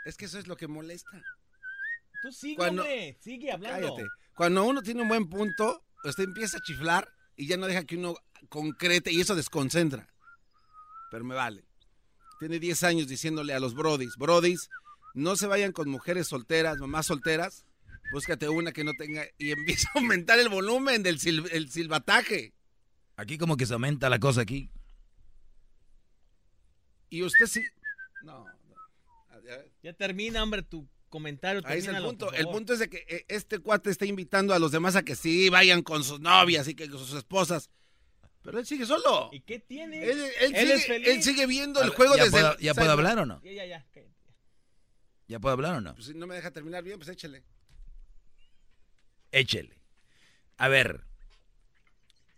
[0.05, 1.23] Es que eso es lo que molesta.
[2.21, 3.17] Tú sigue, Cuando- hombre.
[3.23, 3.95] Sigue hablando.
[3.95, 4.09] Cállate.
[4.35, 7.97] Cuando uno tiene un buen punto, usted empieza a chiflar y ya no deja que
[7.97, 8.17] uno
[8.49, 10.09] concrete y eso desconcentra.
[11.13, 11.65] Pero me vale.
[12.41, 14.69] Tiene 10 años diciéndole a los brodis, brodis,
[15.15, 17.65] no se vayan con mujeres solteras, mamás solteras,
[18.13, 22.53] búscate una que no tenga y empieza a aumentar el volumen del sil- el silbataje.
[23.17, 24.71] Aquí como que se aumenta la cosa aquí.
[27.11, 27.63] Y usted sí...
[28.23, 28.47] No,
[29.83, 31.61] Ya termina, hombre, tu comentario.
[31.67, 32.33] Ahí es el punto.
[32.33, 35.15] El punto es de que eh, este cuate está invitando a los demás a que
[35.15, 37.69] sí vayan con sus novias y que con sus esposas.
[38.43, 39.29] Pero él sigue solo.
[39.33, 40.03] ¿Y qué tiene?
[40.05, 41.09] Él, él Él sigue, es feliz.
[41.09, 43.43] él sigue viendo el ver, juego ¿ya desde puedo- el- ya puedo hablar o no?
[43.45, 43.87] Ya, ya, ya.
[43.93, 44.12] cállate.
[45.29, 45.95] ¿Ya puedo hablar o no?
[45.95, 47.43] Pues si no me deja terminar bien, pues échele.
[49.31, 49.79] Échele.
[50.59, 51.05] A ver,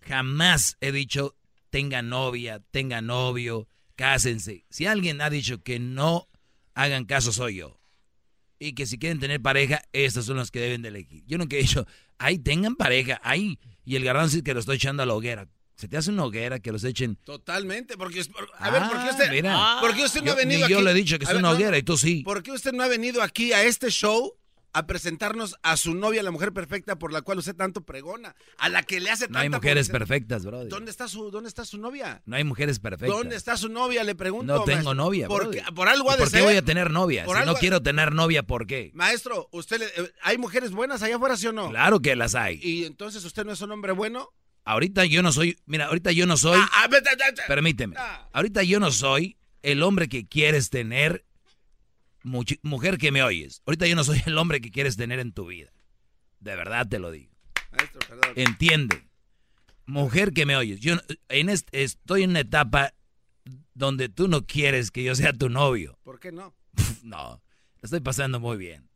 [0.00, 1.36] jamás he dicho
[1.70, 3.66] tenga novia, tenga novio,
[3.96, 4.64] cásense.
[4.70, 6.28] Si alguien ha dicho que no
[6.74, 7.80] hagan caso, soy yo.
[8.60, 11.24] y que si quieren tener pareja, estas son las que deben de elegir.
[11.26, 11.86] Yo nunca he dicho,
[12.18, 13.58] ahí tengan pareja, ahí.
[13.84, 15.48] Y el garbanzo es que lo estoy echando a la hoguera.
[15.76, 17.16] Se te hace una hoguera que los echen.
[17.24, 18.20] Totalmente, porque
[18.58, 19.76] a ver, ¿por qué Ah, usted, mira.
[19.80, 20.72] ¿por qué usted no Yo- ha venido ni aquí?
[20.72, 22.22] yo le he dicho que A es ver, una no, hoguera y tú sí.
[22.22, 24.34] ¿Por qué usted no ha venido aquí a este show
[24.76, 28.68] a presentarnos a su novia, la mujer perfecta por la cual usted tanto pregona, a
[28.68, 29.98] la que le hace No hay tanta mujeres publicidad?
[29.98, 30.68] perfectas, brother.
[30.68, 32.22] ¿Dónde está su dónde está su novia?
[32.26, 33.16] No hay mujeres perfectas.
[33.16, 34.02] ¿Dónde está su novia?
[34.04, 34.52] Le pregunto.
[34.52, 34.94] No tengo maestro.
[34.94, 36.44] novia, ¿Por, qué- por algo ha ¿Y de ¿Por qué ser.
[36.46, 37.24] voy a tener novia?
[37.24, 38.90] Por Si no quiero tener novia, ¿por qué?
[38.94, 41.70] Maestro, usted le- eh, hay mujeres buenas allá afuera, ¿sí o no?
[41.70, 42.58] Claro que las hay.
[42.62, 44.30] Y entonces usted no es un hombre bueno.
[44.64, 47.10] Ahorita yo no soy, mira, ahorita yo no soy, Ah, vete.
[47.46, 47.96] permíteme,
[48.32, 51.24] ahorita yo no soy el hombre que quieres tener,
[52.22, 55.32] muchi- mujer que me oyes, ahorita yo no soy el hombre que quieres tener en
[55.32, 55.70] tu vida.
[56.40, 57.32] De verdad te lo digo.
[57.72, 58.32] Maestro, perdón.
[58.36, 59.06] Entiende.
[59.86, 60.96] Mujer que me oyes, yo
[61.28, 62.94] en est- estoy en una etapa
[63.74, 65.98] donde tú no quieres que yo sea tu novio.
[66.04, 66.54] ¿Por qué no?
[67.02, 67.42] No,
[67.82, 68.88] la estoy pasando muy bien.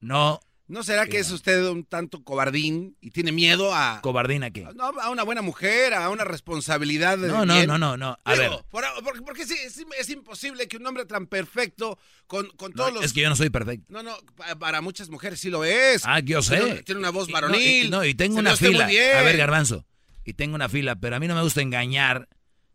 [0.00, 0.40] No,
[0.70, 4.62] ¿No será que es usted un tanto cobardín y tiene miedo a, cobardina que.
[4.76, 7.18] no, a una buena mujer, a una responsabilidad?
[7.18, 8.16] de No, no, no, no, no.
[8.22, 9.56] A ver, por- por- porque sí,
[9.98, 11.98] es, imposible que un hombre tan perfecto
[12.28, 13.04] con, todos los...
[13.04, 13.86] es que yo no soy perfecto.
[13.88, 16.02] No, no, pa- para muchas mujeres sí lo es.
[16.04, 16.84] Ah, yo sé.
[16.84, 17.90] Tiene, una voz varonil.
[17.90, 18.84] No, y, tengo una fila.
[18.84, 19.84] A ver, Garbanzo.
[20.24, 22.28] Y tengo una fila, pero a mí no me gusta engañar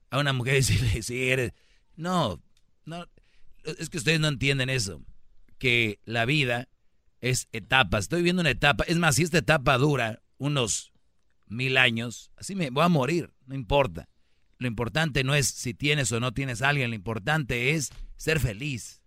[0.10, 1.54] a una mujer y decirle si eres.
[1.96, 2.44] No,
[2.84, 3.08] no.
[3.64, 5.02] Es que ustedes no entienden eso.
[5.58, 6.68] Que la vida
[7.30, 8.06] es etapas.
[8.06, 8.84] Estoy viviendo una etapa.
[8.88, 10.94] Es más, si esta etapa dura unos
[11.48, 13.34] mil años, así me voy a morir.
[13.48, 14.08] No importa.
[14.60, 16.92] Lo importante no es si tienes o no tienes a alguien.
[16.92, 19.02] Lo importante es ser feliz.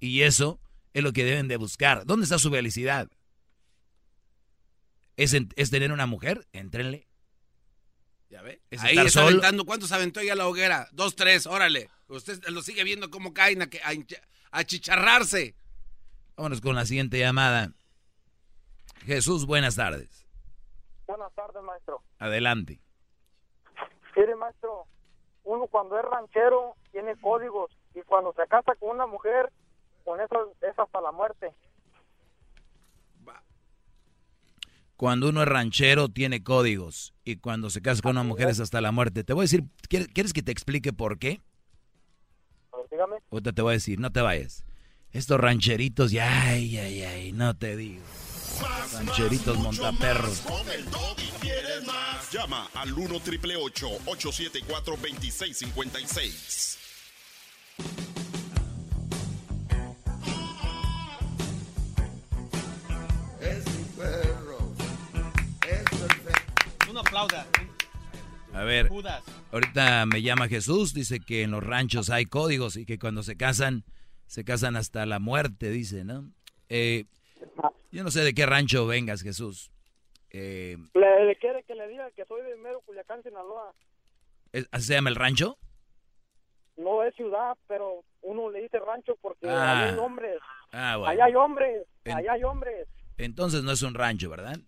[0.00, 0.60] Y eso
[0.92, 2.04] es lo que deben de buscar.
[2.04, 3.08] ¿Dónde está su felicidad?
[5.16, 6.46] ¿Es, en- es tener una mujer?
[6.52, 7.08] Éntrenle.
[8.28, 8.60] Ya ve.
[8.70, 9.28] Es Ahí estar está solo.
[9.28, 9.64] aventando.
[9.64, 10.88] ¿Cuántos aventó ya la hoguera?
[10.92, 11.88] Dos, tres, órale.
[12.08, 13.94] Usted lo sigue viendo cómo caen a, a
[14.58, 15.54] a chicharrarse.
[16.36, 17.72] Vámonos con la siguiente llamada.
[19.04, 20.26] Jesús, buenas tardes.
[21.06, 22.02] Buenas tardes, maestro.
[22.18, 22.80] Adelante.
[24.16, 24.86] Mire, maestro,
[25.44, 29.50] uno cuando es ranchero tiene códigos y cuando se casa con una mujer,
[30.04, 31.54] con eso es hasta la muerte.
[34.96, 38.80] Cuando uno es ranchero tiene códigos y cuando se casa con una mujer es hasta
[38.80, 39.24] la muerte.
[39.24, 41.40] Te voy a decir, ¿quieres, quieres que te explique por qué?
[42.90, 43.16] Dígame.
[43.30, 44.64] Ahorita te voy a decir, no te vayas.
[45.16, 48.02] Estos rancheritos, ya, ay, ay, ay, no te digo.
[48.92, 50.40] Rancheritos montaperros.
[50.40, 52.30] Con el Doggy quieres más.
[52.30, 56.78] Llama al 1 triple 874 2656.
[63.40, 64.74] Es un perro.
[65.66, 66.90] Es perfecto.
[66.90, 67.46] Uno aplauda.
[68.52, 69.22] A ver, Judas.
[69.50, 73.38] ahorita me llama Jesús, dice que en los ranchos hay códigos y que cuando se
[73.38, 73.84] casan,
[74.26, 76.30] se casan hasta la muerte, dice, ¿no?
[76.68, 77.04] Eh,
[77.92, 79.70] yo no sé de qué rancho vengas, Jesús.
[80.30, 83.72] Eh, Le, le quiere que le diga que soy de mero Culiacán, Sinaloa.
[84.52, 85.56] ¿es- ¿Así se llama el rancho?
[86.76, 89.80] No es ciudad, pero uno le dice rancho porque Ah.
[89.84, 90.38] allá hay hombres.
[90.72, 91.10] Ah, bueno.
[91.12, 92.88] Allá hay hombres, En- allá hay hombres.
[93.16, 94.58] Entonces no es un rancho, ¿verdad?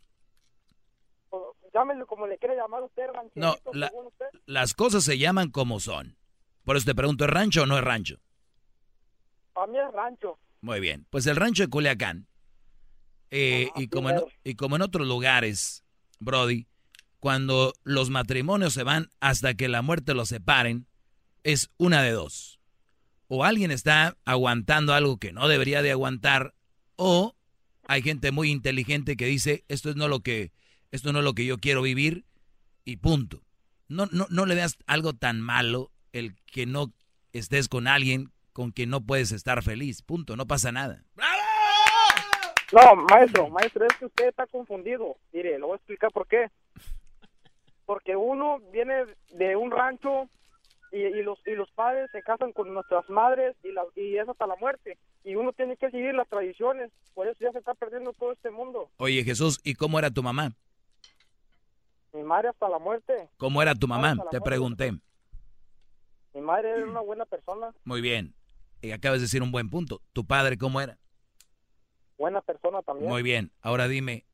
[1.30, 4.26] O- Llámelo como le quiere llamar usted, rancherito, No, la- usted.
[4.46, 6.16] las cosas se llaman como son.
[6.64, 8.16] Por eso te pregunto, ¿es rancho o no es rancho?
[9.62, 10.38] A mí es rancho.
[10.60, 11.06] Muy bien.
[11.10, 12.26] Pues el rancho de Culiacán.
[13.30, 15.84] eh, y, como en, y como en otros lugares,
[16.18, 16.66] Brody,
[17.18, 20.86] cuando los matrimonios se van hasta que la muerte los separen,
[21.42, 22.60] es una de dos.
[23.26, 26.54] O alguien está aguantando algo que no debería de aguantar,
[26.96, 27.36] o
[27.86, 30.52] hay gente muy inteligente que dice, esto es no lo que,
[30.90, 32.24] esto no es lo que yo quiero vivir,
[32.84, 33.44] y punto.
[33.88, 36.94] No, no, no le veas algo tan malo el que no
[37.32, 40.02] estés con alguien con quien no puedes estar feliz.
[40.02, 41.04] Punto, no pasa nada.
[42.72, 45.16] No, maestro, maestro, es que usted está confundido.
[45.32, 46.50] Mire, le voy a explicar por qué.
[47.86, 50.28] Porque uno viene de un rancho
[50.92, 54.28] y, y los y los padres se casan con nuestras madres y, la, y es
[54.28, 54.98] hasta la muerte.
[55.24, 56.90] Y uno tiene que seguir las tradiciones.
[57.14, 58.90] Por eso ya se está perdiendo todo este mundo.
[58.98, 60.52] Oye Jesús, ¿y cómo era tu mamá?
[62.12, 63.28] Mi madre hasta la muerte.
[63.38, 64.10] ¿Cómo era tu mamá?
[64.10, 64.40] Te muerte.
[64.42, 64.92] pregunté.
[66.34, 67.72] Mi madre era una buena persona.
[67.84, 68.34] Muy bien.
[68.80, 70.02] Y acabas de decir un buen punto.
[70.12, 70.98] ¿Tu padre cómo era?
[72.16, 73.08] Buena persona también.
[73.08, 73.52] Muy bien.
[73.60, 74.24] Ahora dime,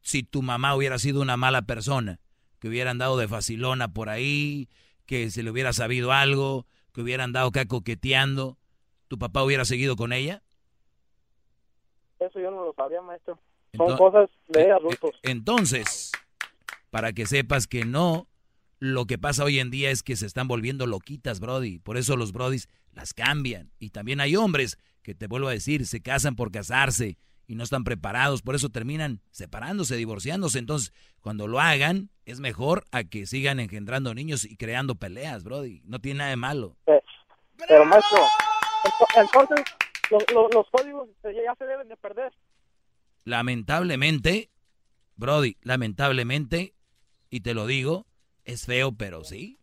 [0.00, 2.20] si tu mamá hubiera sido una mala persona,
[2.58, 4.68] que hubiera andado de facilona por ahí,
[5.06, 8.58] que se le hubiera sabido algo, que hubiera andado acá coqueteando,
[9.08, 10.42] ¿tu papá hubiera seguido con ella?
[12.18, 13.38] Eso yo no lo sabía, maestro.
[13.76, 15.10] Son cosas de eh, adultos.
[15.22, 16.10] eh, Entonces,
[16.90, 18.26] para que sepas que no,
[18.78, 21.78] lo que pasa hoy en día es que se están volviendo loquitas, Brody.
[21.78, 23.72] Por eso los Brodis las cambian.
[23.78, 27.64] Y también hay hombres que te vuelvo a decir, se casan por casarse y no
[27.64, 30.58] están preparados, por eso terminan separándose, divorciándose.
[30.58, 35.80] Entonces, cuando lo hagan, es mejor a que sigan engendrando niños y creando peleas, Brody.
[35.84, 36.76] No tiene nada de malo.
[36.84, 38.18] Pero maestro,
[38.84, 39.64] ento- entonces
[40.10, 42.32] los, los, los códigos eh, ya se deben de perder.
[43.24, 44.50] Lamentablemente,
[45.16, 46.74] Brody, lamentablemente,
[47.30, 48.06] y te lo digo,
[48.48, 49.58] es feo, pero sí.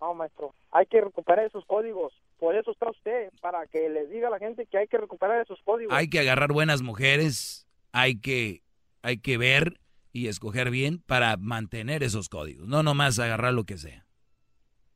[0.00, 2.12] No, maestro, hay que recuperar esos códigos.
[2.38, 5.40] Por eso está usted, para que le diga a la gente que hay que recuperar
[5.40, 5.94] esos códigos.
[5.94, 8.62] Hay que agarrar buenas mujeres, hay que,
[9.00, 9.80] hay que ver
[10.12, 14.04] y escoger bien para mantener esos códigos, no nomás agarrar lo que sea.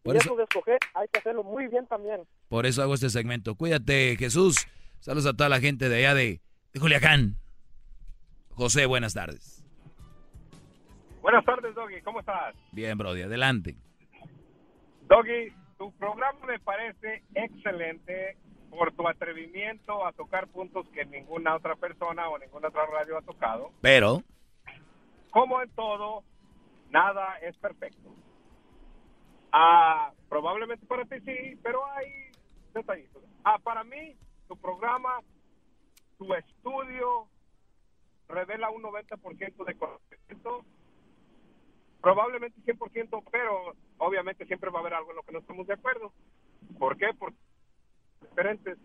[0.02, 2.20] Por y eso, eso de escoger hay que hacerlo muy bien también.
[2.48, 3.54] por eso hago este segmento.
[3.54, 4.66] Cuídate, Jesús.
[5.00, 6.42] Saludos a toda la gente de allá de,
[6.74, 7.36] de Culiacán.
[8.50, 9.59] José, buenas tardes.
[11.22, 12.00] Buenas tardes, Doggy.
[12.02, 12.54] ¿Cómo estás?
[12.72, 13.76] Bien, Brody, adelante.
[15.02, 18.36] Doggy, tu programa me parece excelente
[18.70, 23.22] por tu atrevimiento a tocar puntos que ninguna otra persona o ninguna otra radio ha
[23.22, 23.70] tocado.
[23.80, 24.22] Pero,
[25.30, 26.24] Como en todo,
[26.90, 28.14] nada es perfecto.
[29.52, 32.30] Ah, probablemente para ti sí, pero hay
[32.72, 33.22] detallitos.
[33.44, 34.16] Ah, para mí,
[34.48, 35.20] tu programa,
[36.18, 37.26] tu estudio
[38.28, 40.64] revela un 90% de conocimiento,
[42.00, 45.74] probablemente 100%, pero obviamente siempre va a haber algo en lo que no estamos de
[45.74, 46.12] acuerdo.
[46.78, 47.12] ¿Por qué?
[47.18, 47.32] Por
[48.20, 48.78] diferentes.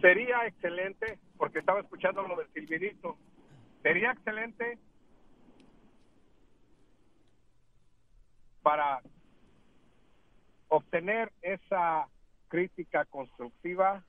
[0.00, 3.18] Sería excelente, porque estaba escuchando lo del silbidito,
[3.82, 4.78] sería excelente
[8.62, 9.02] para
[10.68, 12.06] obtener esa
[12.48, 14.04] crítica constructiva.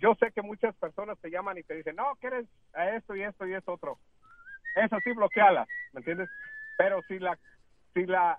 [0.00, 3.16] Yo sé que muchas personas te llaman y te dicen, no, que eres a esto
[3.16, 3.98] y esto y esto otro.
[4.76, 6.28] Eso sí, bloqueala, ¿me entiendes?
[6.76, 7.38] Pero si la,
[7.94, 8.38] si la,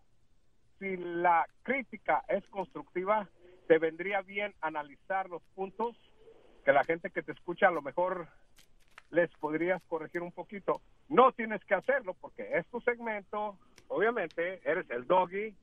[0.80, 3.28] si la crítica es constructiva,
[3.68, 5.98] te vendría bien analizar los puntos
[6.64, 8.28] que la gente que te escucha a lo mejor
[9.10, 10.82] les podrías corregir un poquito.
[11.10, 13.58] No tienes que hacerlo porque es tu segmento,
[13.88, 15.56] obviamente, eres el doggy,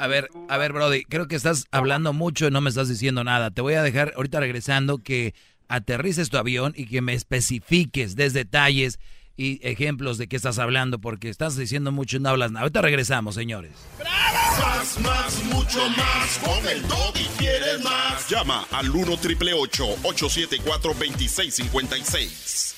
[0.00, 3.24] a ver, a ver, Brody, creo que estás hablando mucho y no me estás diciendo
[3.24, 3.50] nada.
[3.50, 5.34] Te voy a dejar ahorita regresando que
[5.66, 9.00] aterrices tu avión y que me especifiques, des detalles
[9.38, 12.62] y ejemplos de qué estás hablando, porque estás diciendo mucho y no hablas nada.
[12.64, 13.70] Ahorita regresamos, señores.
[14.02, 16.38] Más, más, mucho más.
[16.38, 18.28] Con el doggy quieres más.
[18.28, 22.74] Llama al 1 triple 874 2656.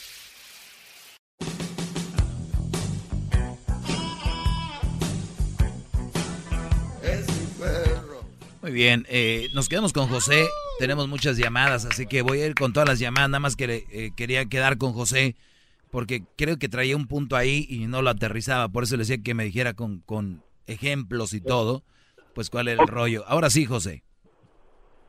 [8.61, 10.47] Muy bien, eh, nos quedamos con José.
[10.79, 13.31] Tenemos muchas llamadas, así que voy a ir con todas las llamadas.
[13.31, 15.37] Nada más que eh, quería quedar con José
[15.91, 18.69] porque creo que traía un punto ahí y no lo aterrizaba.
[18.69, 21.83] Por eso le decía que me dijera con, con ejemplos y todo,
[22.35, 23.25] pues cuál era el rollo.
[23.27, 24.03] Ahora sí, José.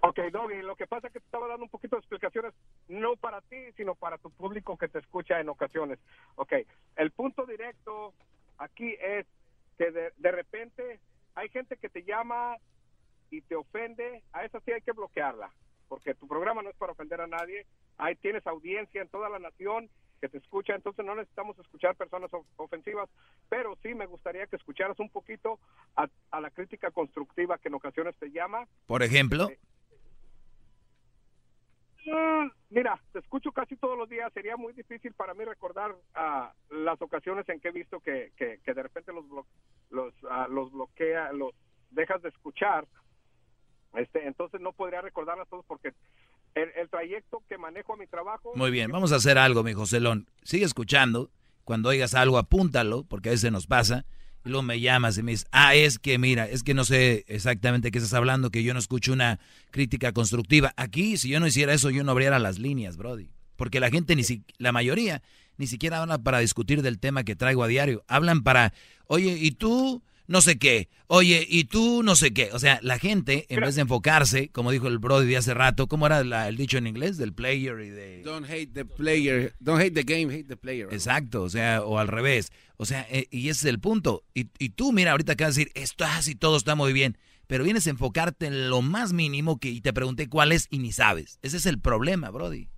[0.03, 2.53] Ok, Doggy, lo que pasa es que te estaba dando un poquito de explicaciones,
[2.88, 5.99] no para ti, sino para tu público que te escucha en ocasiones.
[6.36, 6.53] Ok,
[6.95, 8.16] el punto directo
[8.58, 9.28] aquí es
[9.78, 10.99] que de, de repente
[11.36, 12.58] hay gente que te llama
[13.30, 15.52] y te ofende, a esa sí hay que bloquearla,
[15.88, 17.68] porque tu programa no es para ofender a nadie,
[17.99, 19.88] ahí tienes audiencia en toda la nación
[20.22, 23.10] que te escucha, entonces no necesitamos escuchar personas of- ofensivas,
[23.49, 25.60] pero sí me gustaría que escucharas un poquito
[25.95, 28.68] a, a la crítica constructiva que en ocasiones te llama.
[28.85, 29.49] Por ejemplo,
[32.03, 34.34] Mm, Mira, te escucho casi todos los días.
[34.34, 38.60] Sería muy difícil para mí recordar ah, las ocasiones en que he visto que, que,
[38.64, 39.45] que de repente los blo-
[39.91, 41.52] los ah, los bloquea, los
[41.91, 42.88] dejas de escuchar.
[43.93, 45.93] Este, entonces no podría recordarlas todos porque
[46.56, 48.52] el, el trayecto que manejo a mi trabajo.
[48.56, 50.28] muy bien, vamos a hacer algo, mi Joselón.
[50.44, 51.30] Sigue escuchando.
[51.64, 54.06] Cuando oigas algo, apúntalo, porque a veces nos pasa.
[54.44, 57.23] Y luego me llamas y me dices, ah, es que mira, es que no sé
[57.28, 60.73] exactamente qué estás hablando, que yo no escucho una crítica constructiva.
[60.78, 63.30] Aquí, si yo no hiciera eso, yo no abriera las líneas, Brody.
[63.56, 65.22] Porque la gente, ni si, la mayoría,
[65.57, 68.03] ni siquiera habla para discutir del tema que traigo a diario.
[68.07, 68.73] Hablan para,
[69.06, 70.02] oye, ¿y tú?
[70.32, 70.88] No sé qué.
[71.08, 72.03] Oye, ¿y tú?
[72.03, 72.49] No sé qué.
[72.53, 75.88] O sea, la gente, en vez de enfocarse, como dijo el Brody de hace rato,
[75.88, 77.18] ¿cómo era la- el dicho en inglés?
[77.18, 78.22] Del player y de...
[78.24, 80.88] Don't hate the player, don't hate the game, hate the player.
[80.91, 82.53] Exacto, o sea, o al revés.
[82.78, 84.24] O sea, eh, y ese es el punto.
[84.34, 87.18] Y, y tú, mira, ahorita acabas de decir, esto así todo está muy bien,
[87.48, 90.80] pero vienes a enfocarte en lo más mínimo que y te pregunté cuál es y
[90.80, 91.40] ni sabes.
[91.41, 92.70] Ese es el problema, Brody.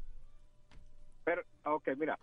[1.24, 2.18] Pero, ok, mira.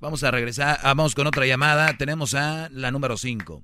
[0.00, 1.94] Vamos a regresar, ah, vamos con otra llamada.
[1.98, 3.62] Tenemos a la número 5.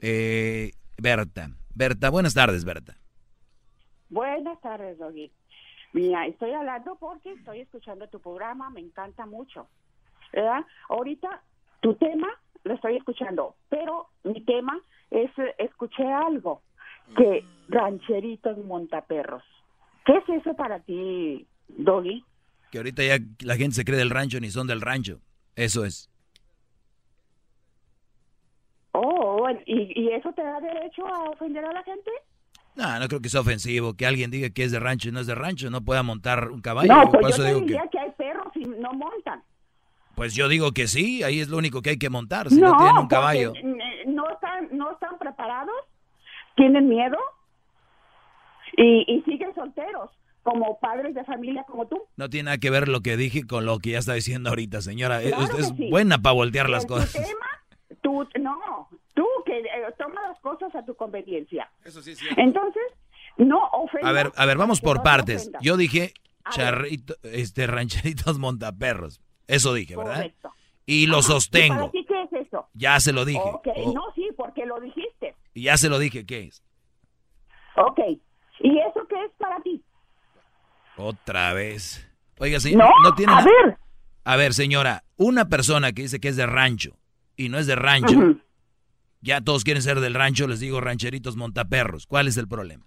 [0.00, 1.50] Eh, Berta.
[1.74, 2.96] Berta, buenas tardes, Berta.
[4.08, 5.30] Buenas tardes, Doggy.
[5.92, 9.68] Mira, estoy hablando porque estoy escuchando tu programa, me encanta mucho.
[10.32, 10.64] ¿Verdad?
[10.88, 11.42] Ahorita
[11.80, 12.28] tu tema
[12.64, 16.62] lo estoy escuchando, pero mi tema es, escuché algo,
[17.16, 19.42] que rancheritos montaperros.
[20.04, 22.24] ¿Qué es eso para ti, Doggy?
[22.70, 25.20] Que ahorita ya la gente se cree del rancho ni son del rancho.
[25.56, 26.08] Eso es.
[28.92, 29.29] Oh,
[29.66, 32.10] ¿y, ¿y eso te da derecho a ofender a la gente?
[32.76, 35.20] No, no creo que sea ofensivo que alguien diga que es de rancho y no
[35.20, 36.92] es de rancho, no pueda montar un caballo.
[36.94, 37.98] No, pues Por yo eso te digo diría que, que...
[37.98, 39.42] hay perros y no montan.
[40.14, 42.76] pues yo digo que sí, ahí es lo único que hay que montar, si no,
[42.76, 43.52] tienen un caballo.
[44.06, 45.74] no están, no están preparados,
[46.56, 47.18] tienen miedo
[48.76, 50.10] y, y siguen solteros,
[50.42, 52.00] como padres de familia como tú.
[52.16, 54.80] No tiene nada que ver lo que dije con lo que ya está diciendo ahorita,
[54.80, 55.20] señora.
[55.20, 55.90] Claro Usted que es sí.
[55.90, 57.12] buena para voltear las tu cosas.
[57.12, 58.88] tema, tú, no,
[59.22, 59.64] tú que eh,
[59.98, 61.70] toma las cosas a tu conveniencia.
[61.84, 62.82] Eso sí es Entonces,
[63.36, 64.08] no ofendas.
[64.08, 65.42] A ver, a ver, vamos por no partes.
[65.42, 65.62] ofendas.
[65.62, 66.14] Yo dije
[66.50, 69.20] charrito, este rancheritos montaperros.
[69.46, 70.14] Eso dije, ¿verdad?
[70.14, 70.52] Correcto.
[70.86, 71.76] Y lo Ajá, ¿y sostengo.
[71.76, 72.68] ¿Para ti qué es eso?
[72.72, 73.40] Ya se lo dije.
[73.44, 75.36] Ok, O- no, sí, porque lo dijiste.
[75.54, 76.62] Y ya se lo dije, ¿qué es?
[77.76, 77.98] Ok.
[78.60, 79.82] ¿Y eso qué es para ti?
[80.96, 82.06] Otra vez.
[82.38, 83.78] Oiga, sí, No, no tiene a ver.
[84.24, 86.96] A ver, señora, una persona que dice que es de rancho
[87.36, 88.16] y no es de rancho.
[89.20, 92.06] Ya todos quieren ser del rancho, les digo rancheritos montaperros.
[92.06, 92.86] ¿Cuál es el problema?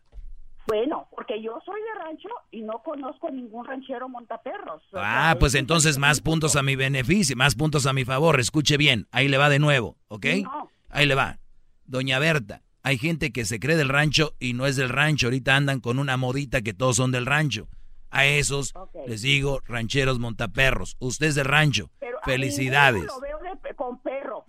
[0.67, 4.81] Bueno, porque yo soy de rancho y no conozco ningún ranchero montaperros.
[4.93, 8.05] O Ah, sea, pues es- entonces más puntos a mi beneficio, más puntos a mi
[8.05, 8.39] favor.
[8.39, 10.25] Escuche bien, ahí le va de nuevo, ¿ok?
[10.43, 10.69] No.
[10.89, 11.39] Ahí le va.
[11.85, 15.27] Doña Berta, hay gente que se cree del rancho y no es del rancho.
[15.27, 17.67] Ahorita andan con una modita que todos son del rancho.
[18.09, 18.73] A esos
[19.07, 20.95] les digo rancheros montaperros.
[20.99, 21.89] Usted es de rancho.
[21.99, 23.03] pero Felicidades.
[23.05, 24.45] lo veo de- con perro.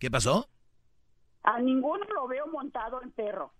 [0.00, 0.48] ¿Qué pasó?
[1.42, 3.52] A ninguno lo veo montado en perro.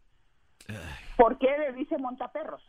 [1.16, 2.62] ¿Por qué le dice montaperros?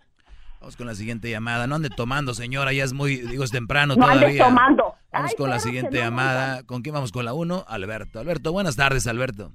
[0.60, 1.68] Vamos con la siguiente llamada.
[1.68, 4.46] No ande tomando, señora, ya es muy, digo, es temprano No todavía.
[4.46, 4.96] tomando.
[5.12, 6.64] Vamos con la siguiente no llamada.
[6.64, 7.66] ¿Con quién vamos con la uno?
[7.68, 8.20] Alberto.
[8.20, 9.52] Alberto, buenas tardes, Alberto.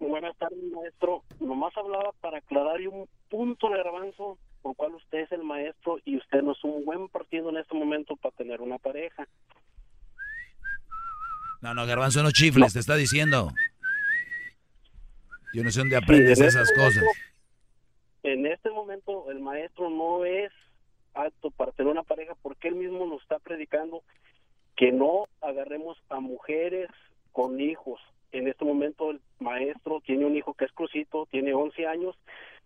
[0.00, 1.22] Buenas tardes, maestro.
[1.40, 5.98] Nomás hablaba para aclarar y un punto de garbanzo por cual usted es el maestro
[6.04, 9.26] y usted no es un buen partido en este momento para tener una pareja.
[11.60, 13.50] No, no, Garbanzo, no chifles, te está diciendo.
[15.54, 16.96] Yo no sé dónde aprendes Sí, esas este cosas.
[17.02, 17.20] momento-
[18.24, 20.50] En este momento el maestro no es
[21.14, 24.02] apto para tener una pareja porque él mismo nos está predicando
[24.76, 26.88] que no agarremos a mujeres
[27.32, 28.00] con hijos.
[28.32, 32.16] En este momento el maestro tiene un hijo que es crucito, tiene 11 años.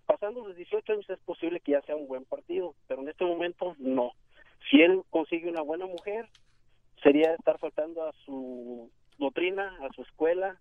[0.06, 3.24] Pasando los 18 años es posible que ya sea un buen partido, pero en este
[3.27, 4.12] momento no.
[4.70, 6.27] Si él consigue una buena mujer,
[7.02, 10.59] sería estar faltando a su doctrina, a su escuela.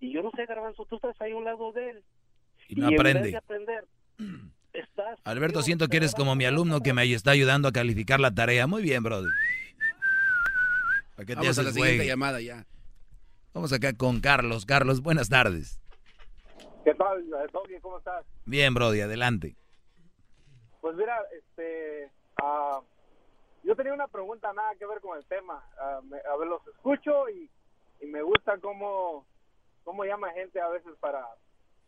[0.00, 2.04] Y yo no sé, Garbanzo, tú estás ahí a un lado de él.
[2.68, 3.30] Y no en vez aprende.
[3.30, 3.84] de aprender,
[4.72, 5.18] estás...
[5.24, 8.66] Alberto, siento que eres como mi alumno que me está ayudando a calificar la tarea.
[8.66, 9.30] Muy bien, brother.
[11.16, 12.64] ¿Para qué te Vamos a la haces siguiente llamada ya.
[13.52, 14.64] Vamos acá con Carlos.
[14.66, 15.80] Carlos, buenas tardes.
[16.84, 17.80] ¿Qué tal, Doggy?
[17.80, 18.24] ¿Cómo estás?
[18.46, 19.56] Bien, Brody, adelante.
[20.80, 22.10] Pues mira, este,
[22.40, 22.80] ah,
[23.64, 25.62] yo tenía una pregunta nada que ver con el tema.
[25.80, 27.50] Ah, me- a ver, los escucho y,
[28.00, 29.26] y me gusta cómo,
[29.88, 31.26] cómo llama gente a veces para,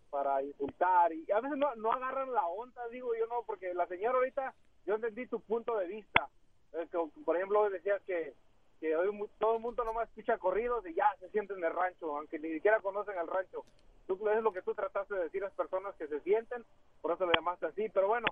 [0.08, 3.86] para insultar y a veces no, no agarran la onda, digo yo no, porque la
[3.88, 4.54] señora ahorita,
[4.86, 6.30] yo entendí tu punto de vista.
[6.72, 8.32] Que, por ejemplo, hoy decías que,
[8.80, 12.16] que hoy todo el mundo nomás escucha corridos y ya se sienten en el rancho,
[12.16, 13.66] aunque ni siquiera conocen el rancho.
[14.06, 16.64] Tú, eso es lo que tú trataste de decir a las personas que se sienten,
[17.02, 17.90] por eso lo llamaste así.
[17.90, 18.28] Pero bueno,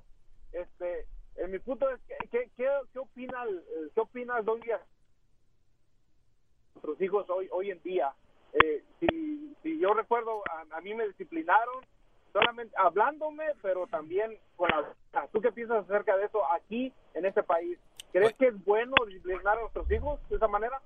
[0.52, 1.04] este,
[1.36, 2.00] en mi punto es,
[2.30, 4.80] ¿qué, qué, qué opina, el- qué opina Don Díaz?
[6.72, 8.14] Nuestros hijos hoy, hoy en día.
[8.52, 11.84] Eh, si, si yo recuerdo, a, a mí me disciplinaron
[12.32, 15.28] solamente hablándome, pero también con la...
[15.32, 17.78] ¿Tú qué piensas acerca de eso aquí, en este país?
[18.12, 20.80] ¿Crees que es bueno disciplinar a nuestros hijos de esa manera?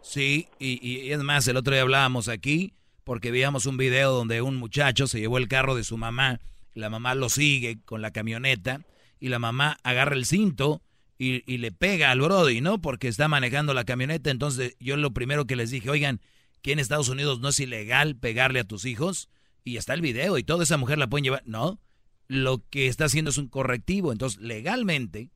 [0.00, 2.72] Sí, y, es más, el otro día hablábamos aquí
[3.04, 6.40] porque veíamos un video donde un muchacho se llevó el carro de su mamá,
[6.74, 8.80] la mamá lo sigue con la camioneta
[9.20, 10.82] y la mamá agarra el cinto
[11.18, 12.78] y, y le pega al Brody, ¿no?
[12.80, 14.30] Porque está manejando la camioneta.
[14.30, 16.20] Entonces yo lo primero que les dije, oigan,
[16.66, 19.28] que en Estados Unidos no es ilegal pegarle a tus hijos
[19.62, 21.44] y está el video y toda esa mujer la pueden llevar.
[21.46, 21.80] No,
[22.26, 24.10] lo que está haciendo es un correctivo.
[24.10, 25.30] Entonces, legalmente,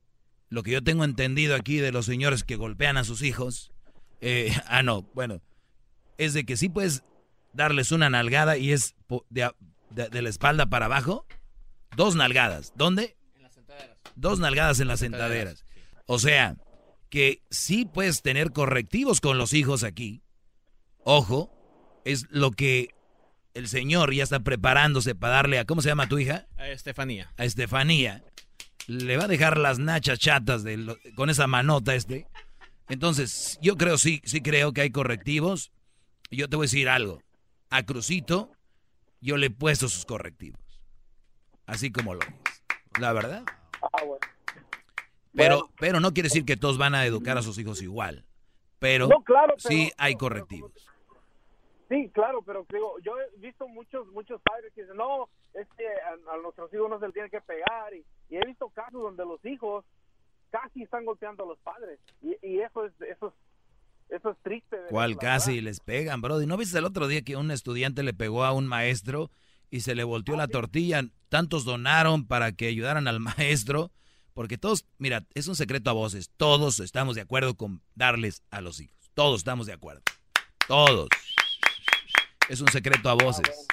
[0.49, 3.71] lo que yo tengo entendido aquí de los señores que golpean a sus hijos,
[4.19, 5.41] eh, ah, no, bueno,
[6.17, 7.05] es de que sí puedes
[7.53, 8.95] darles una nalgada y es
[9.29, 9.49] de,
[9.89, 11.25] de- de la espalda para abajo.
[11.95, 12.73] Dos nalgadas.
[12.75, 13.15] ¿Dónde?
[14.17, 15.63] Dos nalgadas en las sentaderas.
[16.07, 16.57] O sea,
[17.09, 20.23] que sí puedes tener correctivos con los hijos aquí.
[21.03, 21.51] Ojo,
[22.05, 22.89] es lo que
[23.53, 26.47] el señor ya está preparándose para darle a, ¿cómo se llama tu hija?
[26.57, 27.31] A Estefanía.
[27.37, 28.23] A Estefanía.
[28.87, 32.27] Le va a dejar las nachas chatas de lo- con esa manota este.
[32.89, 35.71] Entonces, yo creo, sí, sí creo que hay correctivos.
[36.29, 37.21] Y Yo te voy a decir algo.
[37.69, 38.51] A Crucito,
[39.21, 40.59] yo le he puesto sus correctivos.
[41.65, 42.61] Así como lo es.
[42.99, 43.43] La verdad.
[43.81, 44.19] Ah, bueno.
[45.33, 48.25] Pero, pero no quiere decir que todos van a educar a sus hijos igual.
[48.79, 50.71] Pero, No, claro, pero- sí hay correctivos.
[51.91, 55.85] Sí, claro, pero digo, yo he visto muchos muchos padres que dicen, no, es que
[55.85, 57.93] a, a nuestros hijos no se les tiene que pegar.
[57.93, 59.83] Y, y he visto casos donde los hijos
[60.51, 61.99] casi están golpeando a los padres.
[62.21, 64.77] Y, y eso es eso es, eso es triste.
[64.89, 65.33] ¿Cuál verdad.
[65.33, 66.45] casi les pegan, Brody?
[66.45, 69.29] ¿No viste el otro día que un estudiante le pegó a un maestro
[69.69, 71.03] y se le volteó la tortilla?
[71.27, 73.91] Tantos donaron para que ayudaran al maestro.
[74.33, 76.31] Porque todos, mira, es un secreto a voces.
[76.37, 79.11] Todos estamos de acuerdo con darles a los hijos.
[79.13, 80.03] Todos estamos de acuerdo.
[80.69, 81.09] Todos.
[82.51, 83.65] Es un secreto a voces.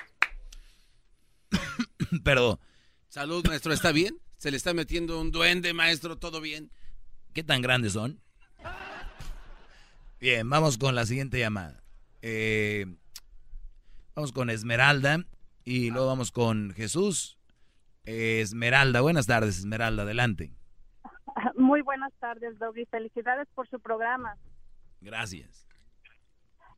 [2.25, 2.61] Perdón.
[3.09, 4.17] Salud, maestro, ¿está bien?
[4.37, 6.17] ¿Se le está metiendo un duende, maestro?
[6.17, 6.71] ¿Todo bien?
[7.35, 8.21] ¿Qué tan grandes son?
[10.21, 11.83] Bien, vamos con la siguiente llamada.
[12.23, 12.87] Eh,
[14.15, 15.25] vamos con Esmeralda
[15.65, 17.37] y luego vamos con Jesús.
[18.05, 20.53] Eh, Esmeralda, buenas tardes, Esmeralda, adelante.
[21.57, 22.87] Muy buenas tardes, Doggy.
[22.87, 24.37] Felicidades por su programa.
[25.01, 25.68] Gracias.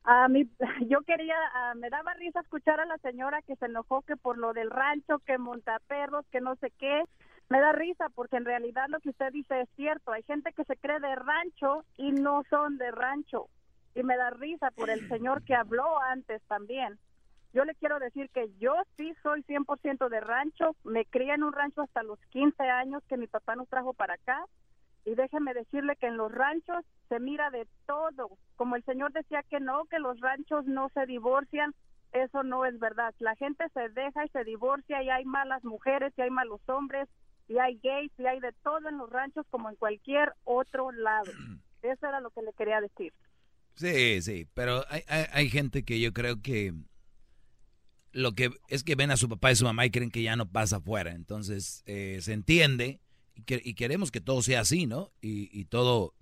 [0.03, 0.49] A mí,
[0.89, 1.35] yo quería,
[1.75, 5.19] me daba risa escuchar a la señora que se enojó que por lo del rancho,
[5.19, 7.03] que monta perros, que no sé qué.
[7.49, 10.11] Me da risa porque en realidad lo que usted dice es cierto.
[10.11, 13.47] Hay gente que se cree de rancho y no son de rancho.
[13.93, 16.97] Y me da risa por el señor que habló antes también.
[17.53, 20.77] Yo le quiero decir que yo sí soy 100% de rancho.
[20.85, 24.13] Me crié en un rancho hasta los 15 años que mi papá nos trajo para
[24.13, 24.45] acá.
[25.05, 28.37] Y déjeme decirle que en los ranchos se mira de todo.
[28.55, 31.73] Como el señor decía que no, que los ranchos no se divorcian,
[32.11, 33.13] eso no es verdad.
[33.19, 37.07] La gente se deja y se divorcia y hay malas mujeres y hay malos hombres
[37.47, 41.31] y hay gays y hay de todo en los ranchos como en cualquier otro lado.
[41.81, 43.13] Eso era lo que le quería decir.
[43.75, 46.73] Sí, sí, pero hay, hay, hay gente que yo creo que
[48.11, 50.35] lo que es que ven a su papá y su mamá y creen que ya
[50.35, 51.11] no pasa afuera.
[51.11, 52.99] Entonces eh, se entiende
[53.41, 55.11] y, que- y queremos que todo sea así, ¿no?
[55.21, 56.13] Y, y todo,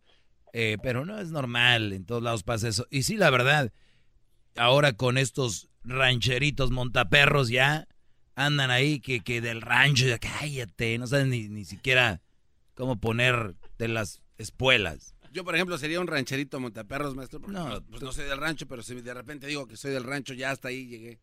[0.54, 2.88] eh, pero no es normal, en todos lados pasa eso.
[2.90, 3.72] Y sí, la verdad,
[4.56, 7.88] ahora con estos rancheritos montaperros ya
[8.36, 12.22] andan ahí que, que del rancho, ya cállate, no saben ni, ni siquiera
[12.74, 15.14] cómo poner de las espuelas.
[15.32, 17.40] Yo, por ejemplo, sería un rancherito montaperros, maestro.
[17.40, 20.04] No, no, pues no soy del rancho, pero si de repente digo que soy del
[20.04, 21.20] rancho, ya hasta ahí llegué.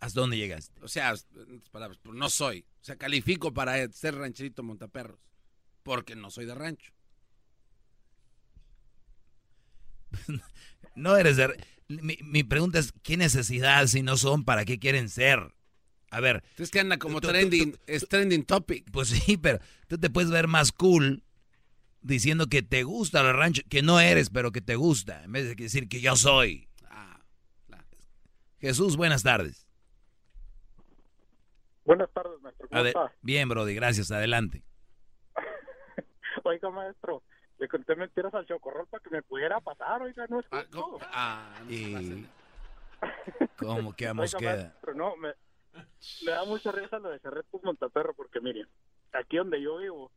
[0.00, 0.80] ¿Hasta dónde llegaste?
[0.82, 2.66] O sea, en otras palabras, pues no soy.
[2.80, 5.18] O sea, califico para ser rancherito montaperros.
[5.82, 6.92] Porque no soy de rancho.
[10.94, 11.54] No eres de...
[11.88, 14.44] Mi, mi pregunta es, ¿qué necesidad si no son?
[14.44, 15.54] ¿Para qué quieren ser?
[16.10, 16.42] A ver...
[16.56, 18.90] Es que anda como tú- trending, tú- es trending topic.
[18.90, 19.58] Pues sí, pero
[19.88, 21.22] tú te puedes ver más cool
[22.00, 25.44] diciendo que te gusta el rancho, que no eres, pero que te gusta, en vez
[25.44, 26.66] de decir que yo soy.
[26.84, 27.20] Ah,
[28.58, 29.65] Jesús, buenas tardes.
[31.86, 32.68] Buenas tardes, maestro.
[32.68, 33.12] ¿Cómo está?
[33.22, 34.62] Bien, Brody, gracias, adelante.
[36.44, 37.22] Oiga, maestro,
[37.58, 40.98] le conté mentiras al chocorrol para que me pudiera pasar, oiga, no es justo.
[41.12, 42.26] Ah, Y...
[43.56, 44.56] ¿Cómo que Oiga, queda?
[44.56, 45.32] maestro, no, me,
[46.24, 48.68] me da mucha risa lo de Cerretos Montaperro, porque miren,
[49.12, 50.10] aquí donde yo vivo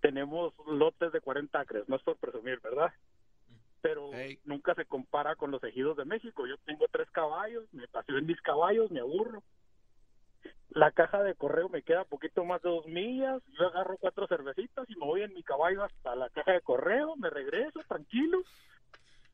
[0.00, 2.92] tenemos lotes de 40 acres, no es por presumir, ¿verdad?
[3.80, 4.10] Pero
[4.44, 6.46] nunca se compara con los ejidos de México.
[6.46, 9.42] Yo tengo tres caballos, me paseo en mis caballos, me aburro.
[10.70, 14.88] La caja de correo me queda poquito más de dos millas, yo agarro cuatro cervecitas
[14.88, 18.42] y me voy en mi caballo hasta la caja de correo, me regreso tranquilo.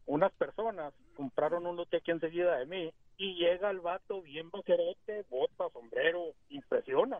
[0.07, 5.24] Unas personas compraron un lote aquí enseguida de mí y llega el vato bien bacerote,
[5.28, 7.19] bota, sombrero, impresiona.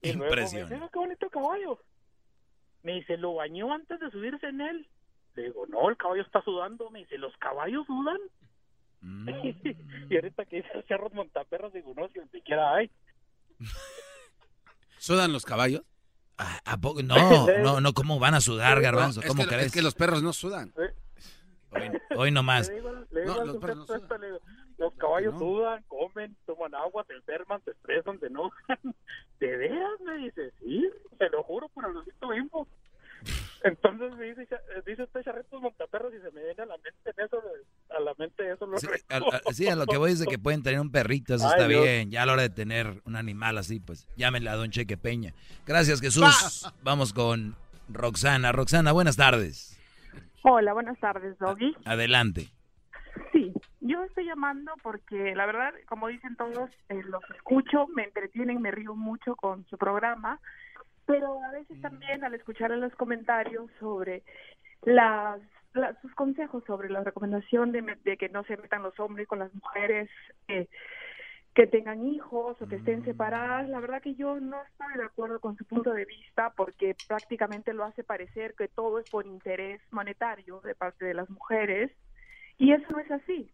[0.00, 0.64] Y luego me Impresiona.
[0.64, 1.78] dice, "Mira qué bonito caballo.
[2.82, 4.86] Me dice, ¿lo bañó antes de subirse en él?
[5.34, 6.88] Le digo, no, el caballo está sudando.
[6.90, 8.18] Me dice, ¿los caballos sudan?
[9.06, 9.28] Mm.
[10.10, 12.90] y ahorita que dice cerros montaperros, digo, no, si ni siquiera hay.
[14.98, 15.82] ¿Sudan los caballos?
[16.36, 17.02] ¿A poco?
[17.02, 17.14] No,
[17.62, 19.20] no, no, ¿cómo van a sudar, garbanzo?
[19.20, 19.66] es ¿Cómo que, crees?
[19.66, 20.72] Es que los perros no sudan.
[21.70, 21.80] Hoy,
[22.16, 22.68] hoy nomás.
[22.68, 24.40] Le digo, le digo No, los perros no sujeto le digo,
[24.78, 25.38] los caballos no.
[25.38, 28.78] sudan, comen, toman agua, se enferman, se estresan, se enojan.
[29.38, 30.00] ¿De veras?
[30.04, 32.66] Me dice, sí, te lo juro por el Lucito Info.
[33.66, 37.10] Entonces me dice, "Cha- dice usted charretos montaperros y se me viene a la mente
[37.16, 37.42] en eso,
[37.90, 38.66] a la mente eso.
[38.66, 40.90] Lo Sí, a, a- sí, a lo que voy es de que pueden tener un
[40.92, 41.82] perrito, eso Ay, está Dios.
[41.82, 42.10] bien.
[42.10, 45.32] Ya a la hora de tener un animal así, pues llámenle a Don Cheque Peña.
[45.66, 46.70] Gracias, Jesús.
[46.82, 47.56] Vamos con
[47.88, 48.52] Roxana.
[48.52, 49.72] Roxana, buenas tardes.
[50.42, 51.74] Hola, buenas tardes, Doggy.
[51.84, 52.48] Adelante.
[53.32, 58.60] Sí, yo estoy llamando porque la verdad, como dicen todos, eh, los escucho, me entretienen,
[58.62, 60.38] me río mucho con su programa,
[61.06, 64.22] pero a veces también al escuchar en los comentarios sobre
[64.82, 65.40] las,
[65.74, 69.38] la- sus consejos sobre la recomendación de, de que no se metan los hombres con
[69.38, 70.10] las mujeres,
[70.48, 70.68] eh,
[71.54, 73.66] que tengan hijos o que estén separadas.
[73.70, 77.72] La verdad que yo no estoy de acuerdo con su punto de vista porque prácticamente
[77.72, 81.90] lo hace parecer que todo es por interés monetario de parte de las mujeres
[82.58, 83.50] y eso no es así.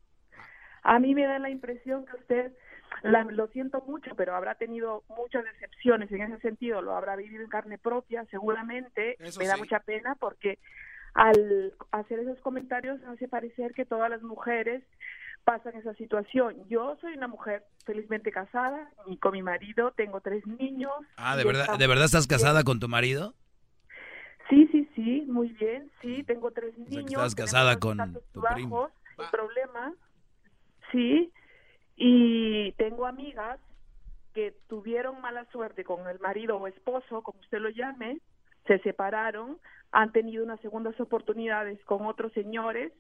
[0.83, 2.53] A mí me da la impresión que usted,
[3.03, 7.43] la- lo siento mucho, pero habrá tenido muchas decepciones en ese sentido, lo habrá vivido
[7.43, 9.17] en carne propia, seguramente.
[9.19, 9.61] Eso me da sí.
[9.61, 10.59] mucha pena porque
[11.15, 14.83] al hacer esos comentarios hace parecer que todas las mujeres
[15.45, 16.69] pasan esa situación.
[16.69, 20.93] Yo soy una mujer felizmente casada y con mi marido tengo tres niños.
[21.17, 22.39] Ah, ¿de verdad, ¿de verdad estás bien.
[22.39, 23.35] casada con tu marido?
[24.49, 27.09] Sí, sí, sí, muy bien, sí, tengo tres niños.
[27.13, 28.91] estás casada con tu primo.
[29.31, 29.95] problemas,
[30.91, 31.33] sí,
[31.97, 33.61] y tengo amigas
[34.35, 38.19] que tuvieron mala suerte con el marido o esposo, como usted lo llame,
[38.67, 39.59] se separaron,
[39.91, 42.93] han tenido unas segundas oportunidades con otros señores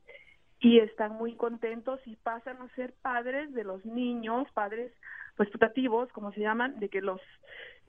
[0.60, 4.93] y están muy contentos y pasan a ser padres de los niños, padres
[5.36, 7.20] pues putativos, como se llaman, de que los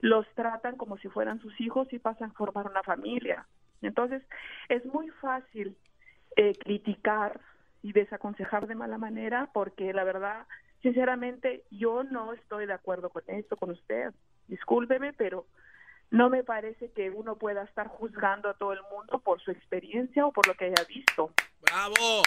[0.00, 3.46] los tratan como si fueran sus hijos y pasan a formar una familia.
[3.80, 4.22] Entonces,
[4.68, 5.76] es muy fácil
[6.36, 7.40] eh, criticar
[7.82, 10.46] y desaconsejar de mala manera porque la verdad,
[10.84, 14.12] sinceramente, yo no estoy de acuerdo con esto, con usted.
[14.48, 15.46] Discúlpeme, pero
[16.10, 20.26] no me parece que uno pueda estar juzgando a todo el mundo por su experiencia
[20.26, 21.32] o por lo que haya visto.
[21.62, 22.22] ¡Bravo!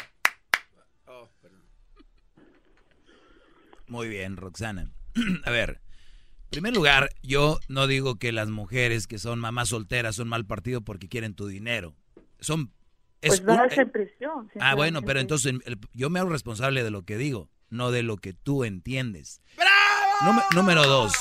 [1.05, 1.29] Oh.
[3.87, 4.89] Muy bien, Roxana.
[5.45, 5.79] A ver,
[6.45, 10.45] en primer lugar, yo no digo que las mujeres que son mamás solteras son mal
[10.45, 11.93] partido porque quieren tu dinero.
[12.39, 12.71] Son...
[13.21, 14.49] Pues un- da esa impresión.
[14.59, 15.53] ah, bueno, pero entonces
[15.93, 19.41] yo me hago responsable de lo que digo, no de lo que tú entiendes.
[20.25, 21.13] Número, número dos.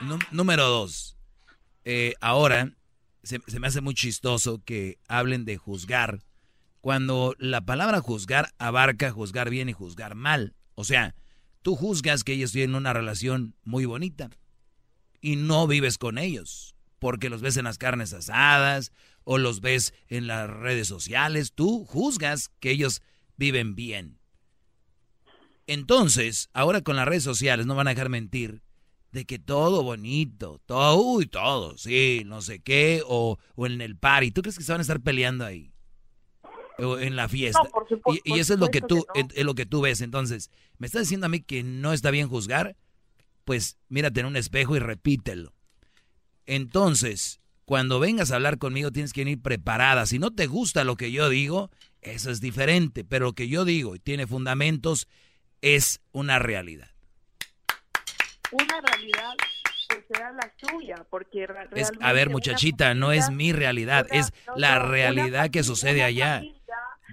[0.00, 1.16] Nú- número dos.
[1.84, 2.72] Eh, ahora,
[3.22, 6.22] se, se me hace muy chistoso que hablen de juzgar
[6.80, 10.54] cuando la palabra juzgar abarca juzgar bien y juzgar mal.
[10.74, 11.14] O sea,
[11.62, 14.30] tú juzgas que ellos tienen una relación muy bonita
[15.20, 18.92] y no vives con ellos porque los ves en las carnes asadas
[19.24, 21.52] o los ves en las redes sociales.
[21.54, 23.02] Tú juzgas que ellos
[23.36, 24.18] viven bien.
[25.66, 28.62] Entonces, ahora con las redes sociales no van a dejar mentir
[29.12, 33.96] de que todo bonito, todo, uy, todo, sí, no sé qué, o, o en el
[33.96, 34.30] party.
[34.32, 35.70] ¿Tú crees que se van a estar peleando ahí?
[36.78, 37.62] O en la fiesta.
[37.62, 39.28] No, por supuesto, y, y eso es lo que tú, supuesto que no.
[39.30, 40.00] es- es lo que tú ves.
[40.00, 42.76] Entonces, ¿me estás diciendo a mí que no está bien juzgar?
[43.44, 45.54] Pues mírate en un espejo y repítelo.
[46.46, 50.06] Entonces, cuando vengas a hablar conmigo tienes que ir preparada.
[50.06, 51.70] Si no te gusta lo que yo digo,
[52.02, 53.04] eso es diferente.
[53.04, 55.06] Pero lo que yo digo tiene fundamentos
[55.64, 56.88] es una realidad.
[58.52, 59.34] Una realidad
[59.88, 64.06] que sea la suya, porque ra- Es, realmente a ver, muchachita, no es mi realidad,
[64.10, 66.34] una- es no, la no, realidad que familia- sucede una allá.
[66.36, 66.60] familia,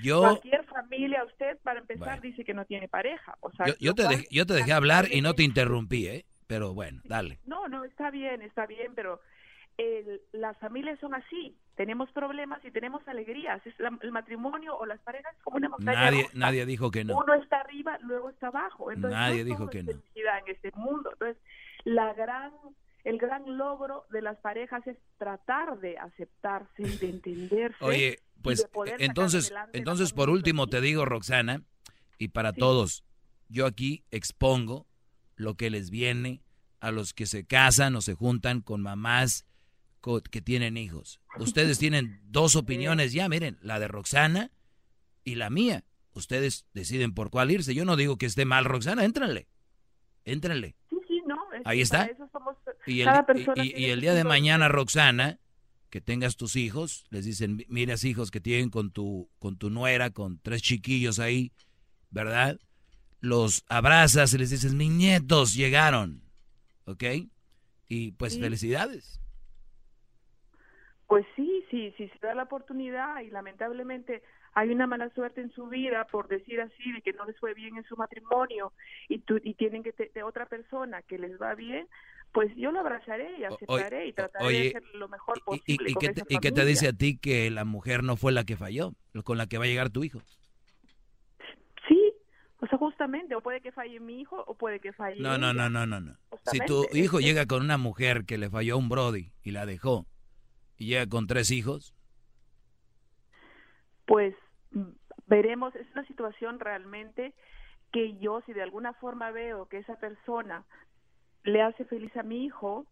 [0.04, 3.36] Yo, Cualquier familia, usted para empezar dice que no tiene pareja.
[3.42, 6.26] O sea, yo, yo te dejé, yo te dejé hablar y no te interrumpí, ¿eh?
[6.48, 7.40] Pero bueno, dale.
[7.46, 9.22] No, no, está bien, está bien, pero
[9.82, 11.58] el- las familias son así.
[11.76, 13.66] Tenemos problemas y tenemos alegrías.
[13.66, 16.34] Es la- el matrimonio o las parejas es como una montaña Nadie, rusa.
[16.38, 17.18] nadie dijo que no.
[17.18, 18.92] Uno está arriba, luego está abajo.
[18.92, 19.92] Entonces, Nadie no dijo que no.
[19.92, 20.00] en
[20.48, 21.10] este mundo.
[21.14, 21.42] Entonces,
[21.84, 22.52] la gran,
[23.04, 27.84] el gran logro de las parejas es tratar de aceptarse de entenderse.
[27.84, 28.68] Oye, pues
[29.00, 31.62] entonces, entonces por último te digo, Roxana,
[32.18, 33.04] y para todos,
[33.50, 34.86] yo aquí expongo
[35.36, 36.42] lo que les viene
[36.80, 39.46] a los que se casan o se juntan con mamás
[40.30, 41.20] que tienen hijos.
[41.38, 44.52] Ustedes tienen dos opiniones ya, miren, la de Roxana
[45.24, 45.84] y la mía.
[46.14, 47.74] Ustedes deciden por cuál irse.
[47.76, 49.48] Yo no digo que esté mal, Roxana, éntrenle.
[50.26, 50.76] Éntrenle.
[50.90, 51.36] Sí, sí, no.
[51.54, 52.00] es Ahí está.
[52.00, 52.56] para eso somos-
[52.88, 53.10] Y el,
[53.56, 55.40] y- y- y día de mañana, Roxana,
[55.90, 59.70] que tengas tus hijos, les dicen, "Mi- miras hijos que tienen con tu, con tu
[59.70, 61.52] nuera, con tres chiquillos ahí,
[62.10, 62.60] ¿verdad?
[63.20, 66.24] Los abrazas y les dices, mis nietos llegaron,
[66.86, 67.04] ¿ok?
[67.88, 68.40] Y pues Sí.
[68.40, 69.20] felicidades.
[71.12, 74.24] Pues sí, sí, sí se da la oportunidad y lamentablemente
[74.54, 77.54] hay una mala suerte en su vida, por decir así, de que no les fue
[77.54, 78.72] bien en su matrimonio
[79.10, 81.86] y, tu- y tienen que te- de otra persona que les va bien,
[82.32, 85.90] pues yo lo abrazaré y aceptaré y trataré oye, de hacer lo mejor ¿Y, posible
[85.90, 88.16] y con qué esa te, y qué te dice a ti que la mujer no
[88.16, 88.94] fue la que falló,
[89.26, 90.22] con la que va a llegar tu hijo?
[91.90, 92.14] Sí,
[92.62, 95.52] o sea, justamente, o puede que falle mi hijo o puede que falle No, no,
[95.54, 96.16] no, no, no, no.
[96.46, 99.66] Si tu hijo llega con una mujer que le falló a un Brody y la
[99.66, 100.06] dejó,
[100.82, 101.94] y llega con tres hijos,
[104.08, 104.34] pues
[105.28, 107.36] veremos, es una situación realmente
[107.92, 110.66] que yo si de alguna forma veo que esa persona
[111.44, 112.88] le hace feliz a mi hijo,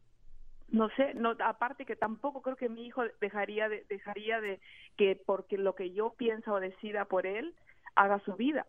[0.68, 4.60] no sé, no aparte que tampoco creo que mi hijo dejaría de dejaría de
[4.96, 7.56] que porque lo que yo piensa o decida por él
[7.96, 8.68] haga su vida.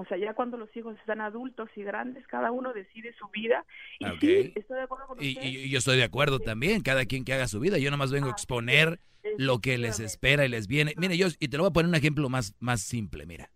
[0.00, 3.64] O sea, ya cuando los hijos están adultos y grandes, cada uno decide su vida.
[3.98, 4.20] Y Ok.
[4.20, 5.42] sí, estoy de acuerdo con Y, usted.
[5.42, 7.78] y- y yo estoy de acuerdo también, cada quien que haga su vida.
[7.78, 9.00] Yo nomás vengo a exponer
[9.38, 10.94] lo que les espera y les viene.
[10.96, 13.50] Mire, yo, y te lo voy a poner un ejemplo más, más simple, mira.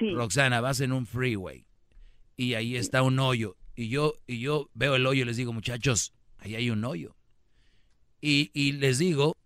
[0.00, 1.66] Roxana, vas en un freeway
[2.36, 3.56] y ahí está un hoyo.
[3.76, 7.14] Y yo, y yo veo el hoyo y les digo, muchachos, ahí hay un hoyo.
[8.20, 9.36] Y, y les digo,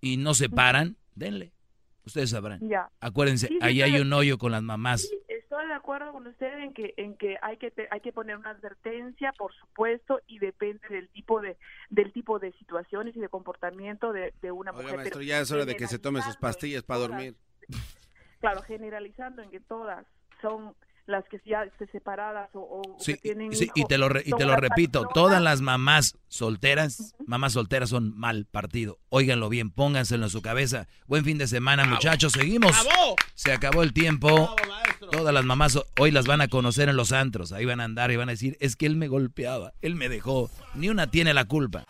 [0.00, 1.52] y no se paran, denle.
[2.04, 2.60] Ustedes sabrán.
[2.68, 2.88] Ya.
[3.00, 5.10] Acuérdense, ahí hay un hoyo con las mamás.
[5.68, 8.50] De acuerdo con usted en que en que hay que te- hay que poner una
[8.50, 11.56] advertencia, por supuesto, y depende del tipo de
[11.90, 14.96] del tipo de situaciones y de comportamiento de, de una Oiga, mujer.
[14.96, 17.36] maestro, ya es hora de que se tome sus pastillas para dormir.
[18.40, 20.06] Claro, generalizando en que todas
[20.40, 20.76] son
[21.08, 24.08] las que ya estén separadas o, o que Sí, tienen sí, y hijos, te lo,
[24.10, 28.16] re- y son te lo las repito, personas- todas las mamás solteras, mamás solteras son
[28.16, 28.98] mal partido.
[29.08, 30.86] Óiganlo bien, pónganselo en su cabeza.
[31.06, 32.32] Buen fin de semana, muchachos.
[32.32, 32.72] Seguimos.
[33.34, 34.54] Se acabó el tiempo.
[35.10, 37.52] Todas las mamás ho- hoy las van a conocer en los antros.
[37.52, 40.08] Ahí van a andar y van a decir, es que él me golpeaba, él me
[40.10, 40.50] dejó.
[40.74, 41.86] Ni una tiene la culpa.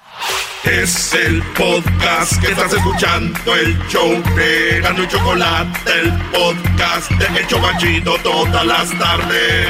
[0.65, 7.41] Es el podcast que estás escuchando, el show de Gano y Chocolate, el podcast de
[7.41, 9.69] El Chocachito todas las tardes.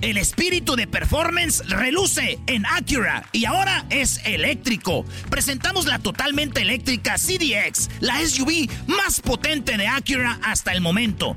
[0.00, 5.04] El espíritu de performance reluce en Acura y ahora es eléctrico.
[5.28, 11.36] Presentamos la totalmente eléctrica CDX, la SUV más potente de Acura hasta el momento.